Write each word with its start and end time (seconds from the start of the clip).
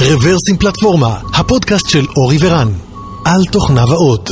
רוורסים 0.00 0.56
פלטפורמה, 0.56 1.20
הפודקאסט 1.34 1.88
של 1.88 2.06
אורי 2.16 2.36
ורן, 2.40 2.68
על 3.24 3.44
תוכניו 3.52 3.92
האות. 3.92 4.30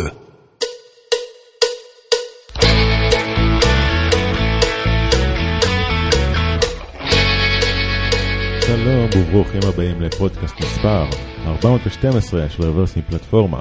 שלום 8.66 9.08
וברוכים 9.16 9.60
הבאים 9.68 10.02
לפודקאסט 10.02 10.54
מספר 10.60 11.04
412 11.46 12.50
של 12.50 12.62
רוורסים 12.62 13.02
פלטפורמה. 13.10 13.58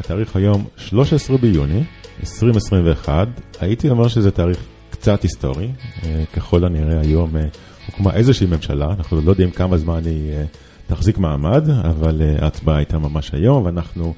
התאריך 0.00 0.36
היום 0.36 0.64
13 0.76 1.38
ביוני 1.38 1.84
2021, 2.20 3.28
הייתי 3.60 3.88
אומר 3.90 4.08
שזה 4.08 4.30
תאריך 4.30 4.58
קצת 4.90 5.22
היסטורי, 5.22 5.68
אה, 6.04 6.24
ככל 6.36 6.64
הנראה 6.64 7.00
היום 7.00 7.36
אה, 7.36 7.42
הוקמה 7.86 8.14
איזושהי 8.14 8.46
ממשלה, 8.46 8.86
אנחנו 8.98 9.20
לא 9.20 9.30
יודעים 9.30 9.50
כמה 9.50 9.78
זמן 9.78 10.00
היא 10.04 10.32
אה, 10.32 10.44
תחזיק 10.88 11.18
מעמד, 11.18 11.70
אבל 11.70 12.22
ההצבעה 12.38 12.76
הייתה 12.76 12.98
ממש 12.98 13.30
היום 13.34 13.64
ואנחנו 13.64 14.14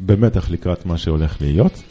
במתח 0.00 0.50
לקראת 0.50 0.86
מה 0.86 0.98
שהולך 0.98 1.36
להיות. 1.40 1.82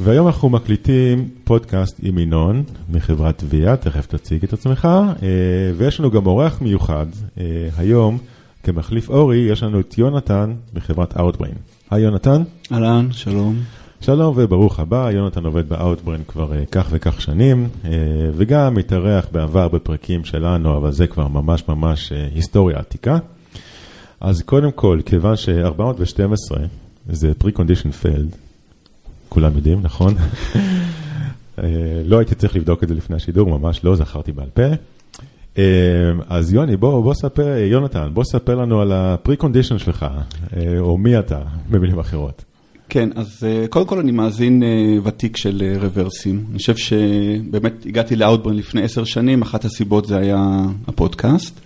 והיום 0.00 0.26
אנחנו 0.26 0.48
מקליטים 0.48 1.28
פודקאסט 1.44 2.00
עם 2.02 2.18
ינון 2.18 2.62
מחברת 2.88 3.44
ויה, 3.48 3.76
תכף 3.76 4.06
תציג 4.06 4.44
את 4.44 4.52
עצמך, 4.52 4.88
ויש 5.76 6.00
לנו 6.00 6.10
גם 6.10 6.26
אורח 6.26 6.60
מיוחד, 6.60 7.06
היום 7.76 8.18
כמחליף 8.62 9.08
אורי, 9.08 9.38
יש 9.38 9.62
לנו 9.62 9.80
את 9.80 9.98
יונתן 9.98 10.54
מחברת 10.74 11.16
Outbrain. 11.16 11.56
היי 11.90 12.02
יונתן. 12.02 12.42
אהלן, 12.72 13.08
שלום. 13.12 13.56
שלום 14.00 14.34
וברוך 14.36 14.80
הבא, 14.80 15.10
יונתן 15.10 15.44
עובד 15.44 15.68
ב-Outbrain 15.68 16.24
כבר 16.28 16.52
uh, 16.52 16.66
כך 16.70 16.86
וכך 16.90 17.20
שנים, 17.20 17.68
uh, 17.82 17.86
וגם 18.34 18.78
התארח 18.78 19.26
בעבר 19.32 19.68
בפרקים 19.68 20.24
שלנו, 20.24 20.76
אבל 20.76 20.92
זה 20.92 21.06
כבר 21.06 21.28
ממש 21.28 21.64
ממש 21.68 22.12
uh, 22.12 22.34
היסטוריה 22.34 22.78
עתיקה. 22.78 23.18
אז 24.22 24.42
קודם 24.42 24.72
כל, 24.72 25.00
כיוון 25.06 25.36
ש-412 25.36 26.58
זה 27.08 27.32
pre-condition 27.44 28.04
failed, 28.04 28.36
כולם 29.28 29.56
יודעים, 29.56 29.80
נכון? 29.82 30.14
uh, 30.16 30.58
לא 32.10 32.18
הייתי 32.18 32.34
צריך 32.34 32.56
לבדוק 32.56 32.82
את 32.82 32.88
זה 32.88 32.94
לפני 32.94 33.16
השידור, 33.16 33.58
ממש 33.58 33.84
לא, 33.84 33.96
זכרתי 33.96 34.32
בעל 34.32 34.48
פה. 34.54 34.62
Uh, 35.54 35.58
אז 36.28 36.52
יוני, 36.52 36.76
בוא, 36.76 37.02
בוא 37.02 37.14
ספר, 37.14 37.56
יונתן, 37.56 38.08
בוא 38.12 38.24
ספר 38.24 38.54
לנו 38.54 38.80
על 38.80 38.92
ה-pre-condition 38.92 39.78
שלך, 39.78 40.06
או 40.78 40.98
מי 40.98 41.18
אתה, 41.18 41.40
במילים 41.70 41.98
אחרות. 41.98 42.44
כן, 42.88 43.08
אז 43.14 43.44
אה, 43.46 43.66
קודם 43.68 43.86
כל 43.86 43.98
אני 43.98 44.12
מאזין 44.12 44.62
אה, 44.62 44.98
ותיק 45.04 45.36
של 45.36 45.62
אה, 45.64 45.78
רוורסים. 45.80 46.44
אני 46.50 46.58
חושב 46.58 46.76
שבאמת 46.76 47.86
הגעתי 47.86 48.16
לאוטברן 48.16 48.54
לפני 48.54 48.82
עשר 48.82 49.04
שנים, 49.04 49.42
אחת 49.42 49.64
הסיבות 49.64 50.06
זה 50.06 50.16
היה 50.16 50.38
הפודקאסט. 50.86 51.60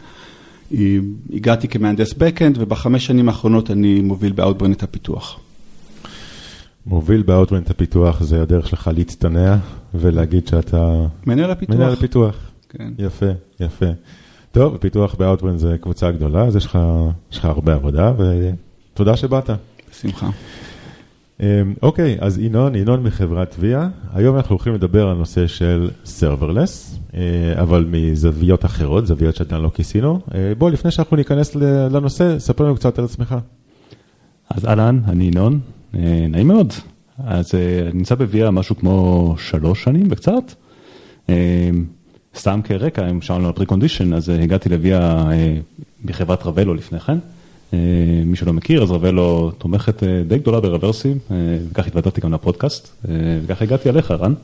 הגעתי 1.33 1.69
כמהנדס 1.69 2.15
backend, 2.15 2.57
ובחמש 2.61 3.07
שנים 3.07 3.29
האחרונות 3.29 3.71
אני 3.71 4.01
מוביל 4.01 4.33
ב 4.33 4.37
Outbrain 4.37 4.73
את 4.73 4.83
הפיתוח. 4.83 5.41
מוביל 6.87 7.23
ב 7.23 7.27
Outbrain 7.27 7.63
את 7.63 7.71
הפיתוח 7.71 8.23
זה 8.23 8.43
הדרך 8.43 8.69
שלך 8.69 8.91
להצטנע 8.97 9.57
ולהגיד 9.95 10.47
שאתה... 10.47 11.07
מנהל 11.27 11.51
הפיתוח. 11.51 11.77
מנהל 11.77 11.93
הפיתוח. 11.93 12.37
כן. 12.69 12.93
יפה, 12.99 13.27
יפה. 13.61 13.87
טוב, 14.53 14.77
פיתוח 14.77 15.15
ב 15.15 15.20
Outbrain 15.20 15.59
זה 15.59 15.77
קבוצה 15.81 16.11
גדולה, 16.11 16.45
אז 16.45 16.57
יש 16.57 16.67
לך, 16.67 16.79
יש 17.33 17.39
לך 17.39 17.45
הרבה 17.45 17.75
עבודה, 17.75 18.13
ותודה 18.93 19.17
שבאת. 19.17 19.51
בשמחה. 19.91 20.29
אמ, 21.41 21.75
אוקיי, 21.83 22.17
אז 22.21 22.39
ינון, 22.39 22.75
ינון 22.75 23.03
מחברת 23.03 23.55
ויה, 23.59 23.89
היום 24.15 24.37
אנחנו 24.37 24.55
הולכים 24.55 24.75
לדבר 24.75 25.09
על 25.09 25.17
נושא 25.17 25.47
של 25.47 25.91
serverless, 26.05 26.99
אה, 27.15 27.21
אבל 27.63 27.87
מזוויות 27.91 28.65
אחרות, 28.65 29.07
זוויות 29.07 29.37
שעדיין 29.37 29.63
לא 29.63 29.71
כיסינו. 29.75 30.21
אה, 30.35 30.53
בוא, 30.59 30.71
לפני 30.71 30.91
שאנחנו 30.91 31.17
ניכנס 31.17 31.55
לנושא, 31.91 32.39
ספר 32.39 32.65
לנו 32.65 32.75
קצת 32.77 32.99
על 32.99 33.05
עצמך. 33.05 33.35
אז 34.51 34.67
אהלן, 34.67 35.01
אני 35.09 35.25
ינון, 35.25 35.61
אה, 35.95 36.27
נעים 36.29 36.49
מאוד. 36.49 36.73
אז 37.25 37.55
אני 37.55 37.93
נמצא 37.93 38.15
בוויה 38.15 38.51
משהו 38.51 38.77
כמו 38.77 39.35
שלוש 39.39 39.85
שנים 39.85 40.07
וקצת. 40.11 40.53
סתם 42.37 42.61
כרקע, 42.65 43.11
אם 43.11 43.21
שאלנו 43.21 43.47
על 43.47 43.53
pre-condition, 43.53 44.13
אז 44.13 44.29
הגעתי 44.29 44.69
לוויה 44.69 45.25
בחברת 46.05 46.43
Ravello 46.43 46.75
לפני 46.75 47.01
כן. 47.01 47.19
אה, 47.77 48.25
מי 48.25 48.37
שלא 48.37 48.53
מכיר, 48.53 48.83
אז 48.83 48.91
Ravello 48.91 49.51
תומכת 49.59 50.03
אה, 50.03 50.23
די 50.29 50.39
גדולה 50.39 50.61
ברברסים, 50.61 51.19
אה, 51.31 51.37
וכך 51.71 51.87
התוודעתי 51.87 52.21
גם 52.21 52.33
לפודקאסט, 52.33 53.05
וכך 53.45 53.63
הגעתי 53.63 53.89
אליך, 53.89 54.11
רן. 54.11 54.35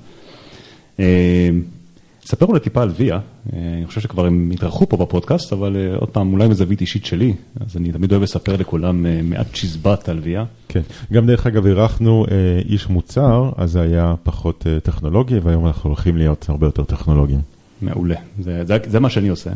ספר 2.24 2.46
אולי 2.46 2.60
טיפה 2.60 2.82
על 2.82 2.90
ויה, 2.96 3.18
אני 3.52 3.86
חושב 3.86 4.00
שכבר 4.00 4.26
הם 4.26 4.50
התארחו 4.54 4.88
פה 4.88 4.96
בפודקאסט, 4.96 5.52
אבל 5.52 5.76
עוד 5.96 6.08
פעם, 6.08 6.32
אולי 6.32 6.48
מזווית 6.48 6.80
אישית 6.80 7.04
שלי, 7.04 7.34
אז 7.60 7.76
אני 7.76 7.92
תמיד 7.92 8.12
אוהב 8.12 8.22
לספר 8.22 8.56
לכולם 8.56 9.06
מעט 9.30 9.46
צ'יזבט 9.54 10.08
על 10.08 10.18
ויה. 10.22 10.44
כן, 10.68 10.80
גם 11.12 11.26
דרך 11.26 11.46
אגב 11.46 11.66
אירחנו 11.66 12.26
איש 12.68 12.88
מוצר, 12.88 13.50
אז 13.56 13.70
זה 13.70 13.80
היה 13.80 14.14
פחות 14.22 14.66
טכנולוגי, 14.82 15.38
והיום 15.38 15.66
אנחנו 15.66 15.90
הולכים 15.90 16.16
להיות 16.16 16.46
הרבה 16.48 16.66
יותר 16.66 16.84
טכנולוגיים. 16.84 17.40
מעולה, 17.82 18.16
זה, 18.40 18.64
זה, 18.64 18.76
זה 18.86 19.00
מה 19.00 19.10
שאני 19.10 19.28
עושה. 19.28 19.50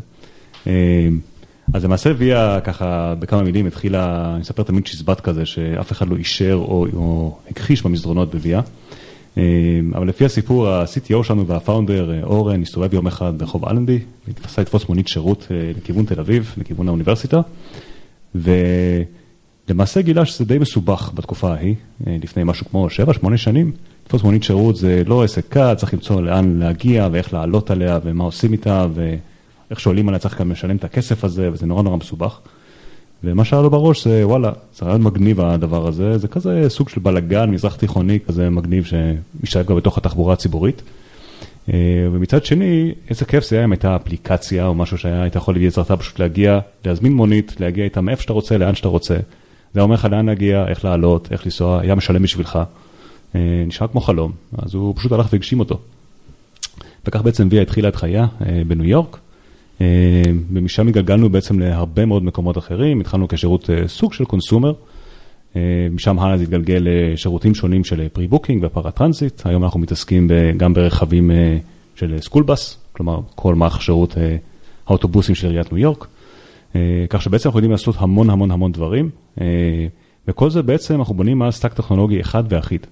אז 1.76 1.84
למעשה 1.84 2.12
ויה 2.16 2.60
ככה 2.64 3.14
בכמה 3.18 3.42
מילים 3.42 3.66
התחילה, 3.66 4.32
אני 4.34 4.42
אספר 4.42 4.62
תמיד 4.62 4.86
צ'יזבט 4.86 5.20
כזה 5.20 5.46
שאף 5.46 5.92
אחד 5.92 6.08
לא 6.08 6.16
אישר 6.16 6.54
או, 6.54 6.86
או 6.94 7.36
הכחיש 7.50 7.82
במסדרונות 7.82 8.34
בוויה. 8.34 8.60
אה, 9.38 9.42
אבל 9.94 10.08
לפי 10.08 10.24
הסיפור 10.24 10.68
ה-CTO 10.68 11.22
שלנו 11.22 11.46
והפאונדר 11.46 12.12
אה, 12.12 12.22
אורן 12.22 12.62
הסתובב 12.62 12.94
יום 12.94 13.06
אחד 13.06 13.38
ברחוב 13.38 13.68
אלנבי, 13.68 13.98
התפסה 14.28 14.62
לתפוס 14.62 14.88
מונית 14.88 15.08
שירות 15.08 15.46
אה, 15.50 15.72
לכיוון 15.76 16.04
תל 16.04 16.20
אביב, 16.20 16.54
לכיוון 16.58 16.88
האוניברסיטה, 16.88 17.40
ולמעשה 18.34 20.02
גילה 20.02 20.26
שזה 20.26 20.44
די 20.44 20.58
מסובך 20.58 21.10
בתקופה 21.14 21.52
ההיא, 21.52 21.74
לפני 22.06 22.44
משהו 22.44 22.66
כמו 22.70 22.88
7-8 23.24 23.36
שנים. 23.36 23.72
לתפוס 24.04 24.22
מונית 24.22 24.42
שירות 24.42 24.76
זה 24.76 25.02
לא 25.06 25.24
עסק 25.24 25.48
קל, 25.48 25.74
צריך 25.74 25.94
למצוא 25.94 26.22
לאן 26.22 26.58
להגיע 26.58 27.08
ואיך 27.12 27.34
לעלות 27.34 27.70
עליה 27.70 27.98
ומה 28.04 28.24
עושים 28.24 28.52
איתה. 28.52 28.86
ו... 28.94 29.14
איך 29.70 29.80
שעולים 29.80 30.08
עליה 30.08 30.18
צריך 30.18 30.40
גם 30.40 30.50
לשלם 30.50 30.76
את 30.76 30.84
הכסף 30.84 31.24
הזה, 31.24 31.48
וזה 31.52 31.66
נורא 31.66 31.82
נורא 31.82 31.96
מסובך. 31.96 32.38
ומה 33.24 33.44
שהיה 33.44 33.62
לו 33.62 33.70
בראש 33.70 34.04
זה 34.04 34.26
וואלה, 34.26 34.52
זה 34.74 34.86
רעיון 34.86 35.02
מגניב 35.02 35.40
הדבר 35.40 35.88
הזה, 35.88 36.18
זה 36.18 36.28
כזה 36.28 36.64
סוג 36.68 36.88
של 36.88 37.00
בלאגן 37.00 37.50
מזרח 37.50 37.76
תיכוני 37.76 38.18
כזה 38.20 38.50
מגניב 38.50 38.84
שמשתלב 38.84 39.66
גם 39.66 39.76
בתוך 39.76 39.98
התחבורה 39.98 40.32
הציבורית. 40.32 40.82
אה, 41.72 42.08
ומצד 42.12 42.44
שני, 42.44 42.94
איזה 43.10 43.24
כיף 43.24 43.44
זה 43.44 43.56
היה 43.56 43.64
אם 43.64 43.72
הייתה 43.72 43.96
אפליקציה 43.96 44.66
או 44.66 44.74
משהו 44.74 44.98
שהיית 44.98 45.36
יכול 45.36 45.58
בעזרתה 45.58 45.96
פשוט 45.96 46.18
להגיע, 46.18 46.58
להזמין 46.84 47.12
מונית, 47.12 47.60
להגיע 47.60 47.84
איתה 47.84 48.00
מאיפה 48.00 48.22
שאתה 48.22 48.32
רוצה, 48.32 48.58
לאן 48.58 48.74
שאתה 48.74 48.88
רוצה. 48.88 49.16
זה 49.74 49.80
אומר 49.80 49.94
לך 49.94 50.04
לאן 50.04 50.26
להגיע, 50.26 50.64
איך 50.68 50.84
לעלות, 50.84 51.28
איך 51.32 51.44
לנסוע, 51.44 51.80
היה 51.80 51.94
משלם 51.94 52.22
בשבילך. 52.22 52.58
אה, 53.34 53.64
נשאר 53.66 53.86
כמו 53.86 54.00
חלום, 54.00 54.32
אז 54.58 54.74
הוא 54.74 54.96
פשוט 54.96 55.12
הלך 55.12 55.26
והגשים 55.32 55.60
אותו. 55.60 55.78
וכך 57.06 57.22
בעצם 57.22 57.48
ויה 57.50 57.62
התחילה 57.62 57.88
את 57.88 57.96
חייה 57.96 58.26
אה, 58.46 58.62
בניו 58.66 58.84
יורק. 58.84 59.18
אה, 59.80 60.22
ומשם 60.52 60.88
התגלגלנו 60.88 61.28
בעצם 61.28 61.58
להרבה 61.58 62.06
מאוד 62.06 62.24
מקומות 62.24 62.58
אחרים, 62.58 63.00
התחלנו 63.00 63.28
כשירות 63.28 63.70
אה, 63.70 63.88
סוג 63.88 64.12
של 64.12 64.24
consumer, 64.24 64.72
אה, 65.56 65.60
משם 65.90 66.18
הלאה 66.18 66.36
זה 66.36 66.42
התגלגל 66.42 66.82
לשירותים 66.86 67.54
שונים 67.54 67.84
של 67.84 68.08
pre-booking 68.08 68.64
ו 68.64 68.70
paratransit, 68.70 69.46
היום 69.46 69.64
אנחנו 69.64 69.80
מתעסקים 69.80 70.28
גם 70.56 70.74
ברכבים 70.74 71.30
של 71.94 72.16
school 72.20 72.55
bus, 72.55 72.78
כלומר 72.92 73.20
כל 73.34 73.54
מערך 73.54 73.82
שירות 73.82 74.14
האוטובוסים 74.86 75.34
של 75.34 75.46
עיריית 75.46 75.72
ניו 75.72 75.78
יורק, 75.78 76.06
כך 77.08 77.22
שבעצם 77.22 77.48
אנחנו 77.48 77.58
יודעים 77.58 77.72
לעשות 77.72 77.94
המון 77.98 78.30
המון 78.30 78.50
המון 78.50 78.72
דברים, 78.72 79.10
וכל 80.28 80.50
זה 80.50 80.62
בעצם 80.62 80.94
אנחנו 80.94 81.14
בונים 81.14 81.42
על 81.42 81.50
stack 81.50 81.74
טכנולוגי 81.74 82.20
אחד 82.20 82.44
ואחיד. 82.48 82.86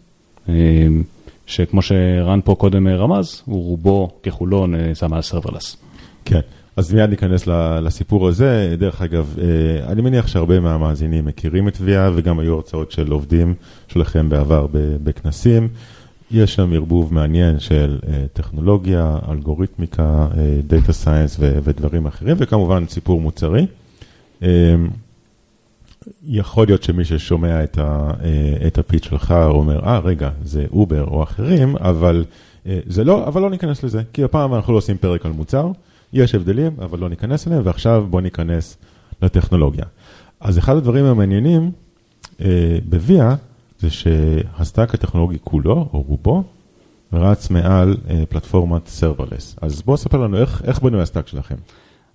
שכמו 1.46 1.82
שרן 1.82 2.40
פה 2.44 2.54
קודם 2.54 2.88
רמז, 2.88 3.42
הוא 3.44 3.64
רובו 3.64 4.10
ככולו 4.22 4.66
נעשה 4.66 5.08
מעל 5.08 5.22
serverless. 5.22 5.76
כן, 6.24 6.40
אז 6.76 6.94
מיד 6.94 7.10
ניכנס 7.10 7.46
לסיפור 7.82 8.28
הזה. 8.28 8.74
דרך 8.78 9.02
אגב, 9.02 9.36
אה, 9.38 9.92
אני 9.92 10.02
מניח 10.02 10.26
שהרבה 10.26 10.60
מהמאזינים 10.60 11.24
מכירים 11.24 11.68
את 11.68 11.76
ויה 11.80 12.10
וגם 12.14 12.38
היו 12.38 12.54
הרצאות 12.54 12.92
של 12.92 13.12
עובדים 13.12 13.54
שלכם 13.88 14.28
בעבר 14.28 14.66
בכנסים. 14.72 15.68
יש 16.30 16.54
שם 16.54 16.72
ערבוב 16.72 17.14
מעניין 17.14 17.60
של 17.60 17.98
אה, 18.08 18.24
טכנולוגיה, 18.32 19.18
אלגוריתמיקה, 19.30 20.28
data 20.66 20.92
science 20.92 21.36
ודברים 21.40 22.06
אחרים, 22.06 22.36
וכמובן 22.38 22.84
סיפור 22.88 23.20
מוצרי. 23.20 23.66
אה, 24.42 24.74
יכול 26.26 26.66
להיות 26.66 26.82
שמי 26.82 27.04
ששומע 27.04 27.64
את, 27.64 27.78
ה, 27.78 28.10
את 28.66 28.78
ה-pitch 28.78 29.04
שלך 29.04 29.30
אומר, 29.30 29.84
אה, 29.84 29.98
אה, 29.98 30.00
רגע, 30.04 30.30
זה 30.44 30.66
אובר 30.72 31.04
או 31.04 31.22
אחרים, 31.22 31.76
אבל 31.76 32.24
זה 32.86 33.04
לא, 33.04 33.26
אבל 33.26 33.42
לא 33.42 33.50
ניכנס 33.50 33.82
לזה, 33.82 34.02
כי 34.12 34.24
הפעם 34.24 34.54
אנחנו 34.54 34.72
לא 34.72 34.78
עושים 34.78 34.96
פרק 34.96 35.26
על 35.26 35.32
מוצר. 35.32 35.70
יש 36.14 36.34
הבדלים, 36.34 36.72
אבל 36.78 36.98
לא 36.98 37.08
ניכנס 37.08 37.48
אליהם, 37.48 37.62
ועכשיו 37.64 38.06
בוא 38.10 38.20
ניכנס 38.20 38.76
לטכנולוגיה. 39.22 39.84
אז 40.40 40.58
אחד 40.58 40.76
הדברים 40.76 41.04
המעניינים 41.04 41.70
אה, 42.40 42.78
ב-Via, 42.84 43.34
זה 43.78 43.90
שה-stack 43.90 44.94
הטכנולוגי 44.94 45.38
כולו, 45.44 45.88
או 45.92 46.02
רובו, 46.02 46.44
רץ 47.12 47.50
מעל 47.50 47.96
אה, 48.10 48.22
פלטפורמת 48.28 48.86
serverless. 48.86 49.56
אז 49.62 49.82
בוא 49.82 49.96
ספר 49.96 50.18
לנו 50.18 50.36
איך, 50.36 50.62
איך 50.64 50.82
בנוי 50.82 51.02
ה-stack 51.02 51.28
שלכם. 51.28 51.54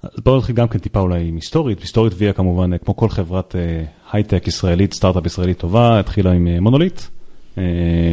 אז 0.04 0.10
בואו 0.24 0.38
נתחיל 0.38 0.56
גם 0.56 0.68
כן 0.68 0.80
טיפה 0.80 1.00
אולי 1.00 1.28
עם 1.28 1.36
היסטורית, 1.36 1.80
היסטורית 1.80 2.14
Via 2.18 2.34
כמובן, 2.34 2.78
כמו 2.78 2.96
כל 2.96 3.10
חברת 3.10 3.56
הייטק 4.12 4.48
ישראלית, 4.48 4.94
סטארט-אפ 4.94 5.26
ישראלית 5.26 5.58
טובה, 5.58 6.00
התחילה 6.00 6.32
עם 6.32 6.48
מונוליט, 6.62 7.02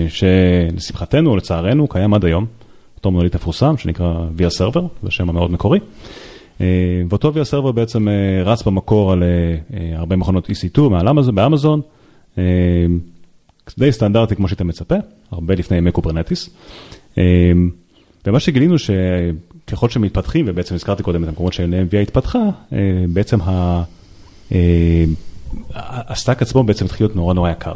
שלשמחתנו, 0.08 1.36
לצערנו, 1.36 1.88
קיים 1.88 2.14
עד 2.14 2.24
היום, 2.24 2.46
אותו 3.06 3.12
מונוליט 3.12 3.34
מפורסם 3.34 3.76
שנקרא 3.76 4.26
Via 4.36 4.50
Server, 4.50 4.80
זה 5.02 5.08
השם 5.08 5.28
המאוד 5.28 5.50
מקורי. 5.50 5.78
ואותו 7.08 7.34
Via 7.34 7.44
Server 7.44 7.72
בעצם 7.72 8.08
רץ 8.44 8.62
במקור 8.62 9.12
על 9.12 9.22
הרבה 9.94 10.16
מכונות 10.16 10.50
EC2 10.50 10.80
מעל 10.80 11.08
אמזון, 11.08 11.34
באמזון. 11.34 11.80
די 13.78 13.92
סטנדרטי 13.92 14.36
כמו 14.36 14.48
שאתה 14.48 14.64
מצפה, 14.64 14.94
הרבה 15.30 15.54
לפני 15.54 15.76
ימי 15.76 15.92
Kubernetes. 15.92 16.50
ומה 18.26 18.40
שגילינו 18.40 18.76
שככל 18.78 19.88
שמתפתחים, 19.88 20.44
ובעצם 20.48 20.74
הזכרתי 20.74 21.02
קודם 21.02 21.24
את 21.24 21.28
המקומות 21.28 21.52
שאליהם 21.52 21.86
Via 21.90 21.96
התפתחה, 21.96 22.42
בעצם 23.08 23.38
ה-stack 25.74 26.42
עצמו 26.42 26.64
בעצם 26.64 26.84
התחיל 26.84 27.06
להיות 27.06 27.16
נורא 27.16 27.34
נורא 27.34 27.50
יקר. 27.50 27.74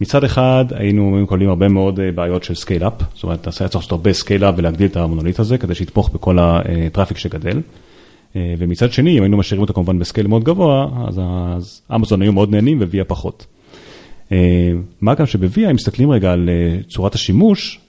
מצד 0.00 0.24
אחד 0.24 0.64
היינו 0.70 1.10
מקבלים 1.10 1.48
הרבה 1.48 1.68
מאוד 1.68 2.00
בעיות 2.14 2.44
של 2.44 2.54
scale-up, 2.54 2.92
זאת 3.14 3.22
אומרת, 3.22 3.46
היה 3.46 3.52
צריך 3.52 3.74
לעשות 3.74 3.92
הרבה 3.92 4.12
scale-up 4.12 4.54
ולהגדיל 4.58 4.86
את 4.86 4.96
המונוליט 4.96 5.38
הזה 5.38 5.58
כדי 5.58 5.74
שיתמוך 5.74 6.10
בכל 6.14 6.38
ה-traffic 6.40 7.18
שגדל. 7.18 7.60
ומצד 8.34 8.92
שני, 8.92 9.18
אם 9.18 9.22
היינו 9.22 9.36
משאירים 9.36 9.62
אותו 9.62 9.74
כמובן 9.74 9.98
בסקייל 9.98 10.26
מאוד 10.26 10.44
גבוה, 10.44 10.88
אז 11.08 11.82
אמזון 11.94 12.22
היו 12.22 12.32
מאוד 12.32 12.50
נהנים 12.50 12.80
וויה 12.80 13.04
פחות. 13.04 13.46
מה 15.00 15.14
גם 15.14 15.26
שבוויה, 15.26 15.70
אם 15.70 15.74
מסתכלים 15.74 16.10
רגע 16.10 16.32
על 16.32 16.50
צורת 16.88 17.14
השימוש, 17.14 17.80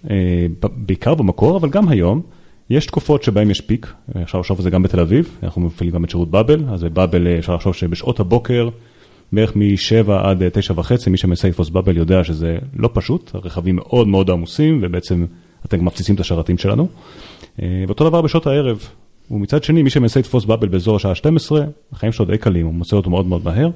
בעיקר 0.75 1.15
במקור, 1.15 1.57
אבל 1.57 1.69
גם 1.69 1.89
היום, 1.89 2.21
יש 2.69 2.85
תקופות 2.85 3.23
שבהן 3.23 3.51
יש 3.51 3.61
פיק, 3.61 3.94
אפשר 4.23 4.39
לחשוב 4.39 4.57
על 4.57 4.63
זה 4.63 4.69
גם 4.69 4.83
בתל 4.83 5.00
אביב, 5.00 5.38
אנחנו 5.44 5.61
מפעילים 5.61 5.95
גם 5.95 6.03
את 6.03 6.09
שירות 6.09 6.31
באבל, 6.31 6.63
אז 6.69 6.83
בבאבל 6.83 7.27
אפשר 7.27 7.56
לחשוב 7.56 7.73
שבשעות 7.73 8.19
הבוקר, 8.19 8.69
בערך 9.31 9.55
מ-7 9.55 10.11
עד 10.11 10.43
9 10.53 10.73
וחצי, 10.77 11.09
מי 11.09 11.17
שמנסה 11.17 11.47
לתפוס 11.47 11.69
באבל 11.69 11.97
יודע 11.97 12.23
שזה 12.23 12.57
לא 12.75 12.89
פשוט, 12.93 13.31
הרכבים 13.33 13.75
מאוד 13.75 14.07
מאוד 14.07 14.29
עמוסים, 14.29 14.79
ובעצם 14.83 15.25
אתם 15.65 15.85
מפציצים 15.85 16.15
את 16.15 16.19
השרתים 16.19 16.57
שלנו. 16.57 16.87
ואותו 17.59 18.09
דבר 18.09 18.21
בשעות 18.21 18.47
הערב, 18.47 18.87
ומצד 19.31 19.63
שני, 19.63 19.83
מי 19.83 19.89
שמנסה 19.89 20.19
לתפוס 20.19 20.45
באבל 20.45 20.67
באזור 20.67 20.95
השעה 20.95 21.15
12, 21.15 21.65
החיים 21.91 22.11
שלו 22.11 22.25
די 22.25 22.37
קלים, 22.37 22.65
הוא 22.65 22.73
מוצא 22.73 22.95
אותו 22.95 23.09
מאוד 23.09 23.25
מאוד 23.25 23.41
מהר. 23.45 23.69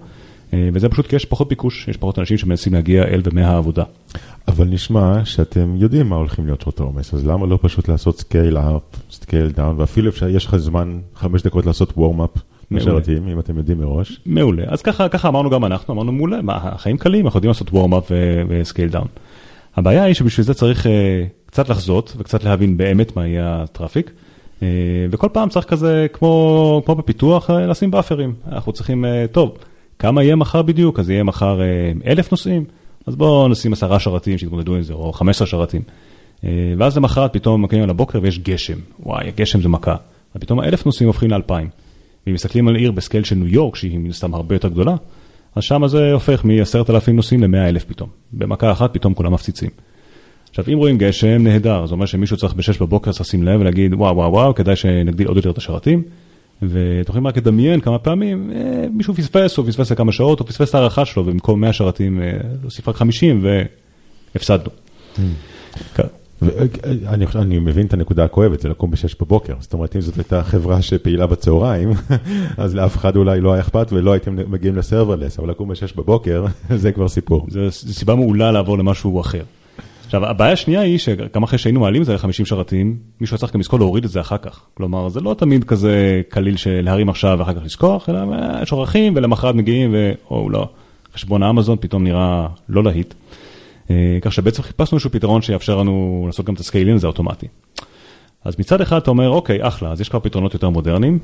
וזה 0.73 0.89
פשוט 0.89 1.07
כי 1.07 1.15
יש 1.15 1.25
פחות 1.25 1.49
ביקוש, 1.49 1.87
יש 1.87 1.97
פחות 1.97 2.19
אנשים 2.19 2.37
שמנסים 2.37 2.73
להגיע 2.73 3.03
אל 3.03 3.21
ומהעבודה. 3.23 3.83
אבל 4.47 4.67
נשמע 4.67 5.25
שאתם 5.25 5.75
יודעים 5.77 6.09
מה 6.09 6.15
הולכים 6.15 6.45
להיות 6.45 6.61
שעות 6.61 6.79
העומס, 6.79 7.13
אז 7.13 7.27
למה 7.27 7.45
לא 7.45 7.59
פשוט 7.61 7.87
לעשות 7.87 8.19
scale 8.19 8.57
up, 8.57 8.81
scale 9.11 9.49
down, 9.49 9.75
ואפילו 9.79 10.09
אפשר, 10.09 10.29
יש 10.29 10.45
לך 10.45 10.55
זמן, 10.55 10.99
חמש 11.15 11.41
דקות 11.41 11.65
לעשות 11.65 11.93
warm 11.97 12.21
up 12.21 12.29
לשרתים, 12.71 13.27
אם 13.27 13.39
אתם 13.39 13.57
יודעים 13.57 13.77
מראש. 13.77 14.19
מעולה, 14.25 14.63
אז 14.67 14.81
ככה, 14.81 15.09
ככה 15.09 15.27
אמרנו 15.27 15.49
גם 15.49 15.65
אנחנו, 15.65 15.93
אמרנו 15.93 16.11
מעולה, 16.11 16.41
מה, 16.41 16.55
החיים 16.55 16.97
קלים, 16.97 17.25
אנחנו 17.25 17.37
יודעים 17.37 17.49
לעשות 17.49 17.73
warm 17.73 17.93
up 17.93 18.11
ו-scale 18.47 18.89
down. 18.89 19.07
הבעיה 19.75 20.03
היא 20.03 20.13
שבשביל 20.13 20.45
זה 20.45 20.53
צריך 20.53 20.87
קצת 21.45 21.69
לחזות 21.69 22.13
וקצת 22.17 22.43
להבין 22.43 22.77
באמת 22.77 23.15
מה 23.15 23.27
יהיה 23.27 23.61
ה-traffic. 23.63 24.11
וכל 25.11 25.27
פעם 25.33 25.49
צריך 25.49 25.65
כזה, 25.65 26.07
כמו, 26.13 26.81
כמו 26.85 26.95
בפיתוח, 26.95 27.49
לשים 27.49 27.91
buffers. 27.91 28.33
אנחנו 28.51 28.71
צריכים, 28.71 29.05
טוב. 29.31 29.57
כמה 29.99 30.23
יהיה 30.23 30.35
מחר 30.35 30.61
בדיוק? 30.61 30.99
אז 30.99 31.09
יהיה 31.09 31.23
מחר 31.23 31.59
אלף 32.05 32.31
נוסעים, 32.31 32.65
אז 33.07 33.15
בואו 33.15 33.47
נשים 33.47 33.73
עשרה 33.73 33.99
שרתים 33.99 34.37
שיתמודדו 34.37 34.75
עם 34.75 34.81
זה, 34.81 34.93
או 34.93 35.13
חמש 35.13 35.35
עשרה 35.35 35.47
שרתים. 35.47 35.81
ואז 36.77 36.97
למחרת 36.97 37.33
פתאום 37.33 37.61
מגיעים 37.61 37.89
לבוקר 37.89 38.19
ויש 38.21 38.39
גשם, 38.39 38.77
וואי, 38.99 39.27
הגשם 39.27 39.61
זה 39.61 39.69
מכה. 39.69 39.95
ופתאום 40.35 40.59
האלף 40.59 40.85
נוסעים 40.85 41.07
הופכים 41.07 41.29
לאלפיים. 41.31 41.69
ואם 42.27 42.33
מסתכלים 42.33 42.67
על 42.67 42.75
עיר 42.75 42.91
ב-scale 42.91 43.23
של 43.23 43.35
ניו 43.35 43.47
יורק, 43.47 43.75
שהיא 43.75 43.99
מן 43.99 44.09
הסתם 44.09 44.33
הרבה 44.33 44.55
יותר 44.55 44.67
גדולה, 44.67 44.95
אז 45.55 45.63
שם 45.63 45.87
זה 45.87 46.13
הופך 46.13 46.45
מעשרת 46.45 46.89
אלפים 46.89 47.15
נוסעים 47.15 47.43
למאה 47.43 47.69
אלף 47.69 47.83
פתאום. 47.83 48.09
במכה 48.33 48.71
אחת 48.71 48.93
פתאום 48.93 49.13
כולם 49.13 49.33
מפציצים. 49.33 49.69
עכשיו, 50.49 50.65
אם 50.73 50.77
רואים 50.77 50.97
גשם, 50.97 51.43
נהדר, 51.43 51.85
זה 51.85 51.93
אומר 51.93 52.05
שמישהו 52.05 52.37
צריך 52.37 52.53
בשש 52.53 52.77
בבוקר 52.77 53.11
צריך 53.11 53.21
לשים 53.21 53.43
לב 53.43 53.61
ולהגיד, 53.61 53.93
וואו, 53.93 54.15
וואו, 54.15 54.31
וואו, 54.31 54.55
כדאי 54.55 54.75
שנגדיל 54.75 55.27
עוד 55.27 55.37
יותר 55.37 55.51
את 55.51 55.57
השרתים. 55.57 56.03
ואתם 56.61 57.09
יכולים 57.09 57.27
רק 57.27 57.37
לדמיין 57.37 57.79
כמה 57.79 57.99
פעמים, 57.99 58.51
מישהו 58.91 59.13
פספס, 59.13 59.57
או 59.57 59.65
פספס 59.65 59.91
לכמה 59.91 60.11
שעות, 60.11 60.39
או 60.39 60.45
פספס 60.45 60.69
את 60.69 60.75
הערכה 60.75 61.05
שלו, 61.05 61.25
ובמקום 61.25 61.61
100 61.61 61.73
שרתים, 61.73 62.21
להוסיף 62.61 62.87
רק 62.87 62.95
50, 62.95 63.45
והפסדנו. 64.33 64.69
אני 67.35 67.59
מבין 67.59 67.85
את 67.85 67.93
הנקודה 67.93 68.23
הכואבת, 68.23 68.59
זה 68.59 68.69
לקום 68.69 68.91
בשש 68.91 69.15
בבוקר, 69.21 69.53
זאת 69.59 69.73
אומרת, 69.73 69.95
אם 69.95 70.01
זאת 70.01 70.17
הייתה 70.17 70.43
חברה 70.43 70.81
שפעילה 70.81 71.27
בצהריים, 71.27 71.91
אז 72.57 72.75
לאף 72.75 72.97
אחד 72.97 73.15
אולי 73.15 73.41
לא 73.41 73.53
היה 73.53 73.61
אכפת 73.61 73.87
ולא 73.91 74.11
הייתם 74.11 74.35
מגיעים 74.47 74.75
לסרברלס, 74.75 75.39
אבל 75.39 75.49
לקום 75.49 75.69
בשש 75.69 75.93
בבוקר, 75.93 76.45
זה 76.75 76.91
כבר 76.91 77.07
סיפור. 77.07 77.47
זו 77.49 77.71
סיבה 77.71 78.15
מעולה 78.15 78.51
לעבור 78.51 78.77
למשהו 78.77 79.21
אחר. 79.21 79.43
עכשיו, 80.05 80.25
הבעיה 80.25 80.51
השנייה 80.51 80.81
היא 80.81 80.97
שגם 80.97 81.43
אחרי 81.43 81.57
שהיינו 81.57 81.79
מעלים 81.79 82.01
את 82.01 82.05
זה 82.05 82.13
ל-50 82.13 82.45
שרתים, 82.45 82.97
מישהו 83.21 83.37
צריך 83.37 83.53
גם 83.53 83.59
לזכור 83.59 83.79
להוריד 83.79 84.03
את 84.03 84.09
זה 84.09 84.21
אחר 84.21 84.37
כך. 84.37 84.61
כלומר, 84.73 85.09
זה 85.09 85.21
לא 85.21 85.35
תמיד 85.37 85.63
כזה 85.63 86.21
קליל 86.29 86.57
של 86.57 86.81
להרים 86.83 87.09
עכשיו 87.09 87.35
ואחר 87.39 87.53
כך 87.53 87.61
לשכוח, 87.63 88.09
אלא 88.09 88.19
יש 88.61 88.71
עורכים 88.71 89.13
ולמחרת 89.15 89.55
מגיעים 89.55 89.95
ואו 90.29 90.49
לא, 90.49 90.69
חשבון 91.13 91.43
האמזון 91.43 91.77
פתאום 91.81 92.03
נראה 92.03 92.47
לא 92.69 92.83
להיט. 92.83 93.13
כך 94.21 94.33
שבעצם 94.33 94.63
חיפשנו 94.63 94.95
איזשהו 94.95 95.11
פתרון 95.11 95.41
שיאפשר 95.41 95.77
לנו 95.77 96.23
לעשות 96.27 96.45
גם 96.45 96.53
את 96.53 96.59
הסקיילין 96.59 96.95
הזה 96.95 97.07
אוטומטי. 97.07 97.47
אז 98.45 98.55
מצד 98.59 98.81
אחד 98.81 98.97
אתה 98.97 99.11
אומר, 99.11 99.29
אוקיי, 99.29 99.67
אחלה, 99.67 99.91
אז 99.91 100.01
יש 100.01 100.09
כבר 100.09 100.19
פתרונות 100.19 100.53
יותר 100.53 100.69
מודרניים. 100.69 101.19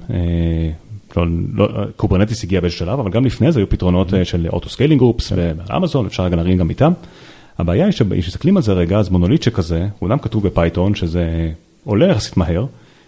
Kubernetes 1.95 2.43
הגיע 2.43 2.61
באיזשהו 2.61 2.85
שלב, 2.85 2.99
אבל 2.99 3.11
גם 3.11 3.25
לפני 3.25 3.51
זה 3.51 3.59
היו 3.59 3.69
פתרונות 3.69 4.13
של 4.23 4.47
auto-scaling 4.53 4.99
groups 4.99 5.31
באמזון, 5.31 6.05
אפשר 6.05 6.23
רגע 6.23 6.35
להרים 6.35 6.57
גם 6.57 6.69
איתם. 6.69 6.91
הבעיה 7.57 7.85
היא 7.85 7.91
שמסתכלים 7.91 8.57
על 8.57 8.63
זה 8.63 8.73
רגע, 8.73 8.99
אז 8.99 9.09
מונוליט 9.09 9.43
שכזה, 9.43 9.79
הוא 9.79 9.89
אומנם 10.01 10.17
כתוב 10.17 10.43
ב-Python 10.47 10.95
שזה 10.95 11.51
עולה 11.83 12.07
יחסית 12.07 12.37
מהר, 12.37 12.65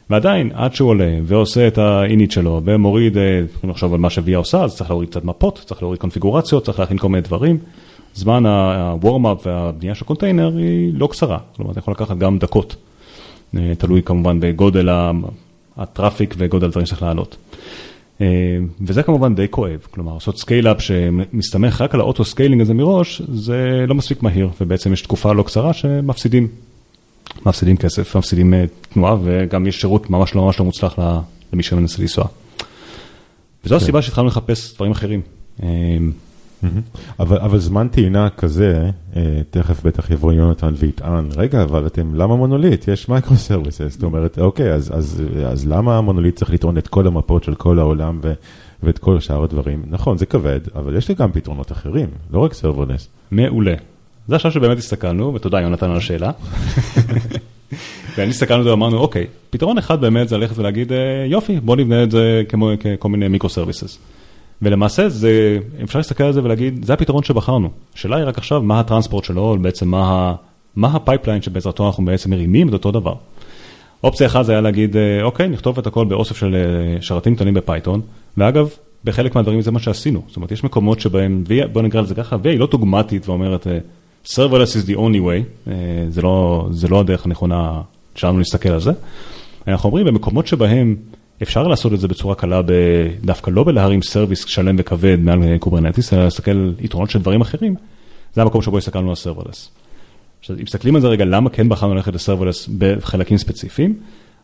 ועדיין 0.10 0.52
עד 0.54 0.76
שהוא 0.76 0.90
עולה 0.90 1.18
ועושה 1.24 1.68
את 1.68 1.78
ה-init 1.78 2.32
שלו 2.32 2.62
ומוריד, 2.66 3.18
לחשוב 3.64 3.94
על 3.94 4.00
מה 4.00 4.10
ש-Via 4.10 4.38
עושה, 4.38 4.64
אז 4.64 4.76
צריך 4.76 4.90
להוריד 4.90 5.10
קצת 5.10 5.24
מפות, 5.24 5.62
צריך 5.66 5.82
להוריד 5.82 6.00
קונפיגורציות, 6.00 6.66
צריך 6.66 6.80
להכין 6.80 6.98
כל 6.98 7.10
מיני 7.10 7.22
דברים. 7.22 7.58
זמן 8.16 8.46
ה-warm-up 8.46 9.48
והבנייה 9.48 9.96
של 9.96 10.06
קונטיינר 10.06 10.58
היא 10.58 10.94
לא 10.94 11.08
קצרה, 11.08 11.38
כלומר 11.56 11.72
אתה 11.72 11.80
יכול 11.80 11.94
לקחת 11.94 12.18
גם 12.18 12.40
דקות, 12.40 12.76
תלוי 13.78 14.04
כמובן 14.04 14.40
בגודל 14.40 14.90
ה-traffic 15.78 16.36
וגודל 16.38 16.66
הדברים 16.66 16.86
שצריך 16.86 17.02
לעלות. 17.02 17.38
וזה 18.82 19.04
כמובן 19.04 19.36
די 19.36 19.48
כואב, 19.50 19.88
כלומר 19.92 20.14
לעשות 20.14 20.38
scale-up 20.38 20.82
שמסתמך 20.82 21.82
רק 21.82 21.94
על 21.94 22.00
ה-auto-scaling 22.00 22.62
הזה 22.62 22.74
מראש, 22.74 23.22
זה 23.22 23.86
לא 23.88 23.96
מספיק 23.96 24.24
מהיר, 24.24 24.50
ובעצם 24.62 24.94
יש 24.94 25.02
תקופה 25.02 25.34
לא 25.34 25.44
קצרה 25.44 25.74
שמפסידים, 25.74 26.48
מפסידים 27.46 27.78
כסף, 27.78 28.16
מפסידים 28.16 28.54
תנועה, 28.94 29.16
וגם 29.24 29.68
יש 29.68 29.82
שירות 29.82 30.10
ממש 30.10 30.36
לא 30.36 30.46
ממש 30.46 30.60
לא 30.60 30.66
מוצלח 30.66 31.00
למי 31.54 31.64
שמנסה 31.64 32.02
לנסוע. 32.02 32.26
וזו 33.66 33.76
הסיבה 33.76 34.02
שהתחלנו 34.02 34.28
לחפש 34.28 34.76
דברים 34.76 34.92
אחרים. 34.92 35.22
אבל, 37.20 37.38
אבל 37.38 37.60
זמן 37.60 37.88
טעינה 37.88 38.30
כזה, 38.30 38.90
תכף 39.50 39.84
בטח 39.86 40.12
יבוא 40.12 40.34
יונתן 40.34 40.74
ויטען, 40.78 41.30
רגע, 41.36 41.64
אבל 41.64 41.88
אתם, 41.88 42.16
למה 42.16 42.36
מונוליט? 42.36 42.88
יש 42.88 43.10
microservices, 43.10 43.94
זאת 43.94 44.04
אומרת, 44.04 44.40
אוקיי, 44.40 44.74
אז, 44.74 44.92
אז, 44.98 45.24
אז 45.46 45.68
למה 45.68 45.98
המונוליט 45.98 46.36
צריך 46.36 46.52
לטעון 46.52 46.78
את 46.78 46.88
כל 46.88 47.08
המפות 47.08 47.44
של 47.44 47.56
כל 47.56 47.80
העולם 47.80 48.20
ו, 48.24 48.34
ואת 48.84 48.98
כל 48.98 49.20
שאר 49.20 49.44
הדברים? 49.44 49.84
נכון, 49.88 50.18
זה 50.18 50.26
כבד, 50.26 50.60
אבל 50.76 50.96
יש 50.96 51.10
לי 51.10 51.16
גם 51.16 51.32
פתרונות 51.32 51.72
אחרים, 51.72 52.08
לא 52.34 52.40
רק 52.40 52.54
serverless. 52.54 53.08
מעולה. 53.32 53.74
זה 54.28 54.36
השלב 54.36 54.52
שבאמת 54.52 54.78
הסתכלנו, 54.78 55.34
ותודה 55.34 55.62
יונתן 55.62 55.90
על 55.90 55.98
השאלה. 55.98 56.32
ואני 58.18 58.30
הסתכלנו 58.30 58.66
ואמרנו, 58.66 58.98
אוקיי, 58.98 59.28
פתרון 59.50 59.78
אחד 59.78 60.02
באמת 60.02 60.30
זה 60.30 60.38
ללכת 60.38 60.58
ולהגיד, 60.58 60.92
יופי, 61.28 61.60
בוא 61.60 61.76
נבנה 61.76 62.04
את 62.04 62.12
זה 62.12 62.44
כמו 62.50 62.72
כל 63.00 63.10
מיני 63.10 63.28
microservices. 63.28 64.00
ולמעשה 64.62 65.10
זה, 65.10 65.58
אפשר 65.84 66.00
להסתכל 66.00 66.24
על 66.24 66.34
זה 66.34 66.44
ולהגיד, 66.44 66.86
זה 66.86 66.94
הפתרון 66.94 67.24
שבחרנו. 67.24 67.70
השאלה 67.96 68.18
היא 68.18 68.26
רק 68.26 68.38
עכשיו, 68.38 68.62
מה 68.62 68.80
ה-transport 68.80 69.24
שלו, 69.24 69.58
בעצם 69.62 69.88
מה, 69.88 70.36
מה 70.76 70.88
ה-pipeline 70.88 71.42
שבעזרתו 71.42 71.88
אנחנו 71.88 72.06
בעצם 72.06 72.30
מרימים 72.30 72.70
את 72.70 72.74
אותו 72.74 72.92
דבר. 72.92 73.14
אופציה 74.04 74.28
אחת 74.28 74.46
זה 74.46 74.52
היה 74.52 74.62
להגיד, 74.62 74.96
אוקיי, 75.24 75.50
נכתוב 75.50 75.80
את 75.80 75.88
הכל 75.88 76.06
באוסף 76.06 76.38
של 76.38 76.56
שרתים 77.02 77.36
קטנים 77.36 77.54
ב-Python, 77.54 78.02
ואגב, 78.38 78.70
בחלק 79.04 79.36
מהדברים 79.36 79.62
זה 79.62 79.72
מה 79.72 79.80
שעשינו. 79.80 80.22
זאת 80.28 80.36
אומרת, 80.36 80.52
יש 80.52 80.64
מקומות 80.64 81.00
שבהם, 81.00 81.44
בוא 81.72 81.82
נקרא 81.82 82.02
לזה 82.02 82.16
ככה, 82.16 82.36
Via 82.44 82.60
לא 82.60 82.68
דוגמטית 82.72 83.30
ואומרת, 83.30 83.68
serverless 84.26 84.76
is 84.84 84.88
the 84.88 84.96
only 84.96 85.20
way, 85.20 85.70
זה 86.10 86.22
לא, 86.22 86.68
זה 86.72 86.88
לא 86.88 87.00
הדרך 87.00 87.26
הנכונה 87.26 87.82
שלנו 88.16 88.38
להסתכל 88.38 88.70
על 88.70 88.80
זה. 88.80 88.92
אנחנו 89.68 89.88
אומרים, 89.90 90.06
במקומות 90.06 90.48
שבהם 90.48 90.96
אפשר 91.42 91.68
לעשות 91.68 91.94
את 91.94 92.00
זה 92.00 92.08
בצורה 92.08 92.36
קלה, 92.36 92.62
דווקא 93.24 93.50
לא 93.50 93.64
בלהרים 93.64 94.02
service 94.02 94.46
שלם 94.46 94.76
וכבד 94.80 95.18
מעל 95.20 95.58
Kubernetes, 95.60 96.14
אלא 96.14 96.24
להסתכל 96.24 96.52
על 96.52 96.74
יתרונות 96.80 97.10
של 97.10 97.20
דברים 97.20 97.42
אחרים, 97.42 97.76
זה 98.34 98.42
המקום 98.42 98.62
שבו 98.62 98.78
הסתכלנו 98.78 99.10
על 99.10 99.16
serverless. 99.16 99.70
עכשיו, 100.40 100.56
אם 100.56 100.64
מסתכלים 100.64 100.96
על 100.96 101.02
זה 101.02 101.08
רגע, 101.08 101.26
למה 101.26 101.50
כן 101.50 101.70
בחרנו 101.70 101.96
ללכת 101.96 102.14
ל-serverless 102.14 102.70
בחלקים 102.78 103.38
ספציפיים, 103.38 104.00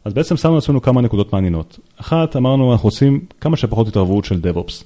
אז 0.05 0.13
בעצם 0.13 0.37
שמנו 0.37 0.55
לעצמנו 0.55 0.81
כמה 0.81 1.01
נקודות 1.01 1.33
מעניינות. 1.33 1.79
אחת, 1.97 2.35
אמרנו, 2.35 2.71
אנחנו 2.71 2.89
רוצים 2.89 3.19
כמה 3.41 3.57
שפחות 3.57 3.87
התערבות 3.87 4.25
של 4.25 4.39
DevOps. 4.43 4.83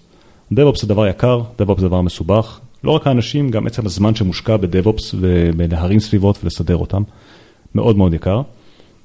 DevOps 0.53 0.81
זה 0.81 0.87
דבר 0.87 1.07
יקר, 1.07 1.41
DevOps 1.61 1.79
זה 1.79 1.87
דבר 1.87 2.01
מסובך. 2.01 2.59
לא 2.83 2.91
רק 2.91 3.07
האנשים, 3.07 3.49
גם 3.49 3.67
עצם 3.67 3.85
הזמן 3.85 4.15
שמושקע 4.15 4.57
ב-DevOps 4.57 5.15
ובלהרים 5.19 5.99
סביבות 5.99 6.39
ולסדר 6.43 6.77
אותם. 6.77 7.03
מאוד 7.75 7.97
מאוד 7.97 8.13
יקר. 8.13 8.41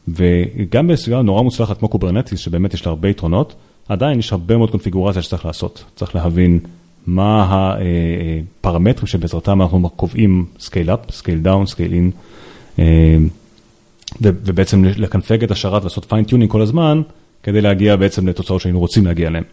וגם 0.08 0.86
בסביבה 0.86 1.22
נורא 1.22 1.42
מוצלחת 1.42 1.78
כמו 1.78 1.88
Kubernetes, 1.88 2.40
שבאמת 2.40 2.74
יש 2.74 2.86
לה 2.86 2.90
הרבה 2.90 3.08
יתרונות, 3.08 3.54
עדיין 3.88 4.18
יש 4.18 4.32
הרבה 4.32 4.56
מאוד 4.56 4.70
קונפיגורציה 4.70 5.22
שצריך 5.22 5.46
לעשות. 5.46 5.84
צריך 5.96 6.14
להבין 6.14 6.58
מה 7.06 7.74
הפרמטרים 8.60 9.06
שבעזרתם 9.06 9.62
אנחנו 9.62 9.90
קובעים 9.90 10.46
scale 10.58 10.90
up, 10.90 11.00
scale 11.10 11.38
down, 11.38 11.66
scale 11.66 11.92
in, 11.92 12.10
ובעצם 14.22 14.84
לקנפג 14.84 15.44
את 15.44 15.50
השרת 15.50 15.82
ולעשות 15.82 16.04
fine-tuning 16.08 16.50
כל 16.50 16.62
הזמן, 16.62 17.02
כדי 17.42 17.60
להגיע 17.60 17.96
בעצם 17.96 18.28
לתוצאות 18.28 18.60
שהיינו 18.60 18.78
רוצים 18.78 19.06
להגיע 19.06 19.28
אליהן. 19.28 19.44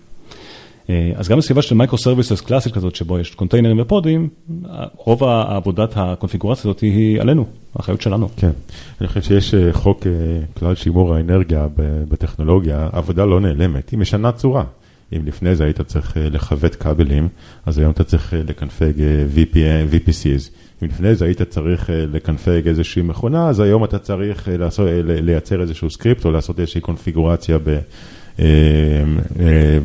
אה, 0.90 1.12
אז 1.16 1.30
גם 1.30 1.38
בסביבה 1.38 1.62
של 1.62 1.76
microservices 1.76 2.42
קלאסית 2.42 2.74
כזאת, 2.74 2.96
שבו 2.96 3.20
יש 3.20 3.36
קונטיינרים 3.36 3.80
ופודים, 3.80 4.30
רוב 4.96 5.24
העבודת 5.24 5.94
הקונפיגורציה 5.96 6.62
הזאת 6.70 6.80
היא 6.80 7.22
עלינו, 7.22 7.46
האחריות 7.76 8.02
שלנו. 8.02 8.30
כן, 8.38 8.52
אני 9.02 9.08
חושב 9.08 9.22
שיש 9.22 9.54
אה, 9.54 9.74
חוק 9.74 10.08
אה, 10.08 10.12
כלל 10.60 10.76
שימור 10.76 11.16
האנרגיה 11.16 11.68
בטכנולוגיה, 12.10 12.90
עבודה 12.92 13.26
לא 13.26 13.40
נעלמת, 13.40 13.90
היא 13.90 14.00
משנה 14.00 14.32
צורה. 14.32 14.64
אם 15.16 15.26
לפני 15.26 15.56
זה 15.56 15.64
היית 15.64 15.82
צריך 15.82 16.18
לכבד 16.18 16.76
כבלים, 16.76 17.28
אז 17.66 17.78
היום 17.78 17.92
אתה 17.92 18.04
צריך 18.04 18.34
לקנפג 18.38 18.94
VPCs. 19.92 20.50
אם 20.84 20.88
לפני 20.88 21.16
זה 21.16 21.26
היית 21.26 21.42
צריך 21.42 21.90
לקנפג 21.94 22.68
איזושהי 22.68 23.02
מכונה, 23.02 23.50
אז 23.50 23.60
היום 23.60 23.84
אתה 23.84 24.00
צריך 24.00 24.50
לעשות, 24.52 24.88
לייצר 25.04 25.62
איזשהו 25.62 25.90
סקריפט 25.90 26.26
או 26.26 26.32
לעשות 26.32 26.60
איזושהי 26.60 26.82
קונפיגורציה 26.82 27.58
ב... 27.64 27.80
אה, 28.40 28.46
אה, 29.40 29.78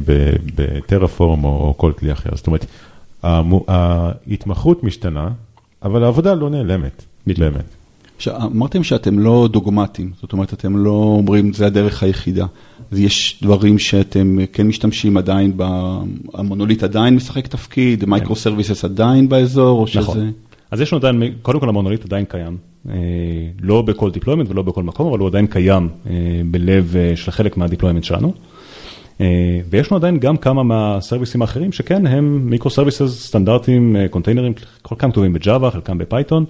ב-Terraform 0.54 1.44
או 1.44 1.74
כל 1.76 1.92
כלי 1.98 2.12
אחר. 2.12 2.30
זאת 2.34 2.46
אומרת, 2.46 2.66
ההתמחות 3.68 4.84
משתנה, 4.84 5.28
אבל 5.82 6.04
העבודה 6.04 6.34
לא 6.34 6.50
נעלמת, 6.50 7.04
באמת. 7.26 7.64
אמרתם 8.28 8.84
שאתם 8.84 9.18
לא 9.18 9.48
דוגמטיים, 9.52 10.10
זאת 10.20 10.32
אומרת, 10.32 10.52
אתם 10.52 10.76
לא 10.76 10.90
אומרים, 10.90 11.52
זה 11.52 11.66
הדרך 11.66 12.02
היחידה. 12.02 12.46
אז 12.92 12.98
יש 12.98 13.40
דברים 13.42 13.78
שאתם 13.78 14.36
כן 14.52 14.66
משתמשים 14.66 15.16
עדיין, 15.16 15.52
המונוליט 16.34 16.82
עדיין 16.82 17.14
משחק 17.14 17.46
תפקיד, 17.46 18.04
microservices 18.04 18.84
עדיין 18.84 19.28
באזור, 19.28 19.80
או 19.80 19.86
שזה... 19.86 20.30
אז 20.70 20.80
יש 20.80 20.92
לנו 20.92 20.98
עדיין, 21.06 21.32
קודם 21.42 21.60
כל 21.60 21.68
המונוליט 21.68 22.04
עדיין 22.04 22.24
קיים, 22.24 22.56
אה, 22.88 22.94
לא 23.60 23.82
בכל 23.82 24.10
deployment 24.10 24.50
ולא 24.50 24.62
בכל 24.62 24.82
מקום, 24.82 25.08
אבל 25.08 25.18
הוא 25.18 25.28
עדיין 25.28 25.46
קיים 25.46 25.88
אה, 26.10 26.14
בלב, 26.50 26.96
אה, 26.96 27.16
של 27.16 27.30
חלק 27.30 27.56
מה-deployment 27.56 28.04
שלנו. 28.04 28.32
ויש 29.70 29.92
לנו 29.92 29.96
עדיין 29.96 30.18
גם 30.18 30.36
כמה 30.36 30.62
מהסרוויסים 30.62 31.42
האחרים 31.42 31.72
שכן 31.72 32.06
הם 32.06 32.50
micro 32.50 32.70
services 32.70 33.26
סטנדרטיים, 33.26 33.96
קונטיינרים, 34.10 34.52
חלקם 34.86 35.10
כתובים 35.10 35.32
ב-Java, 35.32 35.70
חלקם 35.70 35.98
ב-Python, 35.98 36.44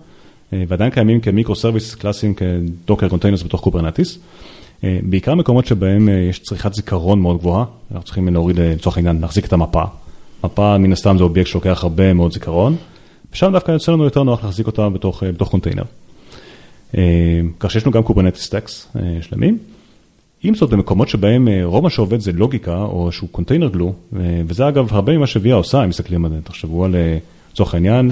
ועדיין 0.53 0.91
קיימים 0.91 1.21
כ-micro 1.21 1.57
services 1.57 1.95
קלאסיים 1.95 2.35
כ-Docker 2.35 3.09
containers 3.09 3.43
בתוך 3.43 3.61
Kubernetes. 3.61 4.19
בעיקר 4.83 5.35
מקומות 5.35 5.67
שבהם 5.67 6.09
יש 6.31 6.39
צריכת 6.39 6.75
זיכרון 6.75 7.21
מאוד 7.21 7.39
גבוהה, 7.39 7.65
אנחנו 7.91 8.05
צריכים 8.05 8.29
להוריד 8.29 8.61
לצורך 8.61 8.97
העניין 8.97 9.21
להחזיק 9.21 9.47
את 9.47 9.53
המפה. 9.53 9.83
מפה 10.45 10.79
מן 10.79 10.93
הסתם 10.93 11.19
זה 11.19 11.25
אובייקט 11.25 11.51
שלוקח 11.51 11.81
הרבה 11.83 12.15
מאוד 12.15 12.33
זיכרון. 12.33 12.77
ושם 13.33 13.53
דווקא 13.53 13.73
יוצא 13.73 13.93
לנו 13.93 14.05
יותר 14.05 14.23
נוח 14.23 14.45
להחזיק 14.45 14.67
אותה 14.67 14.89
בתוך, 14.89 15.23
אה, 15.23 15.33
בתוך 15.33 15.51
קונטיינר. 15.51 15.83
אה, 16.97 17.41
כך 17.61 17.71
שיש 17.71 17.83
לנו 17.83 17.93
גם 17.93 18.03
Kubernetes 18.03 18.43
stacks 18.43 18.89
אה, 18.97 19.19
שלמים. 19.23 19.59
עם 20.43 20.55
זאת, 20.55 20.71
במקומות 20.71 21.09
שבהם 21.09 21.49
רוב 21.63 21.83
מה 21.85 21.91
שעובד 21.91 22.21
זה 22.21 22.33
לוגיקה 22.33 22.83
או 22.83 23.07
איזשהו 23.07 23.29
container 23.29 23.69
glue, 23.69 23.93
וזה 24.47 24.69
אגב 24.69 24.89
הרבה 24.91 25.17
ממה 25.17 25.27
ש-Via 25.27 25.55
עושה, 25.55 25.85
אם 25.85 25.89
מסתכלים 25.89 26.25
על 26.25 26.31
זה, 26.31 26.37
תחשבו 26.45 26.85
על, 26.85 26.95
לצורך 27.53 27.75
העניין, 27.75 28.11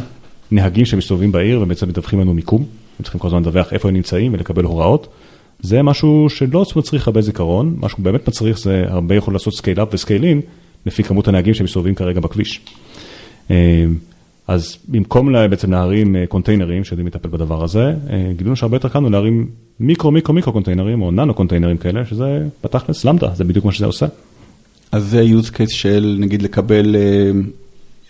נהגים 0.51 0.85
שמסתובבים 0.85 1.33
בעיר 1.33 1.61
ובעצם 1.61 1.89
מדווחים 1.89 2.21
לנו 2.21 2.35
מיקום, 2.35 2.63
הם 2.99 3.03
צריכים 3.03 3.21
כל 3.21 3.29
הזמן 3.29 3.41
לדווח 3.43 3.73
איפה 3.73 3.89
הם 3.89 3.95
נמצאים 3.95 4.35
ולקבל 4.35 4.65
הוראות. 4.65 5.07
זה 5.61 5.83
משהו 5.83 6.27
שלא 6.29 6.65
מצריך 6.77 7.07
הרבה 7.07 7.21
זיכרון, 7.21 7.75
מה 7.77 7.89
שהוא 7.89 8.01
באמת 8.01 8.29
מצריך 8.29 8.59
זה 8.59 8.85
הרבה 8.89 9.15
יכול 9.15 9.35
לעשות 9.35 9.55
scale 9.55 9.83
up 9.83 9.89
ו-scale 9.93 10.25
in, 10.25 10.41
לפי 10.87 11.03
כמות 11.03 11.29
הנהגים 11.29 11.55
שמסתובבים 11.55 11.95
כרגע 11.95 12.21
בכביש. 12.21 12.61
אז 14.49 14.77
במקום 14.89 15.33
בעצם 15.51 15.71
להרים 15.71 16.17
אה, 16.17 16.27
קונטיינרים 16.27 16.85
שיודעים 16.85 17.07
לטפל 17.07 17.29
בדבר 17.29 17.65
הזה, 17.65 17.95
אה, 18.11 18.33
גילינו 18.37 18.57
שהרבה 18.57 18.77
יותר 18.77 18.89
קל 18.89 19.01
להרים 19.01 19.47
micro 19.81 20.11
micro 20.11 20.35
micro 20.35 20.53
קונטיינרים 20.53 21.03
או 21.03 21.11
ננו 21.11 21.35
קונטיינרים 21.35 21.77
כאלה, 21.77 22.07
שזה 22.07 22.47
בתכלס 22.65 23.05
למדה, 23.05 23.35
זה 23.35 23.45
בדיוק 23.45 23.65
מה 23.65 23.73
שזה 23.73 23.87
עושה. 23.87 24.07
אז 24.93 25.05
זה 25.05 25.23
use 25.23 25.51
case 25.51 25.75
של 25.75 26.17
נגיד 26.21 26.43
לקבל 26.43 26.97
אה, 26.97 27.31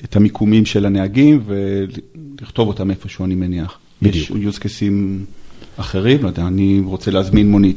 את 0.04 0.16
המיקומים 0.16 0.66
של 0.66 0.86
הנהגים 0.86 1.42
ולכתוב 1.46 2.68
אותם 2.68 2.90
איפשהו 2.90 3.24
אני 3.24 3.34
מניח. 3.34 3.78
בדיוק. 4.02 4.30
יש 4.30 4.56
use 4.56 4.60
cases 4.60 4.84
אחרים, 5.76 6.22
לא 6.22 6.28
יודע, 6.28 6.46
אני 6.46 6.80
רוצה 6.84 7.10
להזמין 7.10 7.50
מונית, 7.50 7.76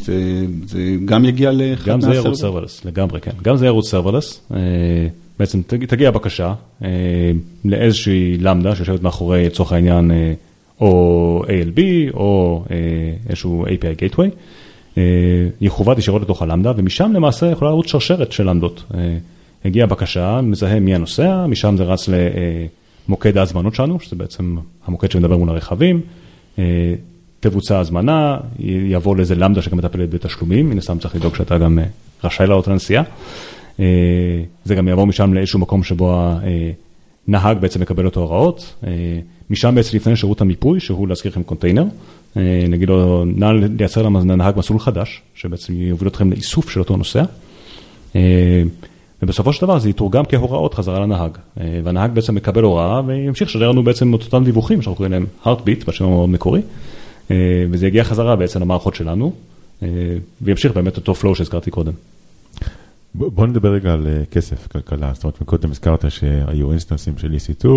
זה, 0.65 0.95
גם 1.05 1.25
יגיע 1.25 1.51
לאחד 1.51 1.91
מה-server? 1.91 1.93
גם 1.93 2.01
זה 2.01 2.15
ירוץ 2.15 2.39
serverless, 2.39 2.85
לגמרי 2.85 3.21
כן. 3.21 3.31
גם 3.41 3.57
זה 3.57 3.65
ירוץ 3.65 3.89
serverless. 3.89 4.41
בעצם 5.39 5.61
תגיע 5.61 6.11
בקשה 6.11 6.53
אה, 6.83 6.89
לאיזושהי 7.65 8.37
למדה 8.37 8.75
שיושבת 8.75 9.01
מאחורי, 9.01 9.45
לצורך 9.45 9.71
העניין, 9.71 10.11
אה, 10.11 10.33
או 10.81 11.43
ALB 11.47 11.81
או 12.13 12.63
אה, 12.71 12.75
איזשהו 13.29 13.65
API 13.65 14.15
Gateway, 14.15 14.29
יכוות 15.61 15.97
ישירות 15.97 16.21
לתוך 16.21 16.41
הלמדה, 16.41 16.71
ומשם 16.77 17.11
למעשה 17.13 17.45
יכולה 17.45 17.71
לרוץ 17.71 17.91
שרשרת 17.91 18.31
של 18.31 18.49
למדות. 18.49 18.83
הגיעה 19.65 19.87
בקשה, 19.87 20.41
מזהה 20.41 20.79
מי 20.79 20.95
הנוסע, 20.95 21.45
משם 21.47 21.77
זה 21.77 21.83
רץ 21.83 22.09
למוקד 23.07 23.37
ההזמנות 23.37 23.75
שלנו, 23.75 23.99
שזה 23.99 24.15
בעצם 24.15 24.57
המוקד 24.85 25.11
שמדבר 25.11 25.37
מול 25.37 25.49
הרכבים. 25.49 26.01
תבוצע 27.39 27.79
הזמנה, 27.79 28.37
יעבור 28.59 29.17
לאיזה 29.17 29.35
למדה 29.35 29.61
שגם 29.61 29.77
מטפלת 29.77 30.09
בתשלומים, 30.09 30.69
מן 30.69 30.77
הסתם 30.77 30.99
צריך 30.99 31.15
לדאוג 31.15 31.35
שאתה 31.35 31.57
גם 31.57 31.79
רשאי 32.23 32.47
לעלות 32.47 32.67
לנסיעה. 32.67 33.03
אה, 33.79 33.85
זה 34.65 34.75
גם 34.75 34.87
יעבור 34.87 35.07
משם 35.07 35.33
לאיזשהו 35.33 35.59
מקום 35.59 35.83
שבו 35.83 36.21
הנהג 37.27 37.57
בעצם 37.57 37.81
מקבל 37.81 38.05
אותו 38.05 38.19
הוראות. 38.19 38.73
אה, 38.87 38.91
משם 39.49 39.75
בעצם 39.75 39.97
לפני 39.97 40.15
שירות 40.15 40.41
המיפוי, 40.41 40.79
שהוא 40.79 41.07
להזכיר 41.07 41.31
לכם 41.31 41.43
קונטיינר. 41.43 41.85
אה, 42.37 42.65
נגיד 42.69 42.89
לו, 42.89 43.25
נא 43.25 43.45
לייצר 43.79 44.01
לנהג 44.01 44.57
מסלול 44.57 44.79
חדש, 44.79 45.21
שבעצם 45.35 45.73
יוביל 45.73 46.07
אתכם 46.07 46.31
לאיסוף 46.31 46.69
של 46.69 46.79
אותו 46.79 46.97
נוסע. 46.97 47.23
ובסופו 49.21 49.53
של 49.53 49.65
דבר 49.65 49.79
זה 49.79 49.89
יתורגם 49.89 50.25
כהוראות 50.25 50.73
חזרה 50.73 50.99
לנהג. 50.99 51.31
והנהג 51.83 52.11
בעצם 52.11 52.35
מקבל 52.35 52.63
הוראה 52.63 53.01
וימשיך 53.05 53.49
לשדר 53.49 53.71
לנו 53.71 53.83
בעצם 53.83 54.15
את 54.15 54.21
אותם 54.21 54.43
דיווחים 54.43 54.81
שאנחנו 54.81 54.95
קוראים 54.95 55.11
להם 55.11 55.25
heartbeat 55.43 55.85
בשם 55.87 56.05
המאוד 56.05 56.29
מקורי. 56.29 56.61
וזה 57.69 57.87
יגיע 57.87 58.03
חזרה 58.03 58.35
בעצם 58.35 58.61
למערכות 58.61 58.95
שלנו, 58.95 59.31
וימשיך 60.41 60.73
באמת 60.73 60.97
אותו 60.97 61.13
flow 61.21 61.35
שהזכרתי 61.35 61.71
קודם. 61.71 61.91
בוא 63.15 63.47
נדבר 63.47 63.73
רגע 63.73 63.93
על 63.93 64.07
אה, 64.07 64.25
כסף, 64.31 64.67
כלכלה. 64.67 65.11
זאת 65.13 65.23
אומרת, 65.23 65.43
קודם 65.45 65.71
הזכרת 65.71 66.11
שהיו 66.11 66.71
instance-ים 66.71 67.17
של 67.17 67.33
EC2 67.33 67.67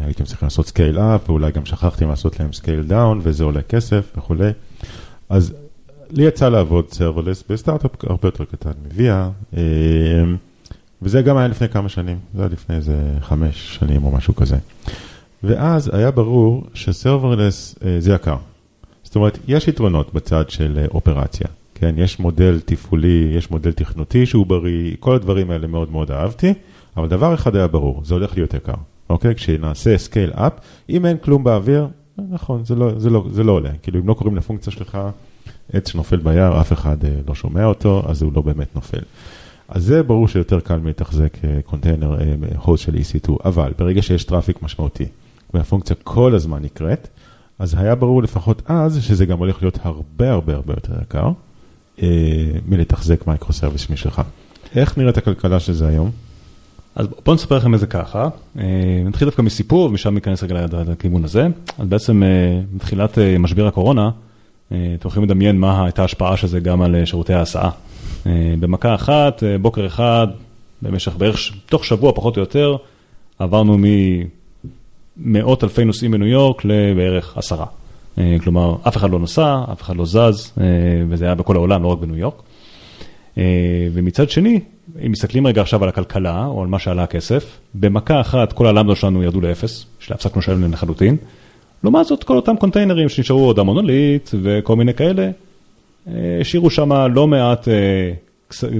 והייתם 0.00 0.24
צריכים 0.24 0.46
לעשות 0.46 0.66
scale 0.66 0.98
up, 0.98 1.30
ואולי 1.30 1.52
גם 1.52 1.64
שכחתם 1.64 2.08
לעשות 2.08 2.40
להם 2.40 2.52
scale 2.52 2.82
down, 2.82 3.20
וזה 3.22 3.44
עולה 3.44 3.62
כסף 3.62 4.12
וכולי. 4.16 4.50
אז 5.28 5.54
לי 6.10 6.24
יצא 6.24 6.48
לעבוד 6.48 6.90
serverless 6.90 7.44
בסטארט-אפ 7.50 7.90
הרבה 8.04 8.28
יותר 8.28 8.44
קטן 8.44 8.70
מ-Via, 8.84 9.30
אה, 9.56 9.62
וזה 11.02 11.22
גם 11.22 11.36
היה 11.36 11.48
לפני 11.48 11.68
כמה 11.68 11.88
שנים, 11.88 12.18
זה 12.34 12.42
היה 12.42 12.50
לפני 12.52 12.76
איזה 12.76 13.14
חמש 13.20 13.76
שנים 13.76 14.04
או 14.04 14.10
משהו 14.10 14.34
כזה. 14.34 14.56
ואז 15.42 15.90
היה 15.94 16.10
ברור 16.10 16.64
ש-serverless 16.74 17.74
אה, 17.84 17.96
זה 18.00 18.14
יקר. 18.14 18.36
זאת 19.02 19.16
אומרת, 19.16 19.38
יש 19.48 19.68
יתרונות 19.68 20.14
בצד 20.14 20.50
של 20.50 20.86
operation. 20.90 21.46
כן, 21.82 21.94
יש 21.98 22.18
מודל 22.20 22.60
תפעולי, 22.64 23.32
יש 23.36 23.50
מודל 23.50 23.72
תכנותי 23.72 24.26
שהוא 24.26 24.46
בריא, 24.46 24.96
כל 25.00 25.14
הדברים 25.14 25.50
האלה 25.50 25.66
מאוד 25.66 25.90
מאוד 25.90 26.10
אהבתי, 26.10 26.54
אבל 26.96 27.08
דבר 27.08 27.34
אחד 27.34 27.56
היה 27.56 27.66
ברור, 27.66 28.00
זה 28.04 28.14
הולך 28.14 28.36
להיות 28.36 28.54
יקר, 28.54 28.74
אוקיי? 29.10 29.34
כשנעשה 29.34 29.98
scale 29.98 30.30
up, 30.32 30.52
אם 30.88 31.06
אין 31.06 31.16
כלום 31.18 31.44
באוויר, 31.44 31.88
נכון, 32.30 32.64
זה 32.64 32.74
לא, 32.74 32.98
זה 32.98 33.10
לא, 33.10 33.26
זה 33.30 33.44
לא 33.44 33.52
עולה, 33.52 33.70
כאילו 33.82 34.00
אם 34.00 34.08
לא 34.08 34.14
קוראים 34.14 34.36
לפונקציה 34.36 34.72
שלך 34.72 34.98
עץ 35.72 35.88
שנופל 35.88 36.16
ביער, 36.16 36.60
אף 36.60 36.72
אחד 36.72 37.04
אה, 37.04 37.10
לא 37.28 37.34
שומע 37.34 37.64
אותו, 37.64 38.02
אז 38.06 38.22
הוא 38.22 38.32
לא 38.34 38.42
באמת 38.42 38.74
נופל. 38.74 39.02
אז 39.68 39.84
זה 39.84 40.02
ברור 40.02 40.28
שיותר 40.28 40.60
קל 40.60 40.80
מתחזק 40.80 41.36
קונטיינר, 41.64 42.16
host 42.56 42.84
של 42.84 42.94
EC2, 42.94 43.32
אבל 43.44 43.72
ברגע 43.78 44.02
שיש 44.02 44.24
traffic 44.24 44.62
משמעותי, 44.62 45.06
והפונקציה 45.54 45.96
כל 46.04 46.34
הזמן 46.34 46.62
נקראת, 46.62 47.08
אז 47.58 47.74
היה 47.78 47.94
ברור 47.94 48.22
לפחות 48.22 48.62
אז 48.66 49.02
שזה 49.02 49.26
גם 49.26 49.38
הולך 49.38 49.62
להיות 49.62 49.78
הרבה 49.82 50.32
הרבה 50.32 50.54
הרבה 50.54 50.72
יותר 50.72 51.02
יקר. 51.02 51.32
אה, 52.02 52.08
מלתחזק 52.68 53.26
micro 53.26 53.52
service 53.52 53.90
משלך. 53.90 54.22
איך 54.76 54.98
נראית 54.98 55.16
הכלכלה 55.16 55.60
של 55.60 55.72
זה 55.72 55.88
היום? 55.88 56.10
אז 56.94 57.06
בואו 57.24 57.34
נספר 57.34 57.56
לכם 57.56 57.74
את 57.74 57.80
זה 57.80 57.86
ככה, 57.86 58.28
אה, 58.58 58.64
נתחיל 59.04 59.28
דווקא 59.28 59.42
מסיפור 59.42 59.86
ומשם 59.86 60.14
ניכנס 60.14 60.42
רגע 60.42 60.66
לכיוון 60.88 61.24
הזה. 61.24 61.46
אז 61.78 61.86
בעצם 61.86 62.22
מתחילת 62.72 63.18
אה, 63.18 63.38
משבר 63.38 63.66
הקורונה, 63.66 64.10
אתם 64.68 65.08
יכולים 65.08 65.28
לדמיין 65.28 65.58
מה 65.58 65.84
הייתה 65.84 66.02
ההשפעה 66.02 66.36
של 66.36 66.46
זה 66.46 66.60
גם 66.60 66.82
על 66.82 67.04
שירותי 67.04 67.34
ההסעה. 67.34 67.70
במכה 68.60 68.94
אחת, 68.94 69.42
בוקר 69.60 69.86
אחד, 69.86 70.26
במשך 70.82 71.16
בערך, 71.16 71.38
תוך 71.66 71.84
שבוע 71.84 72.12
פחות 72.12 72.36
או 72.36 72.40
יותר, 72.40 72.76
עברנו 73.38 73.78
ממאות 75.16 75.64
אלפי 75.64 75.84
נוסעים 75.84 76.10
בניו 76.10 76.26
יורק 76.26 76.64
לבערך 76.64 77.36
עשרה. 77.36 77.66
כלומר, 78.16 78.76
אף 78.88 78.96
אחד 78.96 79.10
לא 79.10 79.18
נסע, 79.18 79.58
אף 79.72 79.82
אחד 79.82 79.96
לא 79.96 80.04
זז, 80.04 80.52
וזה 81.08 81.24
היה 81.24 81.34
בכל 81.34 81.56
העולם, 81.56 81.82
לא 81.82 81.88
רק 81.88 81.98
בניו 81.98 82.16
יורק. 82.16 82.42
ומצד 83.92 84.30
שני, 84.30 84.60
אם 85.06 85.12
מסתכלים 85.12 85.46
רגע 85.46 85.60
עכשיו 85.60 85.82
על 85.82 85.88
הכלכלה, 85.88 86.46
או 86.46 86.62
על 86.62 86.68
מה 86.68 86.78
שעלה 86.78 87.02
הכסף, 87.02 87.58
במכה 87.74 88.20
אחת 88.20 88.52
כל 88.52 88.66
הלמדות 88.66 88.96
שלנו 88.96 89.22
ירדו 89.22 89.40
לאפס, 89.40 89.86
שהפסקנו 89.98 90.38
לשלם 90.38 90.62
להם 90.62 90.72
לחלוטין. 90.72 91.16
לעומת 91.84 92.06
זאת, 92.06 92.24
כל 92.24 92.36
אותם 92.36 92.56
קונטיינרים 92.56 93.08
שנשארו 93.08 93.46
עוד 93.46 93.58
המונוליט 93.58 94.30
וכל 94.42 94.76
מיני 94.76 94.94
כאלה, 94.94 95.30
השאירו 96.40 96.70
שם 96.70 96.92
לא 96.92 97.26
מעט, 97.26 97.68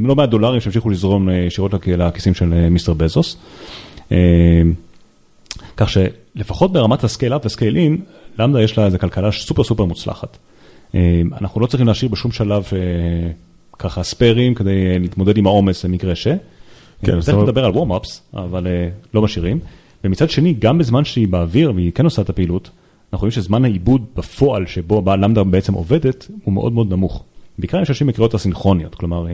לא 0.00 0.16
מעט 0.16 0.28
דולרים 0.28 0.60
שהמשיכו 0.60 0.90
לזרום 0.90 1.28
ישירות 1.30 1.72
לכיסים 1.86 2.34
של 2.34 2.68
מיסטר 2.70 2.92
בזוס. 2.92 3.36
כך 5.76 5.88
שלפחות 6.36 6.72
ברמת 6.72 7.04
הסקייל-אפ 7.04 7.46
וסקייל-אין, 7.46 8.00
למדה 8.38 8.62
יש 8.62 8.78
לה 8.78 8.86
איזה 8.86 8.98
כלכלה 8.98 9.32
סופר 9.32 9.64
סופר 9.64 9.84
מוצלחת. 9.84 10.38
אנחנו 11.40 11.60
לא 11.60 11.66
צריכים 11.66 11.86
להשאיר 11.86 12.10
בשום 12.10 12.32
שלב 12.32 12.64
ככה 13.78 14.02
ספיירים 14.02 14.54
כדי 14.54 14.98
להתמודד 14.98 15.36
עם 15.36 15.46
העומס 15.46 15.84
למקרה 15.84 16.14
ש. 16.14 16.26
כן, 17.04 17.20
תכף 17.20 17.34
נדבר 17.34 17.64
על 17.64 17.70
warm-ups, 17.70 18.22
אבל 18.34 18.66
לא 19.14 19.22
משאירים. 19.22 19.58
ומצד 20.04 20.30
שני, 20.30 20.54
גם 20.58 20.78
בזמן 20.78 21.04
שהיא 21.04 21.28
באוויר 21.28 21.72
והיא 21.74 21.92
כן 21.92 22.04
עושה 22.04 22.22
את 22.22 22.30
הפעילות, 22.30 22.70
אנחנו 23.12 23.24
רואים 23.24 23.30
שזמן 23.30 23.64
העיבוד 23.64 24.04
בפועל 24.16 24.66
שבו 24.66 25.02
למדה 25.06 25.44
בעצם 25.44 25.74
עובדת, 25.74 26.28
הוא 26.44 26.54
מאוד 26.54 26.72
מאוד 26.72 26.90
נמוך. 26.90 27.24
בעיקר 27.58 27.78
אם 27.78 27.82
יש 27.82 28.02
קריאות 28.02 28.34
אסינכרוניות, 28.34 28.94
כלומר, 28.94 29.26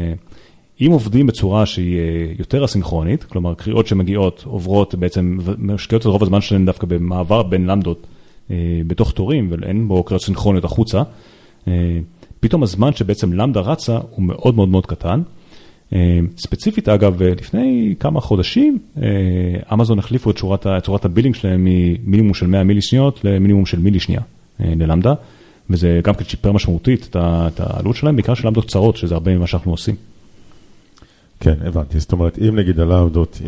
אם 0.80 0.90
עובדים 0.90 1.26
בצורה 1.26 1.66
שהיא 1.66 1.98
יותר 2.38 2.64
אסינכרונית, 2.64 3.24
כלומר 3.24 3.54
קריאות 3.54 3.86
שמגיעות, 3.86 4.42
עוברות 4.46 4.94
בעצם, 4.94 5.38
משקיעות 5.58 6.02
את 6.02 6.06
רוב 6.06 6.22
הזמן 6.22 6.40
שלהן 6.40 6.66
דווקא 6.66 6.86
במעבר 6.86 7.42
בין 7.42 7.66
למדות 7.66 8.06
בתוך 8.86 9.12
תורים, 9.12 9.48
ואין 9.50 9.88
בו 9.88 10.02
קריאות 10.02 10.22
סינכרוניות 10.22 10.64
החוצה. 10.64 11.02
פתאום 12.40 12.62
הזמן 12.62 12.92
שבעצם 12.92 13.32
למדה 13.32 13.60
רצה 13.60 13.98
הוא 14.10 14.22
מאוד 14.24 14.56
מאוד 14.56 14.68
מאוד 14.68 14.86
קטן. 14.86 15.22
ספציפית 16.36 16.88
אגב, 16.88 17.22
לפני 17.22 17.94
כמה 18.00 18.20
חודשים, 18.20 18.78
אמזון 19.72 19.98
החליפו 19.98 20.30
את 20.30 20.38
שורת, 20.38 20.66
צורת 20.82 21.04
ה-billing 21.04 21.34
שלהם 21.34 21.64
ממינימום 21.64 22.34
של 22.34 22.46
100 22.46 22.64
מילי 22.64 22.82
שניות 22.82 23.20
למינימום 23.24 23.66
של 23.66 23.78
מילי 23.78 24.00
שנייה 24.00 24.20
ללמדה, 24.60 25.14
וזה 25.70 26.00
גם 26.04 26.14
כן 26.14 26.24
שיפר 26.24 26.52
משמעותית 26.52 27.16
את 27.16 27.60
העלות 27.60 27.96
שלהם, 27.96 28.16
בעיקר 28.16 28.34
של 28.34 28.46
למדות 28.46 28.64
קצרות, 28.64 28.96
שזה 28.96 29.14
הרבה 29.14 29.36
ממה 29.36 29.46
שאנחנו 29.46 29.70
עושים. 29.70 29.94
כן, 31.40 31.54
הבנתי. 31.64 32.00
זאת 32.00 32.12
אומרת, 32.12 32.38
אם 32.38 32.56
נגיד 32.56 32.80
הלמדות, 32.80 33.42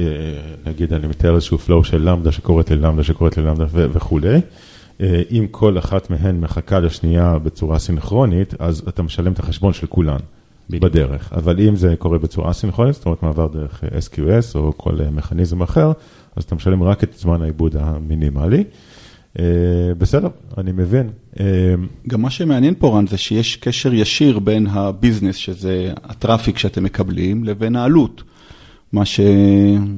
נגיד 0.66 0.92
אני 0.92 1.06
מתאר 1.06 1.34
איזשהו 1.34 1.58
flow 1.66 1.84
של 1.84 2.10
למדה 2.10 2.32
שקוראת 2.32 2.70
ללמדה 2.70 3.02
שקוראת 3.02 3.38
ללמדה 3.38 3.64
וכולי, 3.72 4.40
אם 5.30 5.46
כל 5.50 5.78
אחת 5.78 6.10
מהן 6.10 6.40
מחכה 6.40 6.80
לשנייה 6.80 7.38
בצורה 7.38 7.78
סינכרונית, 7.78 8.54
אז 8.58 8.82
אתה 8.88 9.02
משלם 9.02 9.32
את 9.32 9.38
החשבון 9.38 9.72
של 9.72 9.86
כולן 9.86 10.18
בדרך. 10.70 11.32
אבל 11.32 11.60
אם 11.60 11.76
זה 11.76 11.94
קורה 11.98 12.18
בצורה 12.18 12.52
אסינכרונית, 12.52 12.94
זאת 12.94 13.06
אומרת 13.06 13.22
מעבר 13.22 13.46
דרך 13.46 13.84
SQS 13.84 14.54
או 14.58 14.72
כל 14.76 14.94
מכניזם 15.12 15.62
אחר, 15.62 15.92
אז 16.36 16.44
אתה 16.44 16.54
משלם 16.54 16.82
רק 16.82 17.04
את 17.04 17.12
זמן 17.18 17.42
העיבוד 17.42 17.76
המינימלי. 17.76 18.64
בסדר, 19.98 20.28
אני 20.58 20.72
מבין. 20.72 21.10
גם 22.08 22.22
מה 22.22 22.30
שמעניין 22.30 22.74
פה, 22.78 22.98
רן, 22.98 23.06
זה 23.06 23.18
שיש 23.18 23.56
קשר 23.56 23.94
ישיר 23.94 24.38
בין 24.38 24.66
ה-business, 24.66 25.36
שזה 25.36 25.92
ה-traffic 26.04 26.58
שאתם 26.58 26.84
מקבלים, 26.84 27.44
לבין 27.44 27.76
העלות. 27.76 28.22
מה 28.92 29.04
שעם 29.04 29.96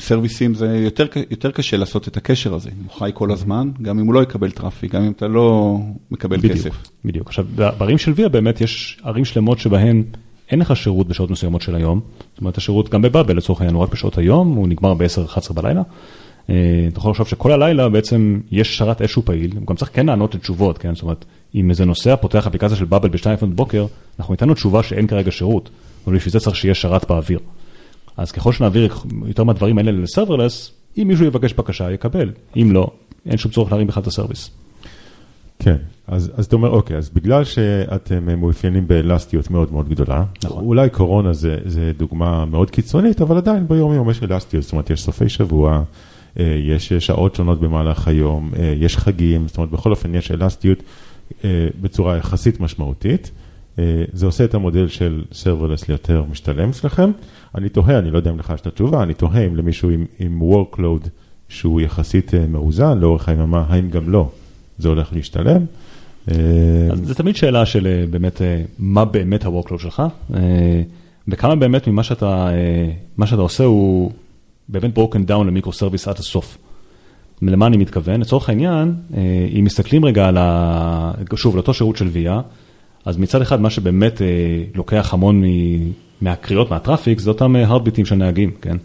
סרוויסים 0.00 0.54
זה 0.54 0.76
יותר, 0.84 1.06
יותר 1.30 1.50
קשה 1.50 1.76
לעשות 1.76 2.08
את 2.08 2.16
הקשר 2.16 2.54
הזה, 2.54 2.70
הוא 2.84 2.98
חי 2.98 3.10
כל 3.14 3.32
הזמן, 3.32 3.70
גם 3.82 3.98
אם 3.98 4.06
הוא 4.06 4.14
לא 4.14 4.22
יקבל 4.22 4.50
traffic, 4.50 4.94
גם 4.94 5.02
אם 5.02 5.12
אתה 5.12 5.28
לא 5.28 5.78
מקבל 6.10 6.36
בדיוק, 6.36 6.52
כסף. 6.52 6.70
בדיוק, 7.04 7.26
עכשיו 7.26 7.46
בערים 7.78 7.98
של 7.98 8.12
ויה 8.14 8.28
באמת 8.28 8.60
יש 8.60 9.00
ערים 9.04 9.24
שלמות 9.24 9.58
שבהן 9.58 10.02
אין 10.50 10.58
לך 10.58 10.76
שירות 10.76 11.08
בשעות 11.08 11.30
מסוימות 11.30 11.62
של 11.62 11.74
היום, 11.74 12.00
זאת 12.32 12.40
אומרת 12.40 12.56
השירות 12.56 12.88
גם 12.88 13.02
בבאבל 13.02 13.36
לצורך 13.36 13.60
העניין 13.60 13.74
הוא 13.74 13.82
רק 13.82 13.92
בשעות 13.92 14.18
היום, 14.18 14.54
הוא 14.54 14.68
נגמר 14.68 14.94
ב-10-11 14.94 15.52
בלילה. 15.52 15.82
אתה 16.48 16.98
יכול 16.98 17.10
לחשוב 17.10 17.28
שכל 17.28 17.52
הלילה 17.52 17.88
בעצם 17.88 18.40
יש 18.50 18.78
שרת 18.78 19.02
איזשהו 19.02 19.22
פעיל, 19.22 19.52
הוא 19.56 19.66
גם 19.66 19.76
צריך 19.76 19.90
כן 19.94 20.06
לענות 20.06 20.34
לתשובות, 20.34 20.78
כן, 20.78 20.94
זאת 20.94 21.02
אומרת, 21.02 21.24
אם 21.54 21.70
איזה 21.70 21.84
נוסע 21.84 22.16
פותח 22.16 22.46
אפליקציה 22.46 22.76
של 22.76 22.84
באבל 22.84 23.08
ב-2 23.08 23.30
לפנות 23.30 23.54
בוקר, 23.54 23.86
אנחנו 24.18 24.32
ניתן 24.32 24.48
לו 24.48 24.54
תשובה 24.54 24.82
שאין 24.82 25.06
כרגע 25.06 25.30
שירות, 25.30 25.70
אבל 26.06 26.16
בשביל 26.16 26.32
זה 26.32 26.40
צריך 26.40 26.56
שיהיה 26.56 26.74
שרת 26.74 27.08
באוויר. 27.08 27.38
אז 28.16 28.32
ככל 28.32 28.52
שנעביר 28.52 28.88
יותר 29.26 29.44
מהדברים 29.44 29.78
האלה 29.78 29.92
לסרברלס, 29.92 30.72
אם 30.98 31.08
מישהו 31.08 31.24
יבקש 31.26 31.52
בקשה, 31.52 31.90
יקבל. 31.90 32.30
אם 32.56 32.70
לא, 32.72 32.90
אין 33.26 33.38
שום 33.38 33.52
צורך 33.52 33.72
להרים 33.72 33.86
בכלל 33.86 34.02
את 34.02 34.06
הסרוויס. 34.06 34.50
כן, 35.58 35.76
אז, 36.06 36.32
אז 36.36 36.46
אתה 36.46 36.56
אומר, 36.56 36.70
אוקיי, 36.70 36.96
אז 36.96 37.10
בגלל 37.10 37.44
שאתם 37.44 38.40
מאופיינים 38.40 38.88
באלסטיות 38.88 39.50
מאוד 39.50 39.72
מאוד 39.72 39.88
גדולה, 39.88 40.24
נכון. 40.44 40.64
אולי 40.64 40.90
קורונה 40.90 41.32
זה, 41.32 41.56
זה 41.64 41.92
דוגמה 41.96 42.44
מאוד 42.44 42.70
קיצונית, 42.70 43.20
אבל 43.20 43.36
עדיין 43.36 43.68
ביום 43.68 43.92
יום 43.94 44.10
יש 44.10 44.22
אלסטיות, 44.22 44.62
זאת 44.62 44.72
אומרת, 44.72 44.90
יש 44.90 45.02
סופי 45.02 45.28
שבוע, 45.28 45.82
יש 46.38 46.92
שעות 46.92 47.34
שונות 47.34 47.60
במהלך 47.60 48.08
היום, 48.08 48.50
יש 48.76 48.96
חגים, 48.96 49.48
זאת 49.48 49.56
אומרת, 49.56 49.70
בכל 49.70 49.90
אופן 49.90 50.14
יש 50.14 50.30
אלסטיות 50.30 50.82
בצורה 51.80 52.16
יחסית 52.16 52.60
משמעותית. 52.60 53.30
זה 54.12 54.26
עושה 54.26 54.44
את 54.44 54.54
המודל 54.54 54.88
של 54.88 55.22
serverless 55.32 55.88
ליותר 55.88 56.24
משתלם 56.30 56.68
אצלכם. 56.68 57.10
אני 57.54 57.68
תוהה, 57.68 57.98
אני 57.98 58.10
לא 58.10 58.16
יודע 58.16 58.30
אם 58.30 58.38
לך 58.38 58.52
יש 58.54 58.60
את 58.60 58.66
התשובה, 58.66 59.02
אני 59.02 59.14
תוהה 59.14 59.46
אם 59.46 59.56
למישהו 59.56 59.90
עם, 59.90 60.04
עם 60.18 60.42
workload 60.52 61.08
שהוא 61.48 61.80
יחסית 61.80 62.34
מאוזן 62.48 62.98
לאורך 62.98 63.28
היממה, 63.28 63.64
האם 63.68 63.90
גם 63.90 64.10
לא, 64.10 64.30
זה 64.78 64.88
הולך 64.88 65.12
להשתלם. 65.12 65.64
אז 66.26 66.34
זה 67.02 67.14
תמיד 67.14 67.36
שאלה 67.36 67.66
של 67.66 68.04
באמת, 68.10 68.42
מה 68.78 69.04
באמת 69.04 69.44
ה-workload 69.44 69.78
שלך, 69.78 70.02
וכמה 71.28 71.56
באמת 71.56 71.88
ממה 71.88 72.02
שאתה, 72.02 72.50
שאתה 73.24 73.42
עושה 73.42 73.64
הוא 73.64 74.12
באמת 74.68 74.98
broken 74.98 75.30
down 75.30 75.44
ל-micro 75.46 75.72
service 75.72 76.08
עד 76.08 76.18
הסוף. 76.18 76.58
למה 77.42 77.66
אני 77.66 77.76
מתכוון? 77.76 78.20
לצורך 78.20 78.48
העניין, 78.48 78.94
אם 79.58 79.64
מסתכלים 79.64 80.04
רגע 80.04 80.28
על 80.28 80.36
ה... 80.38 81.12
שוב, 81.34 81.54
על 81.54 81.60
אותו 81.60 81.74
שירות 81.74 81.96
של 81.96 82.08
Via, 82.12 82.40
אז 83.04 83.16
מצד 83.16 83.42
אחד, 83.42 83.60
מה 83.60 83.70
שבאמת 83.70 84.22
לוקח 84.74 85.14
המון 85.14 85.42
מהקריאות, 86.20 86.70
מה-traffic, 86.70 87.18
זה 87.18 87.30
אותם 87.30 87.56
heartbeat-ים 87.56 88.06
של 88.06 88.14
נהגים, 88.14 88.50
כן? 88.62 88.76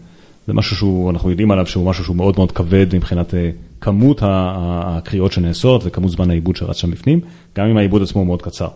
זה 0.46 0.52
משהו 0.52 0.76
שהוא, 0.76 1.10
אנחנו 1.10 1.30
יודעים 1.30 1.50
עליו 1.50 1.66
שהוא 1.66 1.86
משהו 1.86 2.04
שהוא 2.04 2.16
מאוד 2.16 2.34
מאוד 2.36 2.52
כבד 2.52 2.86
מבחינת 2.94 3.34
כמות 3.80 4.20
הקריאות 4.24 5.32
שנעשות 5.32 5.82
וכמות 5.84 6.10
זמן 6.10 6.30
העיבוד 6.30 6.56
שרץ 6.56 6.76
שם 6.76 6.90
בפנים, 6.90 7.20
גם 7.56 7.66
אם 7.66 7.76
העיבוד 7.76 8.02
עצמו 8.02 8.20
הוא 8.20 8.26
מאוד 8.26 8.42
קצר. 8.42 8.68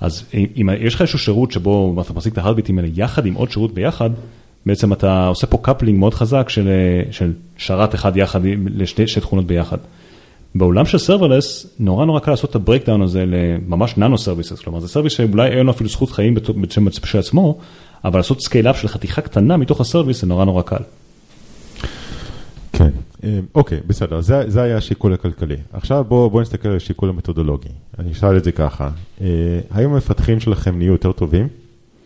אז 0.00 0.24
אם 0.34 0.68
יש 0.80 0.94
לך 0.94 1.00
איזשהו 1.00 1.18
שירות 1.18 1.52
שבו 1.52 1.96
אתה 2.00 2.12
מחזיק 2.12 2.32
את 2.32 2.38
ה-heartbeat-ים 2.38 2.78
האלה 2.78 2.88
יחד 2.94 3.26
עם 3.26 3.34
עוד 3.34 3.50
שירות 3.50 3.74
ביחד, 3.74 4.10
בעצם 4.66 4.92
אתה 4.92 5.26
עושה 5.26 5.46
פה 5.46 5.58
coupling 5.62 5.98
מאוד 5.98 6.14
חזק 6.14 6.48
של, 6.48 6.68
של 7.10 7.32
שרת 7.56 7.94
אחד 7.94 8.16
יחד 8.16 8.40
לשתי 8.74 9.04
תכונות 9.20 9.46
ביחד. 9.46 9.78
בעולם 10.54 10.86
של 10.86 10.98
serverless, 10.98 11.66
נורא 11.78 12.04
נורא 12.04 12.20
קל 12.20 12.30
לעשות 12.30 12.50
את 12.50 12.54
ה-breakdown 12.54 13.02
הזה 13.02 13.24
לממש 13.26 13.96
nano 13.96 14.18
services, 14.18 14.60
כלומר 14.60 14.80
זה 14.80 14.88
service 14.88 15.12
שאולי 15.12 15.48
אין 15.48 15.66
לו 15.66 15.72
אפילו 15.72 15.90
זכות 15.90 16.10
חיים 16.10 16.34
בשם 16.34 16.88
עצמו, 17.18 17.58
אבל 18.04 18.18
לעשות 18.18 18.40
scale-up 18.40 18.80
של 18.80 18.88
חתיכה 18.88 19.20
קטנה 19.20 19.56
מתוך 19.56 19.80
ה 19.80 19.85
service 19.85 20.20
זה 20.20 20.26
נורא 20.26 20.44
נורא 20.44 20.62
קל. 20.62 20.82
כן, 22.72 22.90
אוקיי, 23.54 23.78
בסדר, 23.86 24.20
זה, 24.20 24.42
זה 24.46 24.62
היה 24.62 24.76
השיקול 24.76 25.14
הכלכלי. 25.14 25.56
עכשיו 25.72 26.04
בואו 26.08 26.30
בוא 26.30 26.42
נסתכל 26.42 26.68
על 26.68 26.76
השיקול 26.76 27.08
המתודולוגי. 27.08 27.68
אני 27.98 28.12
אשאל 28.12 28.36
את 28.36 28.44
זה 28.44 28.52
ככה, 28.52 28.90
האם 29.70 29.92
המפתחים 29.92 30.40
שלכם 30.40 30.78
נהיו 30.78 30.92
יותר 30.92 31.12
טובים? 31.12 31.48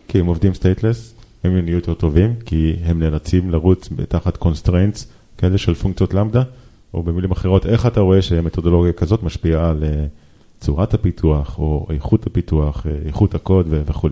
כי 0.07 0.19
הם 0.19 0.25
עובדים 0.25 0.53
stateless, 0.53 1.14
הם 1.45 1.65
נהיו 1.65 1.75
יותר 1.75 1.93
טובים, 1.93 2.33
כי 2.45 2.75
הם 2.83 2.99
נאלצים 2.99 3.51
לרוץ 3.51 3.89
תחת 4.07 4.37
constraints 4.37 5.07
כאלה 5.37 5.57
של 5.57 5.73
פונקציות 5.73 6.13
Lambda? 6.13 6.43
או 6.93 7.03
במילים 7.03 7.31
אחרות, 7.31 7.65
איך 7.65 7.85
אתה 7.85 7.99
רואה 7.99 8.21
שמתודולוגיה 8.21 8.93
כזאת 8.93 9.23
משפיעה 9.23 9.69
על 9.69 9.83
צורת 10.59 10.93
הפיתוח, 10.93 11.59
או 11.59 11.87
איכות 11.89 12.27
הפיתוח, 12.27 12.85
איכות 13.05 13.35
הקוד 13.35 13.67
וכו'. 13.69 14.09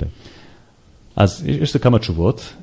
אז 1.16 1.44
יש 1.48 1.70
לזה 1.70 1.80
כמה 1.80 2.00
תשובות. 2.00 2.54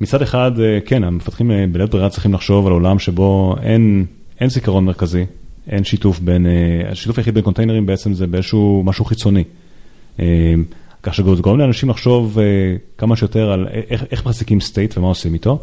מצד 0.00 0.22
אחד, 0.22 0.52
כן, 0.86 1.04
המפתחים 1.04 1.50
בלית 1.72 1.90
ברירה 1.90 2.08
צריכים 2.08 2.34
לחשוב 2.34 2.66
על 2.66 2.72
עולם 2.72 2.98
שבו 2.98 3.56
אין, 3.62 4.06
אין 4.40 4.48
זיכרון 4.48 4.84
מרכזי, 4.84 5.26
אין 5.68 5.84
שיתוף 5.84 6.20
בין, 6.20 6.46
השיתוף 6.90 7.18
היחיד 7.18 7.34
בין 7.34 7.44
קונטיינרים 7.44 7.86
בעצם 7.86 8.14
זה 8.14 8.26
באיזשהו 8.26 8.82
משהו 8.84 9.04
חיצוני. 9.04 9.44
כך 11.08 11.14
שזה 11.14 11.42
גורם 11.42 11.58
לאנשים 11.58 11.88
לחשוב 11.88 12.38
כמה 12.98 13.16
שיותר 13.16 13.50
על 13.50 13.66
איך, 13.90 14.04
איך 14.10 14.26
מחזיקים 14.26 14.60
סטייט 14.60 14.98
ומה 14.98 15.06
עושים 15.06 15.34
איתו. 15.34 15.58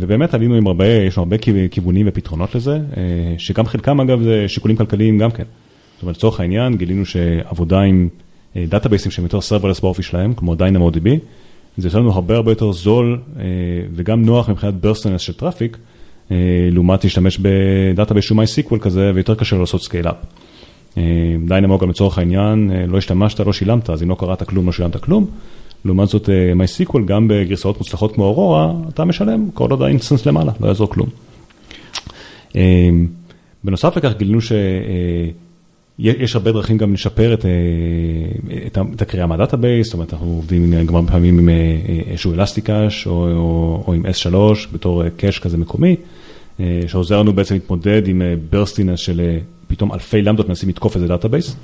ובאמת 0.00 0.34
עלינו 0.34 0.54
עם 0.54 0.66
הרבה, 0.66 0.86
יש 0.86 1.18
לנו 1.18 1.22
הרבה 1.22 1.36
כיוונים 1.70 2.06
ופתרונות 2.08 2.54
לזה, 2.54 2.78
שגם 3.38 3.66
חלקם 3.66 4.00
אגב 4.00 4.22
זה 4.22 4.44
שיקולים 4.48 4.76
כלכליים 4.76 5.18
גם 5.18 5.30
כן. 5.30 5.44
זאת 5.94 6.02
אומרת, 6.02 6.16
לצורך 6.16 6.40
העניין, 6.40 6.76
גילינו 6.76 7.06
שעבודה 7.06 7.80
עם 7.80 8.08
דאטאבייסים 8.56 9.10
שהם 9.10 9.24
יותר 9.24 9.38
serverless 9.38 9.80
באופי 9.82 10.02
שלהם, 10.02 10.34
כמו 10.34 10.54
DynamoDB, 10.54 11.08
זה 11.76 11.86
יוצא 11.88 11.98
לנו 11.98 12.12
הרבה 12.12 12.36
הרבה 12.36 12.50
יותר 12.50 12.72
זול 12.72 13.20
וגם 13.94 14.24
נוח 14.24 14.48
מבחינת 14.48 14.74
burstiness 14.74 15.20
של 15.20 15.32
traffic, 15.32 15.78
לעומת 16.70 17.04
להשתמש 17.04 17.38
ב 17.42 17.51
database 17.51 18.24
שהוא 18.24 18.42
MySQL 18.42 18.78
כזה, 18.78 19.12
ויותר 19.14 19.34
קשה 19.34 19.56
לעשות 19.56 19.82
scale-up. 19.82 20.16
Dynamo 21.48 21.78
גם 21.78 21.90
לצורך 21.90 22.18
העניין, 22.18 22.70
לא 22.88 22.98
השתמשת, 22.98 23.40
לא 23.40 23.52
שילמת, 23.52 23.90
אז 23.90 24.02
אם 24.02 24.08
לא 24.08 24.14
קראת 24.14 24.42
כלום, 24.42 24.66
לא 24.66 24.72
שילמת 24.72 24.96
כלום. 24.96 25.26
לעומת 25.84 26.08
זאת, 26.08 26.28
MySQL, 26.28 26.98
גם 27.04 27.28
בגרסאות 27.28 27.78
מוצלחות 27.78 28.14
כמו 28.14 28.24
אורורה, 28.24 28.72
אתה 28.88 29.04
משלם 29.04 29.48
כל 29.54 29.70
עוד 29.70 29.82
ה 29.82 29.87
instance 29.87 30.26
למעלה, 30.26 30.52
לא 30.60 30.68
יעזור 30.68 30.88
כלום. 30.90 31.08
בנוסף 33.64 33.96
לכך 33.96 34.12
גילינו 34.18 34.38
שיש 34.40 36.34
הרבה 36.34 36.52
דרכים 36.52 36.78
גם 36.78 36.94
לשפר 36.94 37.34
את, 37.34 37.44
את 38.94 39.02
הקריאה 39.02 39.26
מה 39.26 39.37
database, 39.37 39.86
זאת 39.86 39.94
אומרת 39.94 40.12
אנחנו 40.12 40.26
עובדים 40.26 40.84
גם 40.86 40.94
הרבה 40.94 41.12
פעמים 41.12 41.38
עם 41.38 41.48
איזשהו 42.06 42.34
ElastiCache 42.34 43.06
או, 43.06 43.28
או, 43.32 43.84
או 43.86 43.94
עם 43.94 44.06
S3 44.06 44.36
בתור 44.72 45.08
cache 45.08 45.38
כזה 45.38 45.56
מקומי, 45.58 45.96
שעוזר 46.86 47.20
לנו 47.20 47.32
בעצם 47.32 47.54
להתמודד 47.54 48.08
עם 48.08 48.22
burstiness 48.50 49.00
של 49.00 49.20
פתאום 49.66 49.92
אלפי 49.92 50.22
למדות 50.22 50.48
מנסים 50.48 50.68
לתקוף 50.68 50.96
איזה 50.96 51.08
database. 51.08 51.56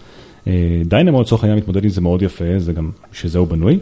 Dynamo 0.85 1.21
לצורך 1.21 1.43
העניין 1.43 1.59
מתמודד 1.59 1.85
עם 1.85 1.91
זה 1.91 2.01
מאוד 2.01 2.23
יפה, 2.23 2.45
זה 2.59 2.73
גם, 2.73 2.91
שזה 3.13 3.39
הוא 3.39 3.49
בנוי. 3.49 3.79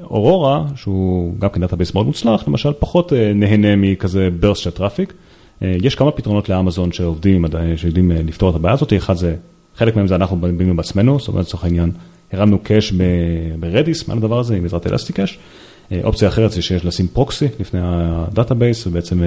אורורה, 0.00 0.64
שהוא 0.76 1.34
גם 1.38 1.48
כן 1.48 1.60
database 1.60 1.94
מאוד 1.94 2.06
מוצלח, 2.06 2.48
למשל 2.48 2.72
פחות 2.78 3.12
נהנה 3.34 3.76
מכזה 3.76 4.28
burst 4.40 4.62
של 4.62 4.70
traffic. 4.70 5.12
יש 5.60 5.94
כמה 5.94 6.10
פתרונות 6.10 6.48
לאמזון 6.48 6.92
שעובדים, 6.92 7.44
שיודעים 7.76 8.10
לפתור 8.10 8.50
את 8.50 8.54
הבעיה 8.54 8.74
הזאת, 8.74 8.92
אחד 8.96 9.16
זה, 9.16 9.34
חלק 9.76 9.96
מהם 9.96 10.06
זה 10.06 10.14
אנחנו 10.14 10.40
בנינו 10.40 10.76
בעצמנו, 10.76 11.18
זאת 11.18 11.28
אומרת 11.28 11.44
לצורך 11.44 11.64
העניין, 11.64 11.90
הרמנו 12.32 12.58
cache 12.58 12.92
ב 13.60 13.68
Redis 13.68 14.08
מעל 14.08 14.18
הדבר 14.18 14.38
הזה 14.38 14.56
עם 14.56 14.62
בעזרת 14.62 14.86
ElastiCache. 14.86 15.38
אופציה 16.04 16.28
אחרת 16.28 16.52
זה 16.52 16.62
שיש 16.62 16.84
לשים 16.84 17.06
proxy 17.06 17.46
לפני 17.60 17.80
ה 17.82 17.94
database 17.94 18.86
ובעצם 18.86 19.20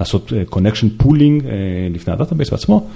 לעשות 0.00 0.32
connection 0.50 1.02
pooling 1.02 1.44
לפני 1.94 2.12
ה 2.12 2.16
database 2.16 2.50
בעצמו. 2.50 2.88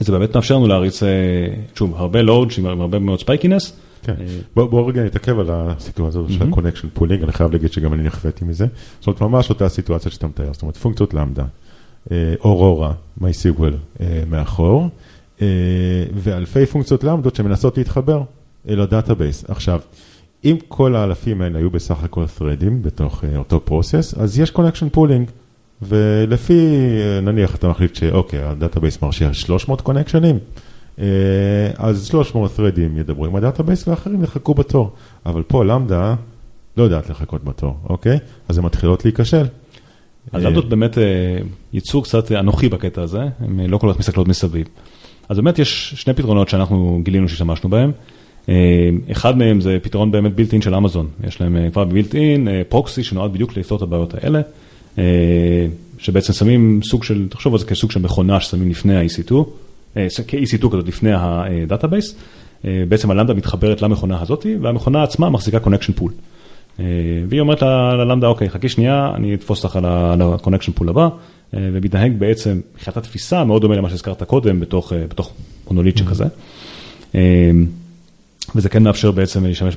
זה 0.00 0.12
באמת 0.12 0.34
מאפשר 0.34 0.56
לנו 0.56 0.66
להריץ, 0.66 1.02
שוב, 1.74 1.94
הרבה 1.96 2.22
load 2.22 2.52
עם 2.58 2.80
הרבה 2.80 2.98
מאוד 2.98 3.20
spikiness. 3.20 3.72
כן, 4.02 4.14
בוא 4.54 4.88
רגע 4.88 5.04
נתעכב 5.04 5.38
על 5.38 5.46
הסיטואציה 5.50 6.20
הזאת 6.20 6.32
של 6.32 6.42
ה-connection 6.42 6.98
pooling, 6.98 7.24
אני 7.24 7.32
חייב 7.32 7.52
להגיד 7.52 7.72
שגם 7.72 7.92
אני 7.92 8.02
נכוויתי 8.02 8.44
מזה. 8.44 8.66
זאת 9.00 9.06
אומרת, 9.06 9.20
ממש 9.20 9.50
אותה 9.50 9.68
סיטואציה 9.68 10.10
שאתה 10.10 10.26
מתאר, 10.26 10.52
זאת 10.52 10.62
אומרת, 10.62 10.76
פונקציות 10.76 11.14
Lambda, 11.14 11.44
Aurora, 12.44 12.92
MySQL 13.20 14.02
מאחור, 14.30 14.88
ואלפי 16.14 16.66
פונקציות 16.66 17.04
למדות 17.04 17.36
שמנסות 17.36 17.78
להתחבר 17.78 18.22
אל 18.68 18.80
ה 18.80 18.86
database. 18.86 19.44
עכשיו, 19.48 19.80
אם 20.44 20.56
כל 20.68 20.96
האלפים 20.96 21.42
האלה 21.42 21.58
היו 21.58 21.70
בסך 21.70 22.04
הכל 22.04 22.24
threadים 22.38 22.72
בתוך 22.82 23.24
אותו 23.36 23.60
process, 23.64 24.14
אז 24.18 24.38
יש 24.38 24.50
connection 24.50 24.96
pooling, 24.96 25.30
ולפי, 25.82 26.76
נניח 27.22 27.54
אתה 27.54 27.68
מחליט 27.68 27.94
שאוקיי, 27.94 28.42
ה 28.42 28.49
database 28.49 29.02
מרשה 29.02 29.32
300 29.32 29.80
קונקשנים, 29.80 30.38
אז 31.76 32.06
300 32.06 32.58
threadים 32.58 32.98
ידברו 33.00 33.26
עם 33.26 33.36
ה 33.36 33.42
database 33.42 33.88
ואחרים 33.88 34.24
יחכו 34.24 34.54
בתור, 34.54 34.92
אבל 35.26 35.42
פה 35.42 35.64
Lambda 35.64 36.14
לא 36.76 36.82
יודעת 36.82 37.10
לחכות 37.10 37.44
בתור, 37.44 37.76
אוקיי? 37.88 38.18
אז 38.48 38.58
הן 38.58 38.64
מתחילות 38.64 39.04
להיכשל. 39.04 39.44
אז 40.32 40.44
למדות 40.44 40.68
באמת 40.68 40.98
ייצור 41.72 42.04
קצת 42.04 42.32
אנוכי 42.32 42.68
בקטע 42.68 43.02
הזה, 43.02 43.20
הן 43.40 43.60
לא 43.60 43.78
כל 43.78 43.92
כך 43.92 43.98
מסתכלות 43.98 44.28
מסביב. 44.28 44.66
אז 45.28 45.36
באמת 45.36 45.58
יש 45.58 45.94
שני 45.96 46.14
פתרונות 46.14 46.48
שאנחנו 46.48 47.00
גילינו 47.02 47.28
שהשתמשנו 47.28 47.70
בהם. 47.70 47.92
אחד 49.12 49.38
מהם 49.38 49.60
זה 49.60 49.78
פתרון 49.82 50.10
באמת 50.10 50.34
built-in 50.34 50.62
של 50.62 50.74
אמזון, 50.74 51.06
יש 51.26 51.40
להם 51.40 51.70
כבר 51.72 51.84
ב 51.84 52.14
built-in 52.14 52.48
proxy 52.68 53.04
שנועד 53.04 53.32
בדיוק 53.32 53.56
לפתור 53.56 53.78
את 53.78 53.82
הבעיות 53.82 54.14
האלה, 54.14 54.40
שבעצם 55.98 56.32
שמים 56.32 56.80
סוג 56.84 57.04
של, 57.04 57.26
תחשוב 57.28 57.54
על 57.54 57.58
זה 57.58 57.66
כסוג 57.66 57.90
של 57.90 58.00
מכונה 58.00 58.40
ששמים 58.40 58.70
לפני 58.70 58.96
ה-EC2, 58.96 59.34
כ-EC2 60.26 60.68
כזאת 60.70 60.88
לפני 60.88 61.10
ה 61.14 61.24
database, 61.24 62.14
בעצם 62.64 63.10
ה 63.10 63.13
Lambda 63.13 63.34
מתחברת 63.34 63.82
למכונה 63.82 64.22
הזאת 64.22 64.46
והמכונה 64.62 65.02
עצמה 65.02 65.30
מחזיקה 65.30 65.58
connection 65.58 66.00
pool. 66.00 66.10
והיא 67.28 67.40
אומרת 67.40 67.62
ל 67.98 68.02
Lambda, 68.02 68.26
אוקיי, 68.26 68.50
חכי 68.50 68.68
שנייה, 68.68 69.12
אני 69.14 69.34
אתפוס 69.34 69.64
אותך 69.64 69.76
על 69.76 69.84
ה-connection 69.84 70.80
pool 70.80 70.88
הבא, 70.90 71.08
ומתנהג 71.52 72.12
בעצם, 72.18 72.60
מבחינת 72.74 72.96
התפיסה, 72.96 73.44
מאוד 73.44 73.62
דומה 73.62 73.76
למה 73.76 73.90
שהזכרת 73.90 74.22
קודם, 74.22 74.60
בתוך 74.60 74.92
מונוליט 75.70 75.96
שכזה. 75.96 76.24
וזה 78.54 78.68
כן 78.68 78.82
מאפשר 78.82 79.10
בעצם 79.10 79.44
להשתמש 79.46 79.76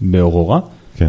באורורה. 0.00 0.60
כן, 0.98 1.08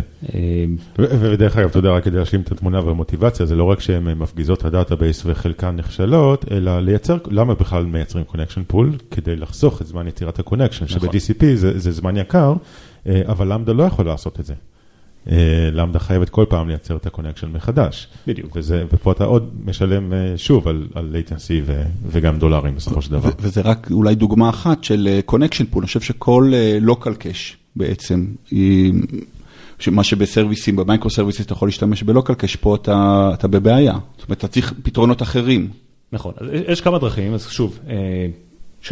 ודרך 0.97 1.57
אגב, 1.57 1.69
אתה 1.69 1.79
יודע, 1.79 1.89
רק 1.89 2.03
כדי 2.03 2.17
להשלים 2.17 2.41
את 2.41 2.51
התמונה 2.51 2.85
והמוטיבציה, 2.85 3.45
זה 3.45 3.55
לא 3.55 3.63
רק 3.63 3.79
שהן 3.79 4.03
מפגיזות 4.03 4.59
את 4.59 4.65
ה 4.65 4.71
database 4.71 5.21
וחלקן 5.25 5.75
נכשלות, 5.75 6.45
אלא 6.51 6.79
לייצר, 6.79 7.17
למה 7.31 7.53
בכלל 7.53 7.85
מייצרים 7.85 8.23
connection 8.23 8.61
pool? 8.67 8.91
כדי 9.11 9.35
לחסוך 9.35 9.81
את 9.81 9.87
זמן 9.87 10.07
יצירת 10.07 10.39
ה 10.39 10.43
connection, 10.43 10.87
שב-TCP 10.87 11.43
זה 11.55 11.91
זמן 11.91 12.17
יקר, 12.17 12.53
אבל 13.07 13.53
Lambda 13.53 13.73
לא 13.73 13.83
יכול 13.83 14.05
לעשות 14.05 14.39
את 14.39 14.45
זה. 14.45 14.53
Lambda 15.71 15.99
חייבת 15.99 16.29
כל 16.29 16.45
פעם 16.49 16.67
לייצר 16.67 16.95
את 16.95 17.05
ה 17.05 17.09
connection 17.09 17.47
מחדש. 17.47 18.07
בדיוק. 18.27 18.57
ופה 18.93 19.11
אתה 19.11 19.23
עוד 19.23 19.49
משלם 19.65 20.13
שוב 20.37 20.67
על 20.67 21.15
latency 21.15 21.71
וגם 22.07 22.39
דולרים 22.39 22.75
בסופו 22.75 23.01
של 23.01 23.11
דבר. 23.11 23.29
וזה 23.39 23.61
רק 23.61 23.87
אולי 23.91 24.15
דוגמה 24.15 24.49
אחת 24.49 24.83
של 24.83 25.19
connection 25.25 25.65
pool, 25.65 25.81
אני 25.81 25.87
חושב 25.87 26.01
שכל 26.01 26.53
local 26.87 27.23
cache 27.23 27.55
בעצם, 27.75 28.25
מה 29.91 30.03
שבסרוויסים, 30.03 30.75
במייקרו 30.75 31.09
סרוויסים 31.09 31.45
אתה 31.45 31.53
יכול 31.53 31.67
להשתמש 31.67 32.03
ב 32.03 32.08
local 32.08 32.33
cache, 32.33 32.55
פה 32.55 32.75
אתה 32.75 33.47
בבעיה. 33.47 33.93
זאת 34.17 34.27
אומרת, 34.27 34.37
אתה 34.37 34.47
צריך 34.47 34.73
פתרונות 34.83 35.21
אחרים. 35.21 35.69
נכון, 36.11 36.33
יש 36.67 36.81
כמה 36.81 36.99
דרכים, 36.99 37.33
אז 37.33 37.47
שוב, 37.49 37.79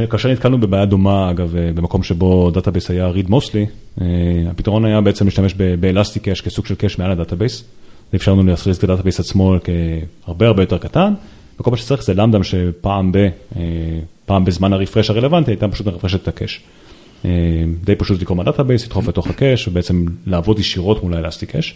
כאשר 0.09 0.31
נתקלנו 0.31 0.59
בבעיה 0.59 0.85
דומה, 0.85 1.31
אגב, 1.31 1.55
במקום 1.75 2.03
שבו 2.03 2.51
database 2.51 2.91
היה 2.91 3.11
read 3.11 3.29
mostly, 3.29 4.01
הפתרון 4.49 4.85
היה 4.85 5.01
בעצם 5.01 5.25
להשתמש 5.25 5.53
ב 5.79 6.19
ElastiCache 6.19 6.41
כסוג 6.41 6.65
של 6.65 6.75
cache 6.75 6.99
מעל 6.99 7.11
ה 7.11 7.16
database. 7.16 7.63
זה 8.11 8.17
אפשר 8.17 8.33
לנו 8.33 8.43
להחזיק 8.43 8.77
את 8.77 8.83
ה 8.83 8.87
database 8.87 9.19
עצמו 9.19 9.55
כהרבה 10.25 10.47
הרבה 10.47 10.63
יותר 10.63 10.77
קטן, 10.77 11.13
וכל 11.59 11.71
מה 11.71 11.77
שצריך 11.77 12.03
זה 12.03 12.13
Lambda 12.13 12.43
שפעם 12.43 13.11
בזמן 14.45 14.73
ה 14.73 14.78
refresh 14.78 15.09
הרלוונטי 15.09 15.51
הייתה 15.51 15.67
פשוט 15.67 15.87
מרפרשת 15.87 16.21
את 16.23 16.27
ה 16.27 16.32
cache. 16.32 16.61
די 17.83 17.95
פשוט 17.97 18.21
לקרוא 18.21 18.37
מה 18.37 18.46
database, 18.46 18.85
לדחוף 18.85 19.07
לתוך 19.07 19.27
ה 19.27 19.34
cache 19.34 19.67
ובעצם 19.67 20.05
לעבוד 20.27 20.59
ישירות 20.59 21.03
מול 21.03 21.13
ה 21.13 21.45
ElastiCache. 21.45 21.75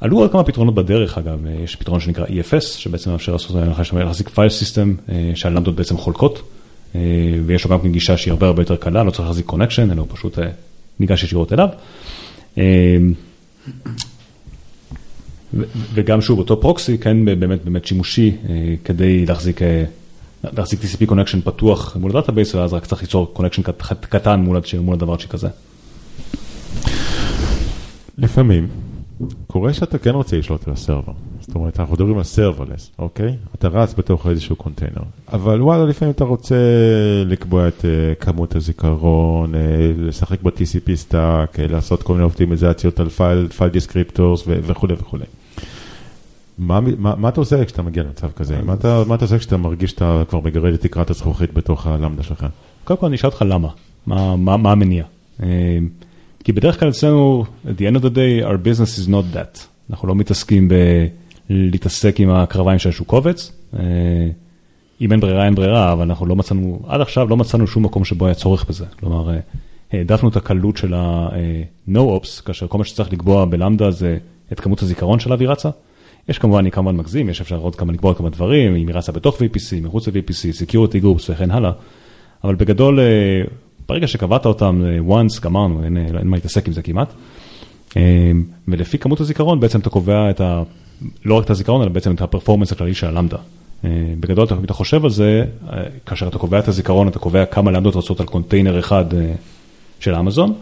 עלו 0.00 0.18
עוד 0.18 0.32
כמה 0.32 0.44
פתרונות 0.44 0.74
בדרך 0.74 1.18
אגב, 1.18 1.38
יש 1.64 1.76
פתרון 1.76 2.00
שנקרא 2.00 2.26
EFS 2.26 2.60
שבעצם 2.60 3.10
מאפשר 3.10 3.32
לעשות, 3.32 3.56
להחזיק 3.92 4.28
file 4.28 4.48
system 4.48 4.94
שהלמדות 5.34 5.74
בעצם 5.74 5.96
חולקות 5.96 6.42
ויש 7.46 7.64
לו 7.64 7.70
גם 7.70 7.92
גישה 7.92 8.16
שהיא 8.16 8.32
הרבה 8.32 8.46
הרבה 8.46 8.62
יותר 8.62 8.76
קלה, 8.76 9.04
לא 9.04 9.10
צריך 9.10 9.28
להחזיק 9.28 9.46
connection, 9.46 9.90
אלא 9.90 10.00
הוא 10.00 10.08
פשוט 10.12 10.38
ניגש 11.00 11.22
ישירות 11.22 11.52
אליו. 11.52 11.68
וגם 15.94 16.20
שוב 16.20 16.38
אותו 16.38 16.60
proxy 16.60 16.98
כן 16.98 17.24
באמת 17.24 17.64
באמת 17.64 17.84
שימושי 17.84 18.36
כדי 18.84 19.26
להחזיק 19.26 19.60
להחזיק 20.44 20.80
TCP 20.80 21.06
connection 21.06 21.40
פתוח 21.40 21.96
מול 21.96 22.10
ה 22.10 22.14
database, 22.14 22.54
ואז 22.54 22.72
רק 22.72 22.86
צריך 22.86 23.02
ליצור 23.02 23.30
connection 23.32 23.62
קטן 24.00 24.40
מול 24.40 24.94
הדבר 24.94 25.18
שכזה. 25.18 25.48
לפעמים, 28.18 28.68
קורה 29.46 29.72
שאתה 29.72 29.98
כן 29.98 30.10
רוצה 30.10 30.38
לשלוט 30.38 30.68
על 30.68 30.72
ה 30.72 30.77
server. 30.77 31.12
זאת 31.40 31.54
אומרת, 31.54 31.80
אנחנו 31.80 31.94
מדברים 31.94 32.18
על 32.18 32.24
serverless, 32.24 32.90
אוקיי? 32.98 33.36
אתה 33.54 33.68
רץ 33.68 33.94
בתוך 33.94 34.26
איזשהו 34.26 34.56
קונטיינר. 34.56 35.02
אבל 35.32 35.62
וואלה, 35.62 35.84
לפעמים 35.84 36.14
אתה 36.14 36.24
רוצה 36.24 36.56
לקבוע 37.26 37.68
את 37.68 37.84
כמות 38.20 38.56
הזיכרון, 38.56 39.52
לשחק 39.98 40.42
ב-TCP 40.42 40.94
stack, 40.94 41.60
לעשות 41.60 42.02
כל 42.02 42.12
מיני 42.12 42.24
אופטימיזציות 42.24 43.00
על 43.00 43.08
file 43.08 43.70
descriptors 43.72 44.42
וכולי 44.46 44.94
וכולי. 44.98 45.24
מה 46.58 47.28
אתה 47.28 47.40
עושה 47.40 47.64
כשאתה 47.64 47.82
מגיע 47.82 48.02
למצב 48.02 48.28
כזה? 48.36 48.62
מה 48.62 48.74
אתה 49.14 49.24
עושה 49.24 49.38
כשאתה 49.38 49.56
מרגיש 49.56 49.90
שאתה 49.90 50.22
כבר 50.28 50.40
מגרד 50.40 50.74
את 50.74 50.80
תקרת 50.80 51.10
הזכוכית 51.10 51.54
בתוך 51.54 51.86
ה 51.86 51.91
Lambda 51.91 52.22
שלך? 52.22 52.46
קודם 52.84 53.00
כל 53.00 53.06
אני 53.06 53.16
אשאל 53.16 53.30
אותך 53.30 53.44
למה, 53.48 53.68
מה 54.46 54.70
המניע? 54.72 55.04
כי 56.46 56.52
בדרך 56.52 56.80
כלל 56.80 56.88
אצלנו, 56.88 57.44
at 57.64 57.68
the 57.68 57.94
end 57.94 57.98
of 57.98 58.02
the 58.02 58.14
day, 58.14 58.46
our 58.48 58.56
business 58.56 58.98
is 59.04 59.08
not 59.08 59.36
that. 59.36 59.58
אנחנו 59.90 60.08
לא 60.08 60.14
מתעסקים 60.14 60.68
בלהתעסק 61.50 62.20
עם 62.20 62.30
הקרביים 62.30 62.78
של 62.78 62.88
איזשהו 62.88 63.04
קובץ. 63.04 63.52
אם 65.00 65.12
אין 65.12 65.20
ברירה, 65.20 65.46
אין 65.46 65.54
ברירה, 65.54 65.92
אבל 65.92 66.02
אנחנו 66.02 66.26
לא 66.26 66.36
מצאנו, 66.36 66.80
עד 66.86 67.00
עכשיו 67.00 67.28
לא 67.28 67.36
מצאנו 67.36 67.66
שום 67.66 67.84
מקום 67.84 68.04
שבו 68.04 68.26
היה 68.26 68.34
צורך 68.34 68.64
בזה. 68.68 68.84
כלומר, 69.00 69.30
העדפנו 69.92 70.28
את 70.28 70.36
הקלות 70.36 70.76
של 70.76 70.94
ה-no-ops, 70.94 72.42
כאשר 72.44 72.66
כל 72.66 72.78
מה 72.78 72.84
שצריך 72.84 73.12
לקבוע 73.12 73.44
בלמדה 73.44 73.90
זה 73.90 74.18
את 74.52 74.60
כמות 74.60 74.82
הזיכרון 74.82 75.20
שעליו 75.20 75.40
היא 75.40 75.48
רצה. 75.48 75.70
יש 76.28 76.38
כמובן, 76.38 76.58
אני 76.58 76.70
כמובן 76.70 76.96
מגזים, 76.96 77.28
יש 77.28 77.40
אפשר 77.40 77.56
עוד 77.56 77.76
כמה 77.76 77.92
לקבוע 77.92 78.14
כמה 78.14 78.30
דברים, 78.30 78.76
אם 78.76 78.88
היא 78.88 78.96
רצה 78.96 79.12
בתוך 79.12 79.36
VPC, 79.36 79.82
מחוץ 79.82 80.08
ל-VPC, 80.08 80.70
Security 80.70 81.02
Groups 81.04 81.30
וכן 81.30 81.50
הלאה, 81.50 81.72
אבל 82.44 82.54
בגדול, 82.54 83.00
אה, 83.00 83.42
ברגע 83.88 84.06
שקבעת 84.06 84.46
אותם 84.46 84.82
אה, 84.84 85.20
once, 85.20 85.40
גמרנו, 85.40 85.84
אין, 85.84 85.96
אין 85.96 86.28
מה 86.28 86.36
להתעסק 86.36 86.66
עם 86.66 86.72
זה 86.72 86.82
כמעט. 86.82 87.12
אה, 87.96 88.02
ולפי 88.68 88.98
כמות 88.98 89.20
הזיכרון 89.20 89.60
בעצם 89.60 89.80
אתה 89.80 89.90
קובע 89.90 90.30
את 90.30 90.40
ה... 90.40 90.62
לא 91.24 91.34
רק 91.34 91.44
את 91.44 91.50
הזיכרון, 91.50 91.82
אלא 91.82 91.90
בעצם 91.90 92.14
את 92.14 92.20
ה 92.20 92.24
performance 92.24 92.72
הכללי 92.72 92.94
של 92.94 93.06
ה 93.06 93.10
Lambda. 93.10 93.36
בגדול, 94.20 94.46
אם 94.58 94.64
אתה 94.64 94.74
חושב 94.74 95.04
על 95.04 95.10
זה, 95.10 95.44
כאשר 96.06 96.28
אתה 96.28 96.38
קובע 96.38 96.58
את 96.58 96.68
הזיכרון, 96.68 97.08
אתה 97.08 97.18
קובע 97.18 97.44
כמה 97.44 97.70
למדות 97.70 97.96
רצות 97.96 98.20
על 98.20 98.26
קונטיינר 98.26 98.78
אחד 98.78 99.04
של 100.00 100.14
אמזון. 100.14 100.54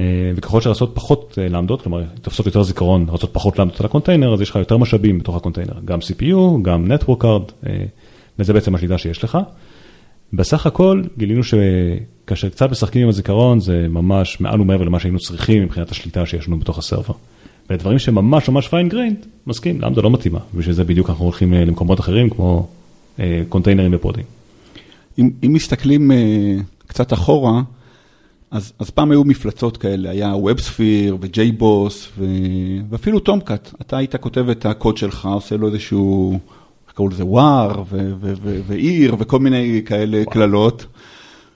אה, 0.00 0.32
וככל 0.36 0.60
שרצות 0.60 0.90
פחות 0.94 1.38
אה, 1.42 1.48
למדות, 1.48 1.82
כלומר 1.82 2.02
תופסות 2.22 2.46
יותר 2.46 2.62
זיכרון, 2.62 3.06
רצות 3.08 3.30
פחות 3.32 3.58
למדות 3.58 3.80
על 3.80 3.86
הקונטיינר, 3.86 4.34
אז 4.34 4.40
יש 4.40 4.50
לך 4.50 4.56
יותר 4.56 4.76
משאבים 4.76 5.18
בתוך 5.18 5.36
הקונטיינר, 5.36 5.74
גם 5.84 5.98
CPU, 5.98 6.62
גם 6.62 6.92
Network 6.92 7.22
Card, 7.22 7.66
אה, 7.66 7.84
וזה 8.38 8.52
בעצם 8.52 8.74
השליטה 8.74 8.98
שיש 8.98 9.24
לך. 9.24 9.38
בסך 10.32 10.66
הכל 10.66 11.02
גילינו 11.18 11.42
שכאשר 11.44 12.48
קצת 12.48 12.70
משחקים 12.70 13.02
עם 13.02 13.08
הזיכרון 13.08 13.60
זה 13.60 13.86
ממש 13.90 14.40
מעל 14.40 14.60
ומעבר 14.60 14.84
למה 14.84 15.00
שהיינו 15.00 15.18
צריכים 15.18 15.62
מבחינת 15.62 15.90
השליטה 15.90 16.26
שיש 16.26 16.48
לנו 16.48 16.58
בתוך 16.58 16.78
ה 16.78 16.83
server. 16.83 17.14
ודברים 17.70 17.98
שממש 17.98 18.48
ממש 18.48 18.68
fine 18.68 18.88
grained, 18.88 19.26
מסכים, 19.46 19.80
Lambda 19.80 20.02
לא 20.02 20.10
מתאימה, 20.10 20.38
בשביל 20.54 20.74
זה 20.74 20.84
בדיוק 20.84 21.10
אנחנו 21.10 21.24
הולכים 21.24 21.52
למקומות 21.52 22.00
אחרים 22.00 22.30
כמו 22.30 22.68
קונטיינרים 23.48 23.94
ופודים. 23.94 24.24
אם, 25.18 25.30
אם 25.46 25.52
מסתכלים 25.52 26.10
קצת 26.86 27.12
אחורה, 27.12 27.62
אז, 28.50 28.72
אז 28.78 28.90
פעם 28.90 29.10
היו 29.10 29.24
מפלצות 29.24 29.76
כאלה, 29.76 30.10
היה 30.10 30.34
WebSphere 30.34 31.14
ו-JBoss 31.20 31.94
ו... 32.18 32.24
ואפילו 32.90 33.20
Tomcat. 33.20 33.70
אתה 33.80 33.96
היית 33.96 34.16
כותב 34.16 34.48
את 34.48 34.66
הקוד 34.66 34.96
שלך, 34.96 35.28
עושה 35.32 35.56
לו 35.56 35.68
איזשהו, 35.68 36.38
קראו 36.96 37.08
לזה, 37.08 37.24
וואר 37.24 37.82
ועיר 38.66 39.16
וכל 39.18 39.38
מיני 39.38 39.82
כאלה 39.84 40.24
קללות. 40.24 40.86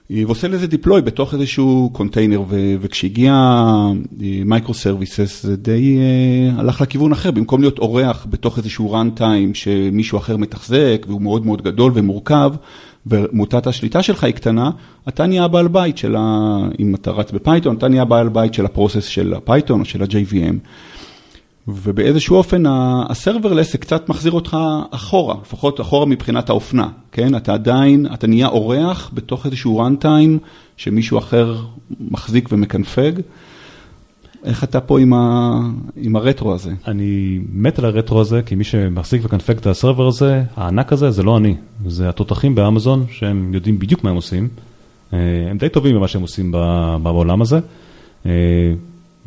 ועושה 0.09 0.47
לזה 0.47 0.67
deploy 0.67 1.01
בתוך 1.01 1.33
איזשהו 1.33 1.89
קונטיינר, 1.93 2.43
וכשהגיע 2.81 3.33
microservices 4.45 5.43
זה 5.43 5.55
די 5.55 5.97
אה, 5.97 6.59
הלך 6.59 6.81
לכיוון 6.81 7.11
אחר, 7.11 7.31
במקום 7.31 7.61
להיות 7.61 7.79
אורח 7.79 8.27
בתוך 8.29 8.57
איזשהו 8.57 8.95
runtime 8.95 9.53
שמישהו 9.53 10.17
אחר 10.17 10.37
מתחזק 10.37 11.05
והוא 11.07 11.21
מאוד 11.21 11.45
מאוד 11.45 11.61
גדול 11.61 11.91
ומורכב, 11.95 12.53
ומוטת 13.07 13.67
השליטה 13.67 14.01
שלך 14.03 14.23
היא 14.23 14.33
קטנה, 14.33 14.71
אתה 15.07 15.25
נהיה 15.25 15.47
בעל 15.47 15.67
בית 15.67 15.97
של 15.97 16.15
ה... 16.15 16.57
אם 16.79 16.95
אתה 16.95 17.11
רץ 17.11 17.31
ב 17.31 17.37
Python, 17.37 17.75
אתה 17.75 17.87
נהיה 17.87 18.05
בעל 18.05 18.29
בית 18.29 18.53
של 18.53 18.65
ה 18.65 18.70
process 18.70 19.05
של 19.05 19.33
ה 19.33 19.40
Python 19.40 19.79
או 19.79 19.85
של 19.85 20.01
ה-JVM. 20.01 20.55
ובאיזשהו 21.67 22.35
אופן 22.35 22.63
הסרברלס 23.09 23.71
זה 23.71 23.77
קצת 23.77 24.09
מחזיר 24.09 24.31
אותך 24.31 24.57
אחורה, 24.91 25.35
לפחות 25.41 25.81
אחורה 25.81 26.05
מבחינת 26.05 26.49
האופנה, 26.49 26.89
כן? 27.11 27.35
אתה 27.35 27.53
עדיין, 27.53 28.07
אתה 28.13 28.27
נהיה 28.27 28.47
אורח 28.47 29.11
בתוך 29.13 29.45
איזשהו 29.45 29.87
runtime 29.87 30.37
שמישהו 30.77 31.17
אחר 31.17 31.57
מחזיק 31.99 32.49
ומקנפג. 32.51 33.11
איך 34.43 34.63
אתה 34.63 34.81
פה 34.81 34.99
עם, 34.99 35.13
ה... 35.13 35.51
עם 35.95 36.15
הרטרו 36.15 36.53
הזה? 36.53 36.71
אני 36.87 37.39
מת 37.53 37.79
על 37.79 37.85
הרטרו 37.85 38.21
הזה, 38.21 38.41
כי 38.45 38.55
מי 38.55 38.63
שמחזיק 38.63 39.21
וקנפג 39.23 39.57
את 39.57 39.67
הסרבר 39.67 40.07
הזה, 40.07 40.43
הענק 40.55 40.93
הזה, 40.93 41.11
זה 41.11 41.23
לא 41.23 41.37
אני. 41.37 41.55
זה 41.87 42.09
התותחים 42.09 42.55
באמזון, 42.55 43.05
שהם 43.09 43.53
יודעים 43.53 43.79
בדיוק 43.79 44.03
מה 44.03 44.09
הם 44.09 44.15
עושים. 44.15 44.47
אה, 45.13 45.19
הם 45.49 45.57
די 45.57 45.69
טובים 45.69 45.95
במה 45.95 46.07
שהם 46.07 46.21
עושים 46.21 46.51
בעולם 47.03 47.41
הזה. 47.41 47.59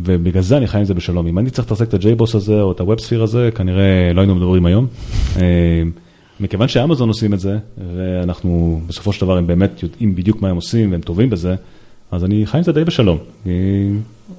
אה, 0.01 0.05
ובגלל 0.07 0.43
זה 0.43 0.57
אני 0.57 0.67
חי 0.67 0.79
עם 0.79 0.85
זה 0.85 0.95
בשלום. 0.95 1.27
אם 1.27 1.39
אני 1.39 1.51
צריך 1.51 1.71
להתעסק 1.71 1.89
את 1.89 1.95
ה-JBoss 1.95 2.37
הזה 2.37 2.61
או 2.61 2.73
את 2.73 2.81
ה-WebSphere 2.81 3.23
הזה, 3.23 3.51
כנראה 3.55 4.13
לא 4.15 4.21
היינו 4.21 4.35
מדברים 4.35 4.67
היום. 4.67 4.87
אה, 5.37 5.83
מכיוון 6.41 6.69
שאמזון 6.69 7.09
עושים 7.09 7.35
את 7.35 7.41
זה, 7.41 7.59
ואנחנו 7.97 8.81
בסופו 8.87 9.13
של 9.13 9.21
דבר 9.21 9.37
הם 9.37 9.47
באמת 9.47 9.83
יודעים 9.83 10.15
בדיוק 10.15 10.43
מה 10.43 10.49
הם 10.51 10.57
עושים 10.57 10.93
והם 10.93 11.01
טובים 11.01 11.31
בזה, 11.31 11.55
אז 12.11 12.25
אני 12.25 12.47
חי 12.47 12.59
עם 12.59 12.63
זה 12.63 12.73
די 12.73 12.85
בשלום. 12.85 13.19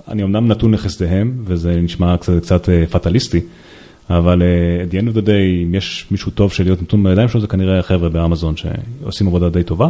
אני 0.07 0.23
אמנם 0.23 0.47
נתון 0.47 0.73
לחסדיהם, 0.73 1.33
וזה 1.45 1.81
נשמע 1.81 2.17
קצת, 2.17 2.41
קצת 2.41 2.69
פטליסטי, 2.91 3.41
אבל 4.09 4.41
at 4.89 4.93
the 4.93 4.95
end 4.95 5.13
of 5.13 5.17
the 5.17 5.25
day, 5.25 5.63
אם 5.63 5.75
יש 5.75 6.05
מישהו 6.11 6.31
טוב 6.31 6.51
של 6.51 6.63
להיות 6.63 6.81
נתון 6.81 7.03
בידיים 7.03 7.29
שלו, 7.29 7.41
זה 7.41 7.47
כנראה 7.47 7.79
החבר'ה 7.79 8.09
באמזון 8.09 8.53
שעושים 8.57 9.27
עבודה 9.27 9.49
די 9.49 9.63
טובה. 9.63 9.89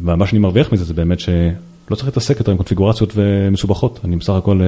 ומה 0.00 0.26
שאני 0.26 0.38
מרוויח 0.38 0.72
מזה 0.72 0.84
זה 0.84 0.94
באמת 0.94 1.20
שלא 1.88 1.96
צריך 1.96 2.08
להתעסק 2.08 2.38
יותר 2.38 2.50
עם 2.50 2.56
קונפיגורציות 2.56 3.12
ומסובכות. 3.14 4.00
אני 4.04 4.16
בסך 4.16 4.32
הכל, 4.32 4.60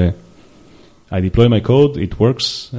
uh, 1.08 1.12
I 1.12 1.34
deploy 1.34 1.48
my 1.48 1.66
code, 1.68 1.96
it 1.96 2.14
works, 2.20 2.72
uh, 2.72 2.76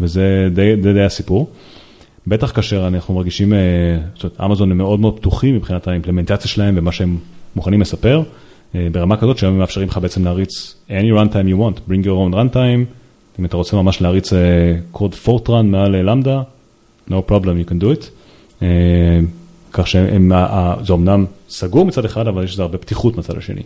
וזה 0.00 0.48
די, 0.54 0.76
די, 0.76 0.92
די 0.92 1.02
הסיפור. 1.02 1.50
בטח 2.26 2.52
כאשר 2.52 2.86
אנחנו 2.86 3.14
מרגישים, 3.14 3.52
זאת 4.14 4.24
אומרת, 4.24 4.40
אמזון 4.40 4.70
הם 4.70 4.78
מאוד 4.78 5.00
מאוד 5.00 5.16
פתוחים 5.16 5.56
מבחינת 5.56 5.88
האימפלמנטציה 5.88 6.48
שלהם 6.48 6.74
ומה 6.78 6.92
שהם 6.92 7.18
מוכנים 7.56 7.80
לספר. 7.80 8.22
אה, 8.74 8.88
ברמה 8.92 9.16
כזאת 9.16 9.38
שהיום 9.38 9.58
מאפשרים 9.58 9.88
לך 9.88 9.98
בעצם 9.98 10.24
להריץ 10.24 10.74
any 10.88 11.18
runtime 11.18 11.48
you 11.48 11.58
want, 11.58 11.90
bring 11.90 12.04
your 12.04 12.16
own 12.28 12.34
runtime, 12.34 12.84
אם 13.38 13.44
אתה 13.44 13.56
רוצה 13.56 13.76
ממש 13.76 14.02
להריץ 14.02 14.32
קוד 14.90 15.12
אה, 15.12 15.18
פורטרן 15.18 15.70
מעל 15.70 15.96
למדה, 15.96 16.42
no 17.08 17.14
problem 17.28 17.66
you 17.66 17.70
can 17.70 17.82
do 17.82 17.86
it. 17.86 18.04
כך 19.74 19.86
שזה 19.86 20.92
אומנם 20.92 21.24
סגור 21.48 21.86
מצד 21.86 22.04
אחד, 22.04 22.26
אבל 22.26 22.44
יש 22.44 22.52
לזה 22.52 22.62
הרבה 22.62 22.78
פתיחות 22.78 23.16
מצד 23.18 23.38
השני. 23.38 23.62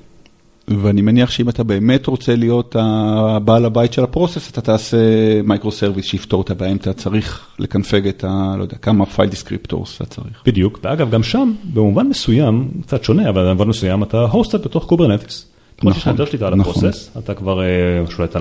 ואני 0.69 1.03
מניח 1.03 1.31
שאם 1.31 1.49
אתה 1.49 1.63
באמת 1.63 2.07
רוצה 2.07 2.37
להיות 2.37 2.77
הבעל 2.79 3.65
הבית 3.65 3.93
של 3.93 4.05
ה 4.05 4.10
process, 4.10 4.51
אתה 4.51 4.61
תעשה 4.61 4.97
microservice 5.45 6.07
שיפתור 6.07 6.43
את 6.43 6.51
הבעיה, 6.51 6.73
אם 6.73 6.77
אתה 6.77 6.93
צריך 6.93 7.47
לקנפג 7.59 8.07
את 8.07 8.25
ה... 8.25 8.55
לא 8.57 8.63
יודע, 8.63 8.77
כמה 8.77 9.07
file 9.07 9.29
descriptors 9.29 9.97
אתה 9.97 10.07
צריך. 10.07 10.43
בדיוק, 10.47 10.81
ואגב, 10.85 11.11
גם 11.11 11.23
שם, 11.23 11.53
במובן 11.73 12.07
מסוים, 12.07 12.69
קצת 12.83 13.05
שונה, 13.05 13.29
אבל 13.29 13.49
במובן 13.49 13.69
מסוים 13.69 14.03
אתה 14.03 14.21
hosted 14.21 14.63
בתוך 14.65 14.85
Kubernetes. 14.85 15.47
כמו 15.79 15.93
שיש 15.93 16.03
לך 16.03 16.07
יותר 16.07 16.25
שליטה 16.25 16.47
על 16.47 16.55
נכון. 16.55 16.75
ה 16.75 16.79
process, 16.79 17.11
אתה 17.19 17.35
כבר 17.35 17.63
אה, 17.63 17.67
שולט 18.11 18.37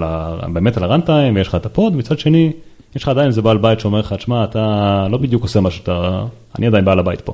באמת 0.53 0.77
על 0.77 0.83
ה 0.83 0.89
runtime, 0.89 1.35
ויש 1.35 1.47
לך 1.47 1.55
את 1.55 1.65
ה 1.65 1.71
pod, 1.71 1.95
מצד 1.95 2.19
שני, 2.19 2.51
יש 2.95 3.03
לך 3.03 3.09
עדיין 3.09 3.27
איזה 3.27 3.41
בעל 3.41 3.57
בית 3.57 3.79
שאומר 3.79 3.99
לך, 3.99 4.13
תשמע, 4.13 4.43
אתה 4.43 5.07
לא 5.11 5.17
בדיוק 5.17 5.43
עושה 5.43 5.59
מה 5.59 5.71
שאתה, 5.71 6.23
אני 6.57 6.67
עדיין 6.67 6.85
בעל 6.85 6.99
הבית 6.99 7.21
פה. 7.21 7.33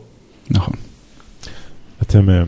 נכון. 0.51 0.73
אתם... 2.01 2.29
אה, 2.29 2.43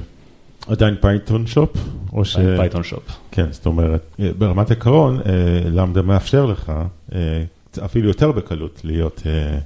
עדיין 0.68 0.96
Python 1.02 1.48
shop? 1.48 1.78
או 2.14 2.26
ש... 2.26 2.38
Python 2.58 2.84
shop. 2.84 3.04
כן, 3.32 3.46
זאת 3.52 3.66
אומרת, 3.66 4.16
ברמת 4.38 4.72
עקרון, 4.72 5.20
אה, 5.20 5.70
Lambda 5.70 6.02
מאפשר 6.02 6.46
לך, 6.46 6.72
אה, 7.16 7.44
אפילו 7.86 8.08
יותר 8.08 8.32
בקלות, 8.32 8.82
להיות, 8.84 9.24
אה, 9.26 9.58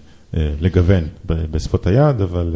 לגוון 0.61 1.03
בשפות 1.25 1.87
היד, 1.87 2.21
אבל 2.21 2.55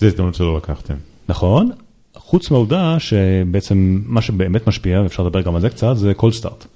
זו 0.00 0.06
הזדמנות 0.06 0.34
שלא 0.34 0.56
לקחתם. 0.56 0.94
נכון, 1.28 1.70
חוץ 2.16 2.50
מהעובדה 2.50 2.96
שבעצם 2.98 4.02
מה 4.06 4.22
שבאמת 4.22 4.66
משפיע, 4.66 5.00
ואפשר 5.02 5.22
לדבר 5.22 5.40
גם 5.40 5.54
על 5.54 5.60
זה 5.60 5.70
קצת, 5.70 5.96
זה 5.96 6.14
cold 6.14 6.32
start. 6.32 6.66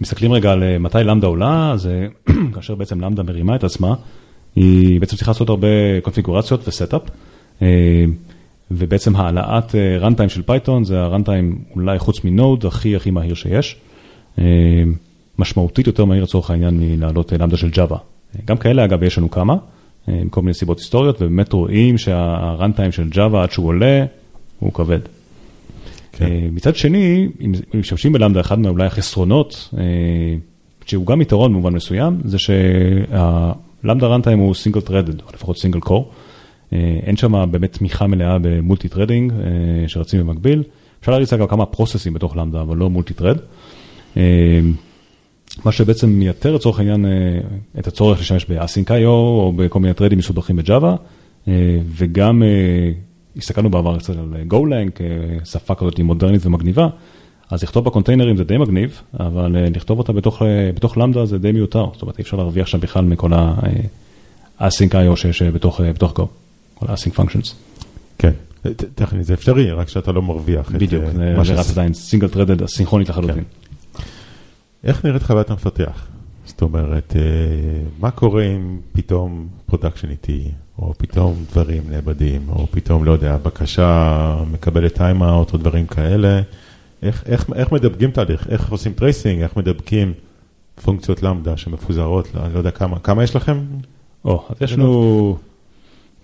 מסתכלים 0.00 0.32
רגע 0.32 0.52
על 0.52 0.78
מתי 0.78 0.98
Lambda 1.04 1.26
עולה, 1.26 1.74
זה 1.76 2.06
כאשר 2.54 2.74
בעצם 2.74 3.00
Lambda 3.00 3.22
מרימה 3.22 3.56
את 3.56 3.64
עצמה, 3.64 3.94
היא 4.56 5.00
בעצם 5.00 5.16
צריכה 5.16 5.30
לעשות 5.30 5.48
הרבה 5.48 6.00
קונפיגורציות 6.02 6.68
ו 6.68 6.73
setup. 6.73 7.02
ובעצם 8.70 9.16
העלאת 9.16 9.74
runtime 10.02 10.28
של 10.28 10.42
Python 10.42 10.84
זה 10.84 11.06
ה 11.06 11.14
runtime 11.14 11.74
אולי 11.76 11.98
חוץ 11.98 12.24
מ 12.24 12.32
Node 12.32 12.66
הכי 12.66 12.96
הכי 12.96 13.10
מהיר 13.10 13.34
שיש. 13.34 13.76
אה, 14.38 14.44
משמעותית 15.38 15.86
יותר 15.86 16.04
מהיר 16.04 16.22
לצורך 16.22 16.50
העניין 16.50 16.80
מלעלות 16.80 17.32
Lambda 17.32 17.56
של 17.56 17.70
Java. 17.70 17.98
גם 18.44 18.56
כאלה 18.56 18.84
אגב 18.84 19.02
יש 19.02 19.18
לנו 19.18 19.30
כמה, 19.30 19.56
עם 20.08 20.28
כל 20.28 20.40
מיני 20.42 20.54
סיבות 20.54 20.78
היסטוריות, 20.78 21.16
ובאמת 21.16 21.52
רואים 21.52 21.96
שה 21.96 22.24
runtime 22.24 22.90
של 22.90 23.08
Java 23.08 23.42
עד 23.42 23.50
שהוא 23.50 23.66
עולה, 23.66 24.04
הוא 24.58 24.72
כבד. 24.72 24.98
כן. 26.12 26.24
אה, 26.24 26.48
מצד 26.52 26.76
שני, 26.76 27.28
אם 27.40 27.52
משתמשים 27.74 28.12
ב 28.12 28.15
Lambda, 28.15 28.40
אחד 28.40 28.58
מאולי 28.58 28.84
החסרונות, 28.84 29.68
אה, 29.78 29.84
שהוא 30.86 31.06
גם 31.06 31.20
יתרון 31.20 31.52
במובן 31.52 31.72
מסוים, 31.72 32.20
זה 32.24 32.38
שה 32.38 32.97
Lambda 32.97 34.16
runtime 34.16 34.38
הוא 34.38 34.54
single 34.54 34.88
threaded, 34.88 35.22
או 35.26 35.30
לפחות 35.34 35.56
single 35.56 35.88
core. 35.88 36.04
אה, 36.72 36.98
אין 37.02 37.16
שם 37.16 37.50
באמת 37.50 37.72
תמיכה 37.72 38.06
מלאה 38.06 38.38
ב 38.42 38.88
multi-threading 38.88 39.32
אה, 39.32 39.88
שרצים 39.88 40.20
במקביל. 40.20 40.62
אפשר 41.00 41.12
להריץ 41.12 41.32
אגב 41.32 41.46
כמה 41.46 41.66
פרוססים 41.66 42.14
בתוך 42.14 42.36
Lambda, 42.36 42.60
אבל 42.60 42.76
לא 42.76 42.90
multi-thread. 42.90 43.38
אה, 44.16 44.60
מה 45.64 45.72
שבעצם 45.72 46.08
מייתר 46.08 46.54
לצורך 46.54 46.78
העניין 46.78 47.04
את 47.78 47.86
הצורך 47.86 48.18
להשתמש 48.18 48.44
ב-Async.io 48.44 49.06
או 49.06 49.52
בכל 49.56 49.80
מיני 49.80 49.94
טרדים 49.94 50.18
מסובכים 50.18 50.56
ב 50.56 50.63
Java, 50.63 50.96
וגם 51.96 52.42
הסתכלנו 53.36 53.70
בעבר 53.70 53.98
קצת 53.98 54.16
על 54.16 54.34
GoLang, 54.50 55.00
שפה 55.44 55.74
כזאת 55.74 56.00
מודרנית 56.00 56.46
ומגניבה, 56.46 56.88
אז 57.50 57.62
לכתוב 57.62 57.84
בקונטיינרים 57.84 58.36
זה 58.36 58.44
די 58.44 58.58
מגניב, 58.58 59.02
אבל 59.20 59.56
לכתוב 59.74 59.98
אותה 59.98 60.12
בתוך, 60.12 60.42
בתוך 60.74 60.98
למדה 60.98 61.26
זה 61.26 61.38
די 61.38 61.52
מיותר, 61.52 61.86
זאת 61.92 62.02
אומרת 62.02 62.18
אי 62.18 62.22
אפשר 62.22 62.36
להרוויח 62.36 62.66
שם 62.66 62.80
בכלל 62.80 63.04
מכל 63.04 63.32
ה-Async.io 63.32 65.16
שיש 65.16 65.42
בתוך, 65.42 65.80
בתוך 65.80 66.12
Go. 66.18 66.39
כל 66.80 66.86
ה-async 66.88 67.20
functions. 67.20 67.54
כן, 68.18 68.32
טכנית 68.94 69.26
זה 69.26 69.34
אפשרי, 69.34 69.70
רק 69.70 69.88
שאתה 69.88 70.12
לא 70.12 70.22
מרוויח. 70.22 70.70
בדיוק, 70.70 71.04
זה 71.44 71.54
רץ 71.54 71.70
עדיין 71.70 71.94
סינגל 71.94 72.28
טרדד, 72.28 72.62
אסינכרונית 72.62 73.08
לחלוטין. 73.08 73.44
איך 74.84 75.04
נראית 75.04 75.22
חוויית 75.22 75.50
המפתח? 75.50 76.06
זאת 76.44 76.62
אומרת, 76.62 77.16
אה, 77.16 77.22
מה 78.00 78.10
קורה 78.10 78.44
אם 78.44 78.78
פתאום 78.92 79.48
production 79.66 80.10
איטי, 80.10 80.50
או 80.78 80.94
פתאום 80.98 81.44
דברים 81.52 81.82
נאבדים, 81.90 82.48
או 82.48 82.66
פתאום, 82.70 83.04
לא 83.04 83.12
יודע, 83.12 83.36
בקשה 83.36 84.36
מקבלת 84.52 84.94
timeout 84.94 85.52
או 85.52 85.58
דברים 85.58 85.86
כאלה, 85.86 86.40
איך, 87.02 87.24
איך, 87.26 87.46
איך 87.54 87.72
מדבגים 87.72 88.10
תהליך, 88.10 88.46
איך 88.48 88.70
עושים 88.70 88.92
tracing, 88.92 89.42
איך 89.42 89.56
מדבגים 89.56 90.12
פונקציות 90.84 91.22
Lambda 91.22 91.56
שמפוזרות, 91.56 92.34
לא, 92.34 92.40
אני 92.44 92.54
לא 92.54 92.58
יודע 92.58 92.70
כמה, 92.70 92.98
כמה 92.98 93.24
יש 93.24 93.36
לכם? 93.36 93.60
או, 94.24 94.44
אז 94.48 94.56
יש 94.60 94.72
לנו, 94.72 95.38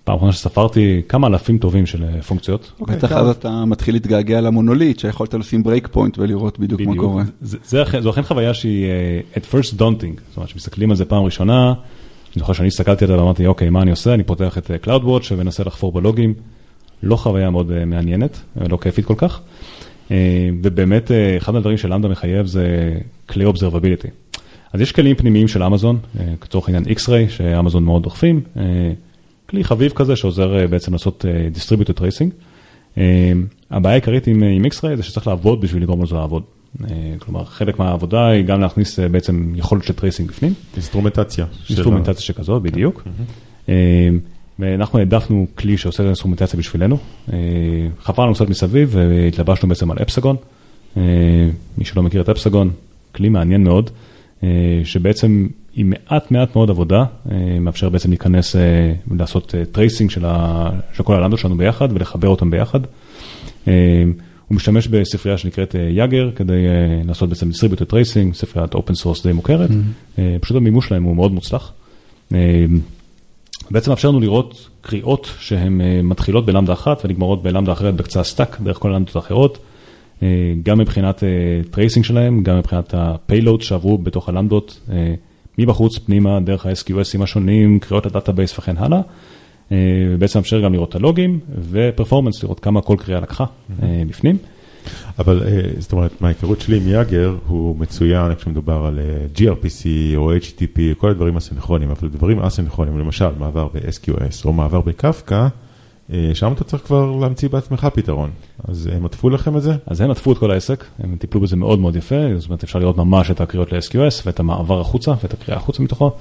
פעם 0.07 0.15
אחרונה 0.15 0.33
שספרתי, 0.33 1.01
כמה 1.09 1.27
אלפים 1.27 1.57
טובים 1.57 1.85
של 1.85 2.03
אה, 2.03 2.21
פונקציות. 2.21 2.71
בטח 2.81 3.11
אז 3.11 3.29
אתה 3.29 3.65
מתחיל 3.65 3.95
להתגעגע 3.95 4.41
למונוליט, 4.41 4.99
שיכולת 4.99 5.33
לשים 5.33 5.63
breakpoint 5.63 6.17
ולראות 6.19 6.59
בדיוק 6.59 6.81
מה 6.81 6.95
קורה. 6.95 7.23
זה- 7.41 7.57
זה 7.65 7.81
אכן- 7.81 8.01
זו 8.01 8.09
אכן 8.09 8.21
חוויה 8.23 8.53
שהיא 8.53 8.85
אה, 8.85 9.19
at 9.35 9.53
first 9.53 9.73
daunting, 9.73 10.19
זאת 10.29 10.37
אומרת, 10.37 10.49
כשמסתכלים 10.49 10.89
על 10.91 10.97
זה 10.97 11.05
פעם 11.05 11.23
ראשונה, 11.23 11.69
אני 11.69 12.39
זוכר 12.39 12.53
שאני 12.53 12.67
הסתכלתי 12.67 13.05
על 13.05 13.11
זה 13.11 13.17
ואמרתי, 13.17 13.45
אוקיי, 13.47 13.69
מה 13.69 13.81
אני 13.81 13.91
עושה? 13.91 14.13
אני 14.13 14.23
פותח 14.23 14.57
את 14.57 14.71
אה, 14.71 14.75
CloudWatch 14.85 15.25
ומנסה 15.31 15.63
לחפור 15.63 15.91
בלוגים. 15.91 16.33
לא 17.03 17.15
חוויה 17.15 17.49
מאוד 17.49 17.85
מעניינת, 17.85 18.39
לא 18.69 18.77
כיפית 18.81 19.05
כל 19.05 19.15
כך. 19.17 19.41
ובאמת, 20.63 21.11
אחד 21.37 21.53
מהדברים 21.53 21.77
שלמדה 21.77 22.07
מחייב 22.07 22.45
זה 22.45 22.93
כלי 23.29 23.45
observability. 23.45 24.37
אז 24.73 24.81
יש 24.81 24.91
כלים 24.91 25.15
פנימיים 25.15 25.47
של 25.47 25.63
אמזון, 25.63 25.97
לצורך 26.43 26.67
העניין 26.67 26.83
X-Ray, 26.83 27.29
שאמזון 27.29 27.83
מאוד 27.83 28.03
דוחפים, 28.03 28.41
כלי 29.49 29.63
חביב 29.63 29.91
כזה 29.95 30.15
שעוזר 30.15 30.59
אה, 30.59 30.67
בעצם 30.67 30.93
לעשות 30.93 31.25
אה, 31.27 31.47
distributed 31.55 31.99
tracing. 31.99 32.29
אה, 32.97 33.31
הבעיה 33.71 33.93
העיקרית 33.93 34.27
עם, 34.27 34.43
עם 34.43 34.65
X-Ray 34.65 34.95
זה 34.95 35.03
שצריך 35.03 35.27
לעבוד 35.27 35.61
בשביל 35.61 35.83
לגרום 35.83 36.03
לזה 36.03 36.15
לעבוד. 36.15 36.43
כלומר, 37.19 37.45
חלק 37.45 37.79
מהעבודה 37.79 38.27
היא 38.27 38.45
גם 38.45 38.61
להכניס 38.61 38.99
בעצם 38.99 39.53
יכולת 39.55 39.83
של 39.83 39.93
tracing 39.93 40.29
בפנים, 40.29 40.53
אינסטרומנטציה. 40.73 41.45
אינסטרומנטציה 41.69 42.21
שכזאת, 42.21 42.61
בדיוק. 42.61 43.03
אה, 43.69 44.09
ואנחנו 44.59 44.99
העדפנו 44.99 45.47
כלי 45.55 45.77
שעושה 45.77 46.03
את 46.03 46.05
האינסטרומנטציה 46.05 46.59
בשבילנו. 46.59 46.97
חפרנו 48.01 48.33
קצת 48.33 48.49
מסביב 48.49 48.89
והתלבשנו 48.93 49.69
בעצם 49.69 49.91
על 49.91 49.97
Epsagon. 50.01 50.35
מי 51.77 51.85
שלא 51.85 52.03
מכיר 52.03 52.21
את 52.21 52.29
Epsagon, 52.29 52.69
כלי 53.11 53.29
מעניין 53.29 53.63
מאוד, 53.63 53.89
שבעצם 54.83 55.47
עם 55.79 55.89
מעט 55.89 56.31
מעט 56.31 56.55
מאוד 56.55 56.69
עבודה, 56.69 57.03
אה, 57.31 57.59
מאפשר 57.59 57.89
בעצם 57.89 58.09
להיכנס 58.09 58.55
ולעשות 59.07 59.55
tracing 59.71 60.09
של, 60.11 60.25
ה, 60.25 60.69
של 60.93 61.03
כל 61.03 61.15
הלמדות 61.15 61.39
שלנו 61.39 61.57
ביחד 61.57 61.87
ולחבר 61.91 62.27
אותם 62.27 62.51
ביחד. 62.51 62.79
אה, 63.67 64.03
הוא 64.47 64.55
משתמש 64.55 64.87
בספרייה 64.87 65.37
שנקראת 65.37 65.75
אה, 65.75 65.81
Jaeger 65.81 66.29
כדי 66.35 66.53
אה, 66.67 67.01
לעשות 67.07 67.29
בעצם 67.29 67.49
distributed 67.49 67.91
tracing, 67.91 68.33
ספריית 68.33 68.75
open 68.75 69.03
source 69.03 69.23
די 69.23 69.31
מוכרת. 69.33 69.69
אה, 70.19 70.35
פשוט 70.41 70.57
המימוש 70.57 70.87
שלהם 70.87 71.03
הוא 71.03 71.15
מאוד 71.15 71.31
מוצלח. 71.31 71.71
אה, 72.33 72.65
בעצם 73.71 73.91
מאפשר 73.91 74.09
לנו 74.09 74.19
לראות 74.19 74.69
קריאות 74.81 75.31
שהן 75.39 75.81
אה, 75.81 76.01
מתחילות 76.03 76.45
ב 76.45 76.49
Lambda 76.49 76.73
אחת 76.73 77.01
ונגמרות 77.05 77.43
ב 77.43 77.47
Lambda 77.47 77.71
אחרת 77.71 77.95
בקצה 77.95 78.19
ה 78.19 78.25
stack, 78.25 78.61
דרך 78.61 78.77
כל 78.77 78.93
הלמדות 78.93 79.15
האחרות. 79.15 79.57
אה, 80.23 80.53
גם 80.63 80.79
מבחינת 80.79 81.23
tracing 81.71 82.05
שלהם, 82.05 82.43
גם 82.43 82.57
מבחינת 82.57 82.93
ה 82.97 83.05
payload 83.05 83.61
שעברו 83.61 83.97
בתוך 83.97 84.29
הלמדות, 84.29 84.79
אה, 84.91 85.13
מבחוץ 85.57 85.97
פנימה, 85.97 86.39
דרך 86.39 86.65
ה-SQSים 86.65 87.23
השונים, 87.23 87.79
קריאות 87.79 88.05
ל 88.05 88.11
database 88.11 88.59
וכן 88.59 88.77
הלאה. 88.77 89.01
אה, 89.71 89.77
ובעצם 90.09 90.39
מאפשר 90.39 90.61
גם 90.61 90.73
לראות 90.73 90.89
את 90.89 90.95
הלוגים 90.95 91.39
ו 91.69 91.75
performance, 91.75 92.43
לראות 92.43 92.59
כמה 92.59 92.81
כל 92.81 92.95
קריאה 92.99 93.19
לקחה 93.19 93.45
אה, 93.83 94.03
בפנים. 94.07 94.37
אבל 95.19 95.43
אה, 95.47 95.61
זאת 95.79 95.91
אומרת, 95.91 96.21
מההיכרות 96.21 96.61
שלי 96.61 96.77
עם 96.77 96.87
Jaeger, 96.87 97.35
הוא 97.47 97.75
מצוין 97.75 98.35
כשמדובר 98.35 98.85
על 98.85 98.99
gRPC 99.35 99.85
או 100.15 100.35
HTTP, 100.35 100.79
כל 100.97 101.09
הדברים 101.09 101.37
הסינכרונים, 101.37 101.89
אבל 101.91 102.09
דברים 102.09 102.39
אסינכרונים, 102.39 102.99
למשל 102.99 103.29
מעבר 103.39 103.67
ב-SQS 103.73 104.45
או 104.45 104.53
מעבר 104.53 104.81
בקפקא, 104.81 105.47
שם 106.33 106.53
אתה 106.53 106.63
צריך 106.63 106.83
כבר 106.83 107.11
להמציא 107.11 107.49
בעצמך 107.49 107.87
פתרון. 107.93 108.29
אז 108.67 108.89
הם 108.93 109.05
עטפו 109.05 109.29
לכם 109.29 109.57
את 109.57 109.61
זה? 109.61 109.73
אז 109.87 110.01
הם 110.01 110.11
עטפו 110.11 110.31
את 110.31 110.37
כל 110.37 110.51
העסק, 110.51 110.85
הם 110.99 111.15
טיפלו 111.19 111.41
בזה 111.41 111.55
מאוד 111.55 111.79
מאוד 111.79 111.95
יפה, 111.95 112.15
זאת 112.37 112.49
אומרת 112.49 112.63
אפשר 112.63 112.79
לראות 112.79 112.97
ממש 112.97 113.31
את 113.31 113.41
הקריאות 113.41 113.71
ל-SQS 113.71 114.21
ואת 114.25 114.39
המעבר 114.39 114.81
החוצה 114.81 115.11
ואת 115.23 115.33
הקריאה 115.33 115.59
החוצה 115.59 115.83
מתוכו. 115.83 116.11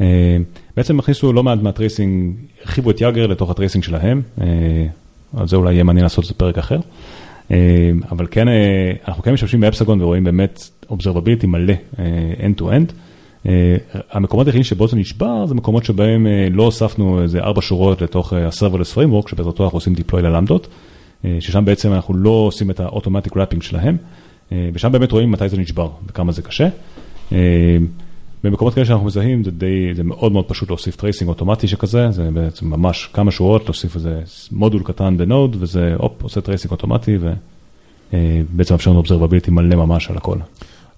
אה, 0.00 0.36
בעצם 0.76 0.98
הכניסו 0.98 1.32
לא 1.32 1.42
מעט 1.42 1.58
מה 1.62 1.76
tracing, 1.76 2.34
הרחיבו 2.62 2.90
את 2.90 3.00
Jaeger 3.00 3.26
לתוך 3.26 3.50
ה 3.50 3.54
tracing 3.54 3.84
שלהם, 3.84 4.22
אה, 4.40 4.46
על 5.36 5.48
זה 5.48 5.56
אולי 5.56 5.72
יהיה 5.72 5.84
מעניין 5.84 6.04
לעשות 6.04 6.24
את 6.24 6.28
זה 6.28 6.34
פרק 6.34 6.58
אחר. 6.58 6.78
אה, 7.50 7.90
אבל 8.10 8.26
כן, 8.30 8.48
אה, 8.48 8.92
אנחנו 9.08 9.22
כן 9.22 9.32
משתמשים 9.32 9.60
ב 9.60 9.65
Epsagon 9.65 10.02
ורואים 10.02 10.24
באמת 10.24 10.70
observability 10.90 11.46
מלא, 11.46 11.74
אה, 11.98 12.04
end 12.38 12.60
to 12.60 12.64
end. 12.64 12.92
אה, 13.46 13.76
המקומות 14.10 14.46
היחידים 14.46 14.64
שבו 14.64 14.88
זה 14.88 14.96
נשבר 14.96 15.46
זה 15.46 15.54
מקומות 15.54 15.84
שבהם 15.84 16.26
אה, 16.26 16.48
לא 16.50 16.62
הוספנו 16.62 17.22
איזה 17.22 17.40
ארבע 17.40 17.60
שורות 17.62 18.02
לתוך 18.02 18.32
אה, 18.32 18.46
ה-serverless 18.46 18.96
framework 18.96 19.30
שבעזרתו 19.30 19.64
אנחנו 19.64 19.76
עושים 19.76 19.94
deploy 19.94 20.16
ללמדות, 20.16 20.68
ששם 21.40 21.64
בעצם 21.64 21.92
אנחנו 21.92 22.14
לא 22.14 22.30
עושים 22.30 22.70
את 22.70 22.80
ה-automatic 22.80 23.30
wrapping 23.30 23.60
שלהם, 23.60 23.96
ושם 24.52 24.92
באמת 24.92 25.12
רואים 25.12 25.30
מתי 25.30 25.48
זה 25.48 25.56
נשבר 25.56 25.90
וכמה 26.06 26.32
זה 26.32 26.42
קשה. 26.42 26.68
במקומות 28.44 28.74
כאלה 28.74 28.86
שאנחנו 28.86 29.06
מזהים 29.06 29.44
זה 29.44 29.50
די, 29.50 29.94
זה 29.94 30.04
מאוד 30.04 30.32
מאוד 30.32 30.44
פשוט 30.44 30.68
להוסיף 30.68 30.96
tracing 30.96 31.28
אוטומטי 31.28 31.68
שכזה, 31.68 32.10
זה 32.10 32.30
בעצם 32.30 32.70
ממש 32.70 33.08
כמה 33.12 33.30
שורות, 33.30 33.64
להוסיף 33.64 33.96
איזה 33.96 34.20
מודול 34.52 34.82
קטן 34.82 35.16
ב 35.16 35.24
Node 35.24 35.56
וזה 35.60 35.94
הופ, 35.98 36.22
עושה 36.22 36.40
tracing 36.40 36.72
אוטומטי 36.72 37.18
ובעצם 37.20 38.74
מאפשר 38.74 38.90
לנו 38.90 39.02
observability 39.02 39.50
מלא 39.50 39.76
ממש 39.76 40.10
על 40.10 40.16
הכל. 40.16 40.38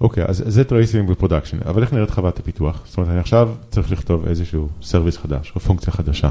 אוקיי, 0.00 0.24
אז 0.28 0.42
זה 0.46 0.64
tracing 0.64 1.10
ו 1.10 1.14
production, 1.14 1.58
אבל 1.66 1.82
איך 1.82 1.92
נראית 1.92 2.10
חוות 2.10 2.38
הפיתוח? 2.38 2.82
זאת 2.86 2.96
אומרת, 2.96 3.10
אני 3.10 3.20
עכשיו 3.20 3.50
צריך 3.70 3.92
לכתוב 3.92 4.26
איזשהו 4.26 4.68
service 4.82 5.16
חדש 5.16 5.52
או 5.54 5.60
פונקציה 5.60 5.92
חדשה. 5.92 6.28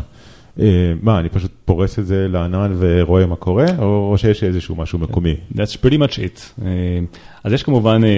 אה, 0.60 0.94
מה, 1.02 1.20
אני 1.20 1.30
פשוט 1.30 1.52
פורס 1.66 2.00
את 2.00 2.08
זה 2.08 2.28
לענן 2.28 2.76
ורואה 2.80 3.26
מה 3.26 3.36
קורה, 3.36 3.66
או 3.80 4.14
שיש 4.18 4.44
איזשהו 4.44 4.76
משהו 4.76 5.00
מקומי? 5.00 5.36
That's 5.54 5.78
pretty 5.84 5.98
much 5.98 6.14
it. 6.14 6.66
אה, 6.66 6.70
אז 7.44 7.54
יש 7.54 7.64
כמובן 7.64 8.02
אה, 8.04 8.10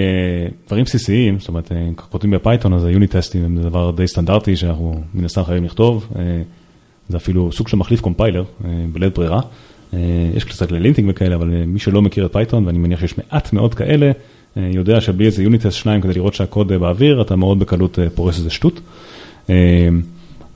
דברים 0.66 0.84
בסיסיים, 0.84 1.38
זאת 1.38 1.48
אומרת, 1.48 1.72
אה, 1.72 1.88
כותבים 1.96 2.30
ב 2.30 2.35
Python, 2.35 2.72
אז 2.72 2.84
ה 2.84 2.90
unit 2.90 3.16
test 3.16 3.35
ים 3.35 3.44
הם 3.44 3.62
דבר 3.62 3.90
די 3.90 4.06
סטנדרטי 4.06 4.56
שאנחנו 4.56 5.02
מן 5.14 5.24
הסתם 5.24 5.44
חייבים 5.44 5.64
לכתוב. 5.64 6.08
זה 7.08 7.16
אפילו 7.16 7.52
סוג 7.52 7.68
של 7.68 7.76
מחליף 7.76 8.00
compiler, 8.00 8.44
בלית 8.92 9.14
ברירה. 9.14 9.40
יש 10.34 10.44
קצת 10.44 10.72
ל 10.72 10.77
linting 10.77 11.10
וכאלה, 11.10 11.34
אבל 11.34 11.64
מי 11.66 11.78
שלא 11.78 12.02
מכיר 12.02 12.26
את 12.26 12.32
Python, 12.32 12.66
ואני 12.66 12.78
מניח 12.78 13.00
שיש 13.00 13.18
מעט 13.18 13.52
מאוד 13.52 13.74
כאלה, 13.74 14.10
יודע 14.74 15.00
שבלי 15.00 15.26
איזה 15.26 15.42
unit 15.42 15.66
test 15.66 15.76
שניים 15.76 16.00
כדי 16.00 16.12
לראות 16.14 16.34
שהקוד 16.34 16.72
אה, 16.72 16.78
באוויר, 16.78 17.22
אתה 17.22 17.36
מאוד 17.36 17.58
בקלות 17.58 17.98
אה, 17.98 18.10
פורס 18.10 18.38
איזה 18.38 18.50
שטות. 18.50 18.80
אה, 19.50 19.88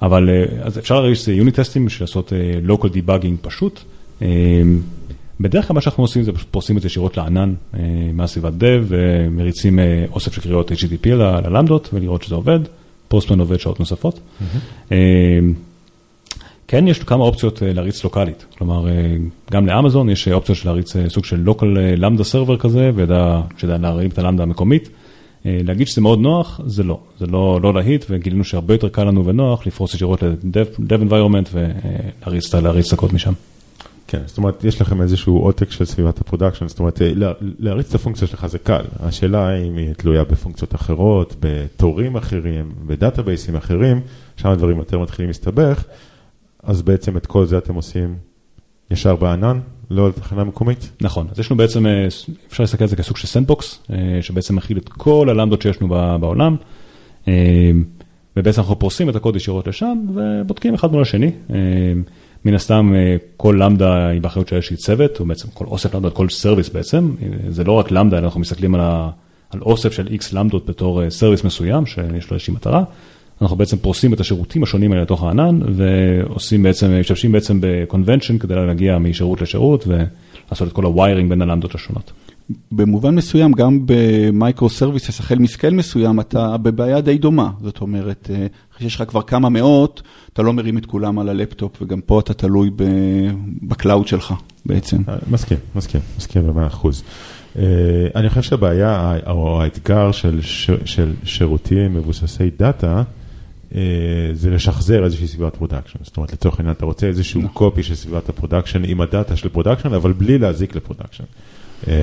אבל 0.02 0.30
אה, 0.30 0.44
אז 0.62 0.78
אפשר 0.78 1.00
להרגיש 1.00 1.18
שזה 1.18 1.32
יוניט 1.32 1.60
טסטים 1.60 1.86
בשביל 1.86 2.02
לעשות 2.02 2.32
אה, 2.32 2.74
local 2.74 2.88
debugging 2.88 3.36
פשוט. 3.46 3.80
אה, 4.22 4.28
בדרך 5.40 5.68
כלל 5.68 5.74
מה 5.74 5.80
שאנחנו 5.80 6.04
עושים 6.04 6.22
זה 6.22 6.32
פשוט 6.32 6.48
פורסים 6.50 6.76
את 6.76 6.82
זה 6.82 6.86
ישירות 6.86 7.16
לענן 7.16 7.54
אה, 7.74 7.80
מהסביבת 8.12 8.52
dev 8.52 8.84
ומריצים 8.88 9.78
אה, 9.78 10.04
אוסף 10.12 10.32
של 10.32 10.40
קריאות 10.40 10.72
HTTP 10.72 11.08
ללמדות 11.08 11.88
ולראות 11.92 12.22
שזה 12.22 12.34
עובד, 12.34 12.58
פוסטמן 13.08 13.40
עובד 13.40 13.60
שעות 13.60 13.80
נוספות. 13.80 14.20
אה, 14.92 14.96
כן, 16.72 16.88
יש 16.88 16.98
כמה 16.98 17.24
אופציות 17.24 17.62
אה, 17.62 17.72
להריץ 17.72 18.04
לוקאלית, 18.04 18.46
כלומר, 18.58 18.88
אה, 18.88 19.16
גם 19.50 19.66
לאמזון 19.66 20.10
יש 20.10 20.28
אה, 20.28 20.34
אופציות 20.34 20.58
של 20.58 20.68
להריץ 20.68 20.92
סוג 21.08 21.24
של 21.24 21.48
אה, 21.48 21.94
למדה 21.96 22.24
סרבר 22.24 22.56
כזה, 22.56 22.90
שידע 23.56 23.78
להרים 23.78 24.10
את 24.10 24.18
הלמדה 24.18 24.42
המקומית. 24.42 24.88
להגיד 25.44 25.86
שזה 25.88 26.00
מאוד 26.00 26.18
נוח, 26.18 26.60
זה 26.66 26.82
לא, 26.82 26.98
זה 27.18 27.26
לא, 27.26 27.60
לא 27.62 27.74
להיט, 27.74 28.04
וגילינו 28.10 28.44
שהרבה 28.44 28.74
יותר 28.74 28.88
קל 28.88 29.04
לנו 29.04 29.26
ונוח 29.26 29.66
לפרוס 29.66 29.94
ישירות 29.94 30.22
ל-dev 30.22 31.10
environment 31.10 31.48
ולהריץ 31.52 32.54
להריץ 32.54 32.86
את 32.86 32.98
הקוד 32.98 33.14
משם. 33.14 33.32
כן, 34.06 34.20
זאת 34.26 34.38
אומרת, 34.38 34.64
יש 34.64 34.80
לכם 34.80 35.02
איזשהו 35.02 35.38
עותק 35.38 35.70
של 35.70 35.84
סביבת 35.84 36.20
ה 36.20 36.24
production, 36.24 36.68
זאת 36.68 36.78
אומרת, 36.78 37.00
לה- 37.14 37.32
להריץ 37.58 37.88
את 37.88 37.94
הפונקציה 37.94 38.28
שלך 38.28 38.46
זה 38.46 38.58
קל. 38.58 38.82
השאלה 39.00 39.48
האם 39.48 39.76
היא 39.76 39.92
תלויה 39.92 40.24
בפונקציות 40.24 40.74
אחרות, 40.74 41.36
בתורים 41.40 42.16
אחרים, 42.16 42.72
ב 42.86 42.93
database 42.93 43.44
ים 43.44 43.56
אחרים, 43.56 44.00
שם 44.36 44.48
הדברים 44.48 44.78
יותר 44.78 44.98
מתחילים 44.98 45.28
להסתבך, 45.28 45.84
אז 46.62 46.82
בעצם 46.82 47.16
את 47.16 47.26
כל 47.26 47.46
זה 47.46 47.58
אתם 47.58 47.74
עושים 47.74 48.16
ישר 48.90 49.16
בענן, 49.16 49.60
לא 49.90 50.06
על 50.06 50.12
תחנה 50.12 50.44
מקומית? 50.44 50.90
נכון, 51.00 51.26
אז 51.30 51.38
יש 51.38 51.50
לנו 51.50 51.58
בעצם, 51.58 51.86
אה, 51.86 52.06
אפשר 52.48 52.62
להסתכל 52.62 52.84
על 52.84 52.88
זה 52.88 52.96
כסוג 52.96 53.16
של 53.16 53.26
sandbox, 53.26 53.78
אה, 53.90 54.18
שבעצם 54.20 54.56
מכיל 54.56 54.78
את 54.78 54.88
כל 54.88 55.26
הלמדות 55.30 55.62
שיש 55.62 55.82
לנו 55.82 56.18
בעולם, 56.20 56.56
אה, 57.28 57.70
ובעצם 58.36 58.60
אנחנו 58.60 58.78
פורסים 58.78 59.08
את 59.08 59.16
הקוד 59.16 59.36
ישירות 59.36 59.66
לשם 59.66 59.98
ובודקים 60.14 60.74
אחד 60.74 60.92
מול 60.92 61.02
השני. 61.02 61.30
מן 62.44 62.54
הסתם 62.54 62.94
כל 63.36 63.56
למדה 63.60 64.08
היא 64.08 64.20
באחריות 64.20 64.48
של 64.48 64.56
איזושהי 64.56 64.76
צוות, 64.76 65.20
או 65.20 65.24
בעצם 65.24 65.48
כל 65.54 65.64
אוסף 65.64 65.94
למדות, 65.94 66.12
כל 66.12 66.28
service 66.28 66.68
בעצם, 66.68 67.14
זה 67.48 67.64
לא 67.64 67.72
רק 67.72 67.90
למדה, 67.90 68.18
אלא 68.18 68.24
אנחנו 68.24 68.40
מסתכלים 68.40 68.74
על, 68.74 68.80
ה, 68.80 69.10
על 69.50 69.60
אוסף 69.62 69.92
של 69.92 70.06
איקס 70.06 70.32
למדות 70.32 70.66
בתור 70.66 71.10
service 71.10 71.44
מסוים, 71.44 71.86
שיש 71.86 72.30
לו 72.30 72.34
איזושהי 72.34 72.54
מטרה. 72.54 72.84
אנחנו 73.42 73.56
בעצם 73.56 73.76
פורסים 73.76 74.14
את 74.14 74.20
השירותים 74.20 74.62
השונים 74.62 74.92
האלה 74.92 75.02
לתוך 75.02 75.22
הענן, 75.22 75.60
ועושים 75.74 76.62
בעצם, 76.62 77.00
משתמשים 77.00 77.32
בעצם 77.32 77.60
ב-convention 77.60 78.38
כדי 78.40 78.54
להגיע 78.54 78.98
משירות 78.98 79.42
לשירות, 79.42 79.84
ולעשות 79.86 80.68
את 80.68 80.72
כל 80.72 80.84
ה 80.84 80.91
wiring 80.91 81.30
בין 81.30 81.42
הלמדות 81.42 81.74
השונות. 81.74 82.12
במובן 82.72 83.14
מסוים, 83.14 83.52
גם 83.52 83.78
ב 83.86 84.00
micro 84.00 84.70
services, 84.70 85.20
החל 85.20 85.38
מ 85.38 85.44
scale 85.44 85.74
מסוים, 85.74 86.20
אתה 86.20 86.56
בבעיה 86.56 87.00
די 87.00 87.18
דומה. 87.18 87.50
זאת 87.62 87.80
אומרת, 87.80 88.30
אה, 88.34 88.46
אחרי 88.74 88.90
שיש 88.90 89.00
לך 89.00 89.08
כבר 89.08 89.22
כמה 89.22 89.48
מאות, 89.48 90.02
אתה 90.32 90.42
לא 90.42 90.52
מרים 90.52 90.78
את 90.78 90.86
כולם 90.86 91.18
על 91.18 91.28
הלפטופ, 91.28 91.82
וגם 91.82 92.00
פה 92.00 92.20
אתה 92.20 92.34
תלוי 92.34 92.70
ב 93.62 93.70
cloud 93.70 94.08
שלך 94.08 94.34
בעצם. 94.66 94.96
אה, 95.08 95.16
מסכים, 95.30 95.58
מסכים, 95.74 96.00
מסכים 96.18 96.46
במאה 96.46 96.66
אחוז. 96.66 97.02
אה, 97.58 97.62
אני 98.14 98.28
חושב 98.28 98.42
שהבעיה, 98.42 99.16
או 99.26 99.62
האתגר 99.62 100.12
של, 100.12 100.38
של 100.84 101.12
שירותים 101.24 101.94
מבוססי 101.94 102.50
דאטה, 102.58 103.02
זה 104.32 104.50
לשחזר 104.50 105.04
איזושהי 105.04 105.26
סביבת 105.26 105.56
production. 105.56 105.98
זאת 106.02 106.16
אומרת, 106.16 106.32
לצורך 106.32 106.58
העניין, 106.58 106.74
אתה 106.76 106.84
רוצה 106.84 107.06
איזשהו 107.06 107.48
copy 107.52 107.80
נכון. 107.80 107.82
של 107.82 107.94
סביבת 107.94 108.28
ה 108.28 108.33
production 108.33 108.84
עם 108.84 109.00
הדאטה 109.00 109.36
של 109.36 109.48
production, 109.48 109.94
אבל 109.94 110.12
בלי 110.12 110.38
להזיק 110.38 110.76
ל 110.76 110.80
production. 110.80 111.24
אה, 111.88 111.94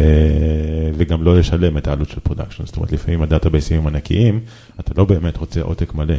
וגם 0.98 1.24
לא 1.24 1.40
לשלם 1.40 1.78
את 1.78 1.88
העלות 1.88 2.10
של 2.10 2.20
production. 2.20 2.66
זאת 2.66 2.76
אומרת, 2.76 2.92
לפעמים 2.92 3.22
ה 3.22 3.28
database 3.28 3.76
ים 3.76 3.88
ענקיים, 3.88 4.40
אתה 4.80 4.92
לא 4.98 5.06
באמת 5.06 5.38
רוצה 5.38 5.62
עותק 5.62 5.94
מלא. 5.94 6.16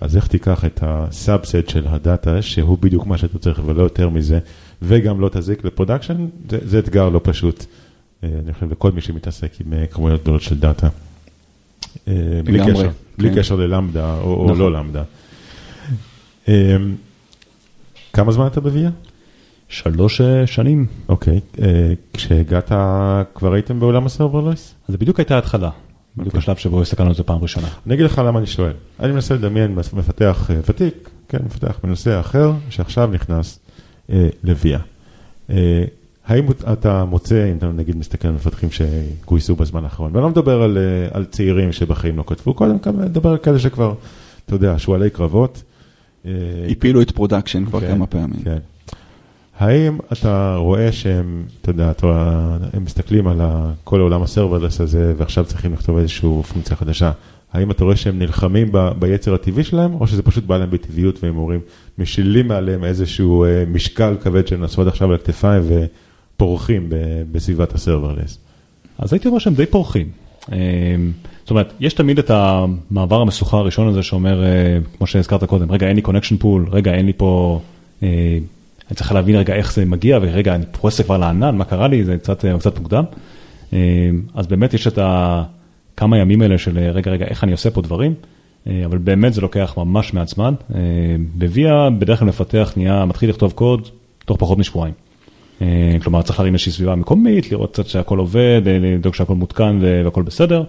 אז 0.00 0.16
איך 0.16 0.26
תיקח 0.26 0.64
את 0.64 0.78
ה 0.82 0.94
subset 0.94 1.68
של 1.68 1.84
הדאטה, 1.88 2.42
שהוא 2.42 2.78
בדיוק 2.78 3.06
מה 3.06 3.18
שאתה 3.18 3.38
צריך 3.38 3.60
ולא 3.66 3.82
יותר 3.82 4.08
מזה, 4.08 4.38
וגם 4.82 5.20
לא 5.20 5.28
תזיק 5.32 5.64
ל 5.64 5.69
production, 5.69 6.26
זה, 6.50 6.58
זה 6.62 6.78
אתגר 6.78 7.08
לא 7.08 7.20
פשוט, 7.22 7.64
אה, 8.24 8.28
אני 8.44 8.52
חושב, 8.52 8.72
לכל 8.72 8.92
מי 8.92 9.00
שמתעסק 9.00 9.60
עם 9.60 9.72
אה, 9.72 9.86
כמויות 9.86 10.22
גדולות 10.22 10.42
של 10.42 10.58
דאטה. 10.58 10.88
בלי 12.44 12.60
קשר, 12.72 12.88
בלי 13.18 13.30
כן. 13.30 13.36
קשר 13.36 13.56
ללמדה 13.56 14.16
או, 14.20 14.44
נכון. 14.44 14.58
לא 14.58 14.72
למדה. 14.72 15.02
כמה 18.12 18.32
זמן 18.32 18.46
אתה 18.46 18.60
בוויה? 18.60 18.90
שלוש 19.72 20.20
אה, 20.20 20.46
שנים. 20.46 20.86
אוקיי, 21.08 21.40
אה, 21.62 21.92
כשהגעת 22.12 22.72
כבר 23.34 23.52
הייתם 23.52 23.80
בעולם 23.80 24.06
הסרברלס? 24.06 24.74
זה 24.88 24.98
בדיוק 24.98 25.18
הייתה 25.18 25.34
ההתחלה, 25.34 25.70
בדיוק 26.16 26.26
אוקיי. 26.26 26.38
השלב 26.38 26.56
שבו 26.56 26.82
הסתכלנו 26.82 27.08
על 27.08 27.14
זה 27.14 27.22
פעם 27.22 27.42
ראשונה. 27.42 27.68
אני 27.86 27.94
אגיד 27.94 28.06
לך 28.06 28.18
למה 28.18 28.38
אני 28.38 28.46
שואל. 28.46 28.72
אני 29.00 29.12
מנסה 29.12 29.34
לדמיין 29.34 29.74
מפתח 29.74 30.50
אה, 30.50 30.60
ותיק, 30.68 31.10
כן, 31.28 31.38
מפתח 31.46 31.78
בנושא 31.84 32.20
אחר, 32.20 32.52
שעכשיו 32.70 33.10
נכנס 33.12 33.58
לוויה. 34.44 34.78
האם 36.26 36.44
אתה 36.72 37.04
מוצא, 37.04 37.50
אם 37.52 37.56
אתה 37.56 37.66
נגיד 37.66 37.96
מסתכל 37.96 38.28
על 38.28 38.34
מפתחים 38.34 38.68
שגויסו 38.70 39.56
בזמן 39.56 39.84
האחרון, 39.84 40.10
ואני 40.12 40.22
לא 40.22 40.30
מדבר 40.30 40.62
על, 40.62 40.78
על 41.10 41.24
צעירים 41.24 41.72
שבחיים 41.72 42.16
לא 42.16 42.24
כתבו, 42.26 42.54
קודם 42.54 42.78
כל 42.78 42.90
מדבר 42.90 43.30
על 43.30 43.38
כאלה 43.38 43.58
שכבר, 43.58 43.94
אתה 44.46 44.54
יודע, 44.54 44.74
שועלי 44.78 45.10
קרבות. 45.10 45.62
הפילו 46.70 47.02
את 47.02 47.10
production 47.10 47.64
כבר 47.64 47.80
כן, 47.80 47.88
כמה 47.88 48.06
פעמים. 48.06 48.42
כן. 48.44 48.58
האם 49.58 49.98
אתה 50.12 50.56
רואה 50.56 50.92
שהם, 50.92 51.44
אתה 51.60 51.70
יודע, 51.70 51.90
אתה, 51.90 52.56
הם 52.72 52.84
מסתכלים 52.84 53.26
על 53.26 53.40
כל 53.84 54.00
העולם 54.00 54.22
ה 54.22 54.27
serverless 54.27 54.80
הזה 54.80 55.14
ועכשיו 55.16 55.44
צריכים 55.44 55.72
לכתוב 55.72 55.96
איזושהי 55.96 56.28
פונקציה 56.52 56.76
חדשה, 56.76 57.12
האם 57.52 57.70
אתה 57.70 57.84
רואה 57.84 57.96
שהם 57.96 58.18
נלחמים 58.18 58.68
ב, 58.72 58.90
ביצר 58.98 59.34
הטבעי 59.34 59.64
שלהם, 59.64 59.94
או 59.94 60.06
שזה 60.06 60.22
פשוט 60.22 60.44
בא 60.44 60.58
להם 60.58 60.70
בטבעיות 60.70 61.24
והם 61.24 61.36
אומרים, 61.36 61.60
משילים 61.98 62.48
מעליהם 62.48 62.84
איזשהו 62.84 63.44
אה, 63.44 63.64
משקל 63.68 64.16
כבד 64.20 64.46
שהם 64.46 64.64
נשאו 64.64 64.82
עד 64.82 64.88
עכשיו 64.88 65.08
על 65.08 65.14
הכתפיים 65.14 65.62
ב, 66.88 66.96
בסביבת 67.32 67.74
ה 67.74 67.79
serverless? 67.79 68.38
אז 68.98 69.12
הייתי 69.12 69.28
אומר 69.28 69.38
שהם 69.38 69.54
די 69.54 69.66
פורחים. 69.66 70.06
אה, 70.52 70.58
זאת 71.42 71.50
אומרת, 71.50 71.72
יש 71.80 71.94
תמיד 71.94 72.18
את 72.18 72.30
המעבר 72.30 73.20
המשוכה 73.20 73.56
הראשון 73.56 73.88
הזה 73.88 74.02
שאומר, 74.02 74.44
אה, 74.44 74.78
כמו 74.98 75.06
שהזכרת 75.06 75.44
קודם, 75.44 75.72
רגע, 75.72 75.88
אין 75.88 75.96
לי 75.96 76.02
connection 76.02 76.36
pool, 76.36 76.68
רגע, 76.70 76.94
אין 76.94 77.06
לי 77.06 77.12
פה... 77.16 77.60
אני 78.92 78.96
צריך 78.96 79.12
להבין 79.12 79.36
רגע 79.36 79.54
איך 79.54 79.72
זה 79.72 79.84
מגיע, 79.84 80.18
ורגע, 80.22 80.54
אני 80.54 80.64
פורס 80.72 81.00
כבר 81.00 81.18
לענן, 81.18 81.56
מה 81.56 81.64
קרה 81.64 81.88
לי, 81.88 82.04
זה 82.04 82.18
קצת, 82.18 82.44
קצת 82.58 82.78
מוקדם. 82.78 83.04
אה, 83.72 84.10
אז 84.34 84.46
באמת 84.46 84.74
יש 84.74 84.86
את 84.86 84.98
הכמה 85.02 86.18
ימים 86.18 86.42
האלה 86.42 86.58
של 86.58 86.78
רגע, 86.78 87.10
רגע, 87.10 87.26
איך 87.26 87.44
אני 87.44 87.52
עושה 87.52 87.70
פה 87.70 87.82
דברים, 87.82 88.14
אה, 88.66 88.82
אבל 88.84 88.98
באמת 88.98 89.34
זה 89.34 89.40
לוקח 89.40 89.74
ממש 89.76 90.14
מעט 90.14 90.28
זמן. 90.28 90.54
אה, 90.74 90.80
ב 91.34 91.47
Via 91.47 91.88
בדרך 91.98 92.18
כלל 92.18 92.28
מפתח 92.28 92.72
נהיה, 92.76 93.04
מתחיל 93.04 93.30
לכתוב 93.30 93.52
קוד 93.52 93.88
תוך 94.24 94.36
פחות 94.36 94.58
משבועיים. 94.58 94.94
כלומר, 96.02 96.22
צריך 96.22 96.38
להרים 96.38 96.54
איזושהי 96.54 96.72
סביבה 96.72 96.94
מקומית, 96.94 97.52
לראות 97.52 97.72
קצת 97.72 97.86
שהכל 97.86 98.18
עובד, 98.18 98.62
לדאוג 98.64 99.14
שהכל 99.14 99.34
מותקן 99.34 99.78
והכל 99.80 100.22
בסדר, 100.22 100.64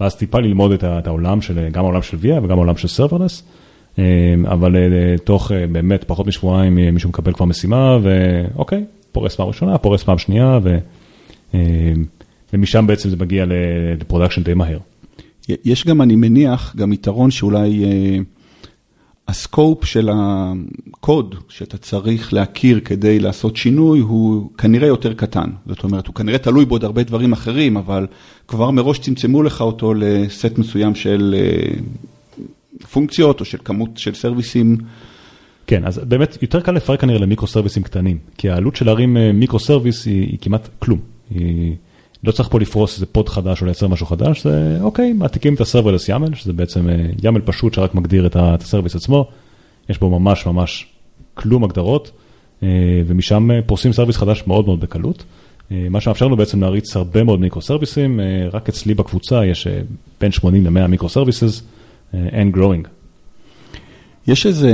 ואז 0.00 0.16
טיפה 0.16 0.40
ללמוד 0.40 0.72
את 0.72 1.06
העולם 1.06 1.40
של, 1.40 1.68
גם 1.72 1.84
העולם 1.84 2.02
של 2.02 2.16
Via 2.20 2.40
וגם 2.42 2.58
העולם 2.58 2.76
של. 2.76 2.88
אמ, 3.98 4.46
אבל 4.46 4.76
אה, 4.76 5.18
תוך 5.24 5.52
אה, 5.52 5.66
באמת 5.66 6.04
פחות 6.04 6.26
משבועיים 6.26 6.78
אה, 6.78 6.90
מישהו 6.90 7.08
מקבל 7.08 7.32
כבר 7.32 7.44
משימה, 7.46 7.98
ואוקיי, 8.02 8.84
פורס 9.12 9.36
פעם 9.36 9.48
ראשונה, 9.48 9.78
פורס 9.78 10.02
פעם 10.02 10.18
שנייה, 10.18 10.58
ו... 10.62 10.78
ומשם 12.52 12.86
בעצם 12.86 13.10
זה 13.10 13.16
מגיע 13.16 13.44
ל 14.00 14.04
production 14.04 14.42
די 14.42 14.54
מהר. 14.54 14.78
יש 15.64 15.86
גם, 15.86 16.02
אני 16.02 16.16
מניח, 16.16 16.74
גם 16.76 16.92
יתרון 16.92 17.30
שאולי 17.30 17.84
הסקופ 19.28 19.84
של 19.84 20.10
הקוד 20.12 21.34
שאתה 21.48 21.78
צריך 21.78 22.32
להכיר 22.32 22.80
כדי 22.84 23.18
לעשות 23.18 23.56
שינוי 23.56 24.00
הוא 24.00 24.50
כנראה 24.58 24.88
יותר 24.88 25.14
קטן. 25.14 25.50
זאת 25.66 25.84
אומרת, 25.84 26.06
הוא 26.06 26.14
כנראה 26.14 26.38
תלוי 26.38 26.64
בעוד 26.64 26.84
הרבה 26.84 27.02
דברים 27.02 27.32
אחרים, 27.32 27.76
אבל 27.76 28.06
כבר 28.48 28.70
מראש 28.70 28.98
צמצמו 28.98 29.42
לך 29.42 29.60
אותו 29.60 29.94
לסט 29.94 30.58
מסוים 30.58 30.94
של 30.94 31.34
פונקציות 32.92 33.40
או 33.40 33.44
של 33.44 33.58
כמות 33.64 33.90
של 33.96 34.14
service 34.14 34.57
ים. 34.57 34.76
כן, 35.66 35.84
אז 35.84 35.98
באמת 35.98 36.38
יותר 36.42 36.60
קל 36.60 36.72
לפרק 36.72 37.00
כנראה 37.00 37.18
ל 37.18 37.23
micro 37.23 37.46
service 37.46 37.74
ים 37.74 37.82
קטנים, 37.82 38.18
כי 38.38 38.50
העלות 38.50 38.76
של 38.76 38.86
להרים 38.86 39.16
אה, 39.16 39.32
micro 39.32 39.58
service 39.58 40.06
היא, 40.06 40.20
היא 40.20 40.38
כמעט 40.40 40.68
כלום. 40.78 40.98
היא... 41.30 41.74
לא 42.24 42.32
צריך 42.32 42.48
פה 42.48 42.60
לפרוס 42.60 42.94
איזה 42.94 43.06
pod 43.06 43.28
חדש 43.28 43.60
או 43.60 43.66
לייצר 43.66 43.88
משהו 43.88 44.06
חדש, 44.06 44.44
זה 44.44 44.78
אוקיי, 44.80 45.12
מעתיקים 45.12 45.54
את 45.54 45.60
ה 45.60 45.64
serverless 45.64 46.10
YAML, 46.10 46.34
שזה 46.34 46.52
בעצם 46.52 46.88
אה, 46.88 47.06
YAML 47.22 47.40
פשוט 47.44 47.74
שרק 47.74 47.94
מגדיר 47.94 48.26
את 48.26 48.36
ה 48.36 48.43
service 48.43 48.96
עצמו, 48.96 49.28
יש 49.88 49.98
בו 49.98 50.20
ממש 50.20 50.46
ממש 50.46 50.86
כלום 51.34 51.64
הגדרות, 51.64 52.10
אה, 52.62 52.68
ומשם 53.06 53.48
פורסים 53.66 53.92
service 53.92 54.16
חדש 54.16 54.42
מאוד 54.46 54.66
מאוד 54.66 54.80
בקלות. 54.80 55.24
מה 55.70 56.00
שמאפשר 56.00 56.26
לנו 56.26 56.36
בעצם 56.36 56.60
להריץ 56.60 56.96
הרבה 56.96 57.24
מאוד 57.24 57.40
micro 57.40 57.62
service 57.62 58.03
ים, 58.03 58.20
רק 58.52 58.68
אצלי 58.68 58.94
בקבוצה 58.94 59.46
יש 59.46 59.66
בין 60.20 60.32
80 60.32 60.66
ל-100 60.66 60.86
micro 60.86 61.08
services. 61.08 61.62
and 62.14 62.56
growing. 62.56 62.88
יש 64.26 64.46
איזו 64.46 64.68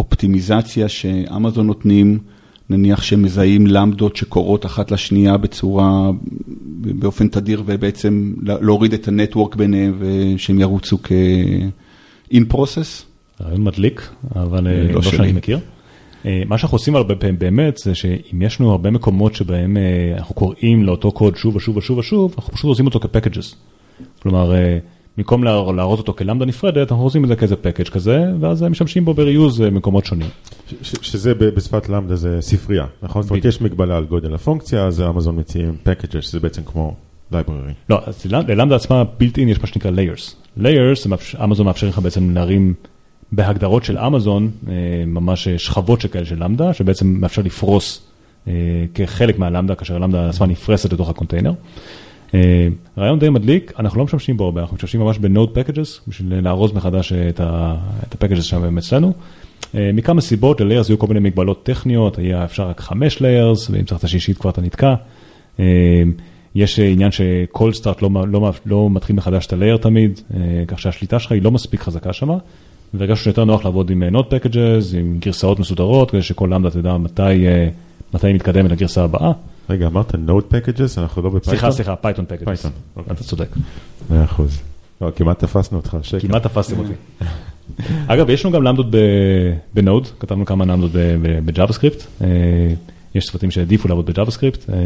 אופטימיזציה 0.00 0.88
שאמזון 0.88 1.66
נותנים, 1.66 2.18
נניח 2.70 3.02
שהם 3.02 3.22
מזהים 3.22 3.66
למדות 3.66 4.16
שקורות 4.16 4.66
אחת 4.66 4.90
לשנייה 4.90 5.36
בצורה, 5.36 6.10
באופן 6.80 7.28
תדיר 7.28 7.62
ובעצם 7.66 8.34
להוריד 8.42 8.92
את 8.92 9.08
ה 9.08 9.14
network 9.14 9.56
ביניהם 9.56 9.94
ושהם 9.98 10.60
ירוצו 10.60 10.98
כ-in 11.02 12.52
process? 12.52 13.04
רעיון 13.42 13.64
מדליק, 13.64 14.10
אבל 14.36 14.66
אה, 14.66 14.82
לא, 14.82 14.92
לא 14.92 15.02
שאני 15.02 15.32
מכיר. 15.32 15.58
אה, 16.26 16.42
מה 16.46 16.58
שאנחנו 16.58 16.74
עושים 16.74 16.96
הרבה 16.96 17.14
פעמים 17.14 17.38
באמת 17.38 17.78
זה 17.78 17.94
שאם 17.94 18.42
יש 18.42 18.60
לנו 18.60 18.70
הרבה 18.70 18.90
מקומות 18.90 19.34
שבהם 19.34 19.76
אה, 19.76 20.16
אנחנו 20.18 20.34
קוראים 20.34 20.84
לאותו 20.84 21.12
קוד 21.12 21.36
שוב 21.36 21.56
ושוב 21.56 21.76
ושוב 21.76 21.98
ושוב, 21.98 22.34
אנחנו 22.38 22.52
פשוט 22.52 22.68
עושים 22.68 22.86
אותו 22.86 23.00
כפקג'ס. 23.00 23.54
כלומר, 24.22 24.52
במקום 25.20 25.44
להראות 25.44 25.98
אותו 25.98 26.14
כלמדה 26.14 26.44
נפרדת, 26.44 26.92
אנחנו 26.92 27.04
עושים 27.04 27.24
את 27.24 27.28
זה 27.28 27.36
כאיזה 27.36 27.56
פקאג' 27.56 27.88
כזה, 27.88 28.24
ואז 28.40 28.62
משתמשים 28.62 29.04
בו 29.04 29.14
בריוז 29.14 29.60
במקומות 29.60 30.06
שונים. 30.06 30.28
שזה 30.82 31.34
בשפת 31.34 31.88
למדה 31.88 32.16
זה 32.16 32.36
ספרייה, 32.40 32.86
נכון? 33.02 33.22
זאת 33.22 33.30
אומרת, 33.30 33.44
יש 33.44 33.60
מגבלה 33.60 33.96
על 33.96 34.04
גודל 34.04 34.34
הפונקציה, 34.34 34.86
אז 34.86 35.00
אמזון 35.00 35.38
מציעים 35.38 35.76
פקאג' 35.82 36.20
שזה 36.20 36.40
בעצם 36.40 36.62
כמו 36.62 36.94
library. 37.32 37.72
לא, 37.90 38.00
אז 38.06 38.26
ללמדה 38.26 38.76
עצמה 38.76 39.02
built 39.20 39.36
in 39.36 39.40
יש 39.40 39.60
מה 39.60 39.66
שנקרא 39.66 39.90
layers. 39.90 40.58
layers, 40.58 41.14
אמזון 41.44 41.66
מאפשר 41.66 41.88
לך 41.88 41.98
בעצם 41.98 42.30
להרים 42.30 42.74
בהגדרות 43.32 43.84
של 43.84 43.98
אמזון, 43.98 44.50
אה, 44.68 44.74
ממש 45.06 45.48
שכבות 45.48 46.00
שכאלה 46.00 46.24
של 46.24 46.44
למדה, 46.44 46.74
שבעצם 46.74 47.06
מאפשר 47.06 47.42
לפרוס 47.42 48.02
אה, 48.48 48.52
כחלק 48.94 49.38
מהלמדה, 49.38 49.74
כאשר 49.74 49.96
הלמדה 49.96 50.28
עצמה 50.28 50.46
נפרסת 50.46 50.92
לתוך 50.92 51.08
הקונטיינר. 51.08 51.52
אה, 52.34 52.68
רעיון 52.98 53.18
די 53.18 53.28
מדליק, 53.28 53.72
אנחנו 53.78 53.98
לא 53.98 54.04
משתמשים 54.04 54.36
בו 54.36 54.44
הרבה, 54.44 54.60
אנחנו 54.60 54.74
משתמשים 54.74 55.00
ממש 55.00 55.18
ב 55.18 55.24
Node 55.24 55.50
packages, 55.54 56.00
בשביל 56.08 56.40
לארוז 56.40 56.72
מחדש 56.72 57.12
את 57.12 57.40
ה 58.14 58.17
packages 58.17 58.44
שם 58.44 58.78
אצלנו. 58.78 59.12
אה, 59.74 59.90
מכמה 59.94 60.20
סיבות, 60.20 60.60
ל-layers 60.60 60.88
היו 60.88 60.98
כל 60.98 61.06
מיני 61.06 61.20
מגבלות 61.20 61.62
טכניות, 61.62 62.18
היה 62.18 62.44
אפשר 62.44 62.68
רק 62.68 62.80
חמש 62.80 63.16
layers, 63.16 63.70
ואם 63.70 63.84
צריך 63.84 63.98
את 63.98 64.04
השישית 64.04 64.38
כבר 64.38 64.50
אתה 64.50 64.60
נתקע. 64.60 64.94
אה, 65.60 65.64
יש 66.54 66.78
עניין 66.78 67.10
ש 67.10 67.31
cold 67.31 67.72
start 67.72 68.02
לא, 68.02 68.10
לא, 68.28 68.52
לא 68.66 68.88
מתחיל 68.90 69.16
מחדש 69.16 69.46
את 69.46 69.52
ה-layer 69.52 69.78
תמיד, 69.78 70.20
כך 70.66 70.78
שהשליטה 70.78 71.18
שלך 71.18 71.32
היא 71.32 71.42
לא 71.42 71.50
מספיק 71.50 71.80
חזקה 71.80 72.12
שמה, 72.12 72.36
והרגשנו 72.94 73.24
שיותר 73.24 73.44
נוח 73.44 73.64
לעבוד 73.64 73.90
עם 73.90 74.02
Node 74.02 74.26
packages, 74.26 74.94
עם 74.94 75.16
גרסאות 75.18 75.58
מסודרות, 75.58 76.10
כדי 76.10 76.22
שכל 76.22 76.48
למדה 76.52 76.70
תדע 76.70 76.96
מתי, 76.96 77.22
מתי 78.14 78.26
היא 78.26 78.34
מתקדמת 78.34 78.70
לגרסה 78.70 79.04
הבאה. 79.04 79.32
רגע, 79.70 79.86
אמרת 79.86 80.14
Node 80.14 80.52
Packages? 80.52 80.98
אנחנו 80.98 81.22
לא 81.22 81.28
ב 81.28 81.31
Python? 81.31 81.50
סליחה, 81.50 81.70
סליחה, 81.70 81.96
Python 81.96 82.24
Packages. 82.24 82.44
Python, 82.44 82.70
אוקיי. 82.96 83.12
אתה 83.12 83.24
צודק. 83.24 83.48
מאה 84.10 84.24
אחוז. 84.24 84.60
לא, 85.00 85.10
כמעט 85.16 85.38
תפסנו 85.38 85.78
אותך 85.78 85.96
בשקר. 86.02 86.28
כמעט 86.28 86.42
תפסתם 86.42 86.78
אותי. 86.78 86.92
אגב, 88.06 88.30
יש 88.30 88.44
לנו 88.44 88.54
גם 88.54 88.62
למדות 88.62 88.86
ב 89.74 89.80
Node, 89.80 90.08
כתבנו 90.20 90.46
כמה 90.46 90.64
למדות 90.64 90.90
ב 91.44 91.72
JavaScript. 91.72 92.02
אה, 92.22 92.26
יש 93.14 93.24
צוותים 93.24 93.50
שהעדיפו 93.50 93.88
לעבוד 93.88 94.06
ב-JavaScript. 94.06 94.70
אה, 94.70 94.76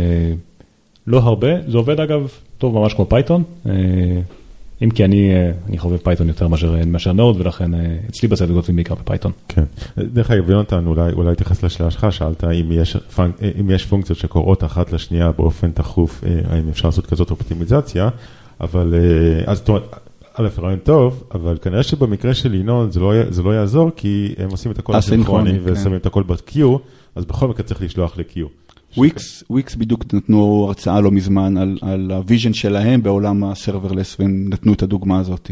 לא 1.06 1.18
הרבה, 1.18 1.48
זה 1.68 1.76
עובד 1.78 2.00
אגב 2.00 2.28
טוב 2.58 2.74
ממש 2.74 2.94
כמו 2.94 3.08
Python, 3.08 3.42
אה, 3.66 3.72
אם 4.82 4.90
כי 4.90 5.04
אני, 5.04 5.34
אה, 5.34 5.50
אני 5.68 5.78
חובב 5.78 5.96
Python 5.96 6.28
יותר 6.28 6.48
מאשר, 6.48 6.74
מאשר 6.86 7.12
Node, 7.12 7.40
ולכן 7.40 7.74
אה, 7.74 7.96
אצלי 8.10 8.28
בצוות 8.28 8.50
כותבים 8.50 8.76
בעיקר 8.76 8.94
ב-Python. 8.94 9.32
כן. 9.48 9.64
דרך 9.98 10.30
אגב, 10.30 10.50
יונתן, 10.50 10.86
אולי, 10.86 11.12
אולי 11.12 11.34
תתייחס 11.34 11.62
לשאלה 11.62 11.90
שלך, 11.90 12.06
שאלת 12.10 12.44
אם 12.44 12.72
יש, 12.72 12.96
פונק, 12.96 13.34
אם 13.60 13.70
יש 13.70 13.86
פונקציות 13.86 14.18
שקוראות 14.18 14.64
אחת 14.64 14.92
לשנייה 14.92 15.32
באופן 15.32 15.70
תכוף, 15.70 16.24
האם 16.50 16.68
אפשר 16.68 16.88
לעשות 16.88 17.06
כזאת 17.06 17.30
אופטימיזציה, 17.30 18.08
אבל 18.60 18.94
אז 19.46 19.58
זאת 19.58 19.68
אומרת, 19.68 19.82
א', 20.34 20.48
רעיון 20.58 20.78
טוב, 20.78 21.24
אבל 21.34 21.58
כנראה 21.62 21.82
שבמקרה 21.82 22.34
של 22.34 22.54
ינון 22.54 22.90
זה 22.90 23.00
לא, 23.00 23.12
זה 23.30 23.42
לא 23.42 23.50
יעזור, 23.50 23.90
כי 23.96 24.34
הם 24.38 24.50
עושים 24.50 24.72
את 24.72 24.78
הכל 24.78 24.94
אסינכרוני 24.94 25.52
כן. 25.52 25.58
ושמים 25.62 25.96
את 25.96 26.06
הכל 26.06 26.22
ב-queue, 26.22 26.58
אז 27.14 27.24
בכל 27.24 27.48
מקרה 27.48 27.66
צריך 27.66 27.82
לשלוח 27.82 28.18
ל-Q. 28.18 28.40
וויקס, 28.96 29.44
וויקס 29.50 29.74
בדיוק 29.74 30.14
נתנו 30.14 30.64
הרצאה 30.66 31.00
לא 31.00 31.10
מזמן 31.10 31.56
על, 31.56 31.78
על 31.82 32.10
הוויז'ן 32.10 32.52
שלהם 32.52 33.02
בעולם 33.02 33.44
הסרברלס, 33.44 34.16
והם 34.20 34.46
נתנו 34.48 34.72
את 34.72 34.82
הדוגמה 34.82 35.18
הזאת. 35.18 35.50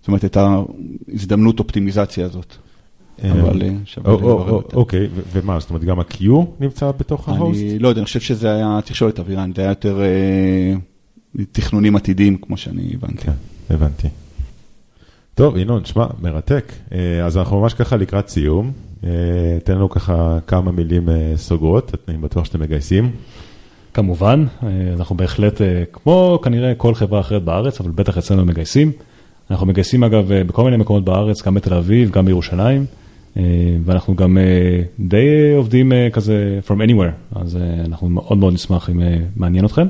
זאת 0.00 0.08
אומרת, 0.08 0.24
את 0.24 0.36
ההזדמנות 0.36 1.58
אופטימיזציה 1.58 2.26
הזאת. 2.26 2.56
אה, 3.24 3.32
אבל 3.32 3.62
אה, 3.62 3.72
שווה 3.84 4.14
לדבר 4.14 4.50
אותה. 4.50 4.76
אוקיי, 4.76 5.08
ומה, 5.32 5.60
זאת 5.60 5.70
אומרת, 5.70 5.84
גם 5.84 6.00
ה-Q 6.00 6.24
נמצא 6.60 6.90
בתוך 6.98 7.28
ההוסט? 7.28 7.60
אני 7.60 7.78
לא 7.78 7.88
יודע, 7.88 8.00
אני 8.00 8.06
חושב 8.06 8.20
שזה 8.20 8.54
היה 8.54 8.78
תקשורת 8.84 9.18
אווירן, 9.18 9.50
זה 9.56 9.62
היה 9.62 9.70
יותר 9.70 10.00
אה, 10.00 10.74
תכנונים 11.52 11.96
עתידיים, 11.96 12.36
כמו 12.36 12.56
שאני 12.56 12.90
הבנתי. 12.94 13.24
כן, 13.24 13.32
הבנתי. 13.70 14.08
טוב, 15.34 15.56
ינון, 15.56 15.84
שמע, 15.84 16.06
מרתק. 16.22 16.72
אז 17.24 17.36
אנחנו 17.36 17.60
ממש 17.60 17.74
ככה 17.74 17.96
לקראת 17.96 18.28
סיום. 18.28 18.72
אה, 19.04 19.10
תן 19.64 19.74
לנו 19.74 19.90
ככה 19.90 20.38
כמה 20.46 20.72
מילים 20.72 21.08
אה, 21.08 21.32
סוגרות, 21.36 21.92
אני 22.08 22.16
בטוח 22.16 22.44
שאתם 22.44 22.60
מגייסים. 22.60 23.10
כמובן, 23.94 24.44
אה, 24.62 24.68
אנחנו 24.96 25.16
בהחלט, 25.16 25.60
כמו 25.92 26.38
כנראה 26.42 26.74
כל 26.74 26.94
חברה 26.94 27.20
אחרת 27.20 27.44
בארץ, 27.44 27.80
אבל 27.80 27.90
בטח 27.90 28.18
אצלנו 28.18 28.44
מגייסים. 28.44 28.92
אנחנו 29.50 29.66
מגייסים 29.66 30.04
אגב 30.04 30.32
בכל 30.46 30.64
מיני 30.64 30.76
מקומות 30.76 31.04
בארץ, 31.04 31.42
גם 31.42 31.54
בתל 31.54 31.74
אביב, 31.74 32.10
גם 32.10 32.24
בירושלים, 32.24 32.86
ואנחנו 33.84 34.16
גם 34.16 34.38
די 35.00 35.52
עובדים 35.56 35.92
כזה 36.12 36.60
from 36.68 36.88
anywhere, 36.88 37.38
אז 37.40 37.58
אנחנו 37.84 38.08
מאוד 38.08 38.38
מאוד 38.38 38.54
נשמח 38.54 38.90
אם 38.90 39.00
מעניין 39.36 39.64
אתכם. 39.64 39.86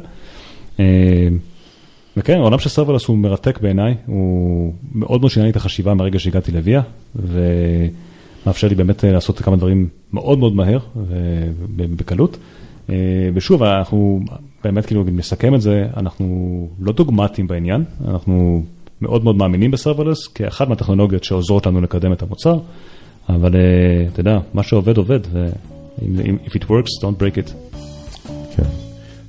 וכן, 2.16 2.38
העולם 2.38 2.58
של 2.58 2.68
serverless 2.68 3.06
הוא 3.06 3.18
מרתק 3.18 3.58
בעיניי, 3.60 3.94
הוא 4.06 4.72
מאוד 4.94 5.20
מאוד 5.20 5.30
שינה 5.30 5.44
לי 5.44 5.50
את 5.50 5.56
החשיבה 5.56 5.94
מהרגע 5.94 6.18
שהגעתי 6.18 6.52
לוויה, 6.52 6.82
מאפשר 8.46 8.68
לי 8.68 8.74
באמת 8.74 9.04
אה, 9.04 9.12
לעשות 9.12 9.38
כמה 9.38 9.56
דברים 9.56 9.88
מאוד 10.12 10.38
מאוד 10.38 10.54
מהר 10.54 10.78
ובקלות. 11.76 12.36
אה, 12.90 12.94
ושוב, 13.34 13.62
אנחנו 13.62 14.20
באמת 14.64 14.86
כאילו, 14.86 15.04
נסכם 15.12 15.54
את 15.54 15.60
זה, 15.60 15.86
אנחנו 15.96 16.68
לא 16.80 16.92
דוגמטיים 16.92 17.46
בעניין, 17.46 17.84
אנחנו 18.08 18.62
מאוד 19.00 19.24
מאוד 19.24 19.36
מאמינים 19.36 19.70
ב-serverless 19.70 20.26
כאחת 20.26 20.68
מהטכנולוגיות 20.68 21.24
שעוזרות 21.24 21.66
לנו 21.66 21.80
לקדם 21.80 22.12
את 22.12 22.22
המוצר, 22.22 22.58
אבל 23.28 23.56
אה, 23.56 24.06
אתה 24.12 24.20
יודע, 24.20 24.38
מה 24.54 24.62
שעובד 24.62 24.96
עובד, 24.96 25.20
ו-if 25.32 26.50
it 26.50 26.64
works, 26.64 27.02
don't 27.02 27.20
break 27.20 27.36
it. 27.46 27.52
כן. 28.56 28.68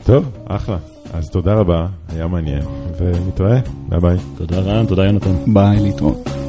טוב, 0.05 0.31
אחלה. 0.45 0.77
אז 1.13 1.29
תודה 1.29 1.53
רבה, 1.53 1.87
היה 2.09 2.27
מעניין, 2.27 2.63
ונתראה, 2.97 3.59
ביי 3.89 3.99
ביי. 3.99 4.17
תודה 4.37 4.59
רן, 4.59 4.85
תודה 4.85 5.05
יונתן. 5.05 5.53
ביי, 5.53 5.79
להתראות. 5.79 6.46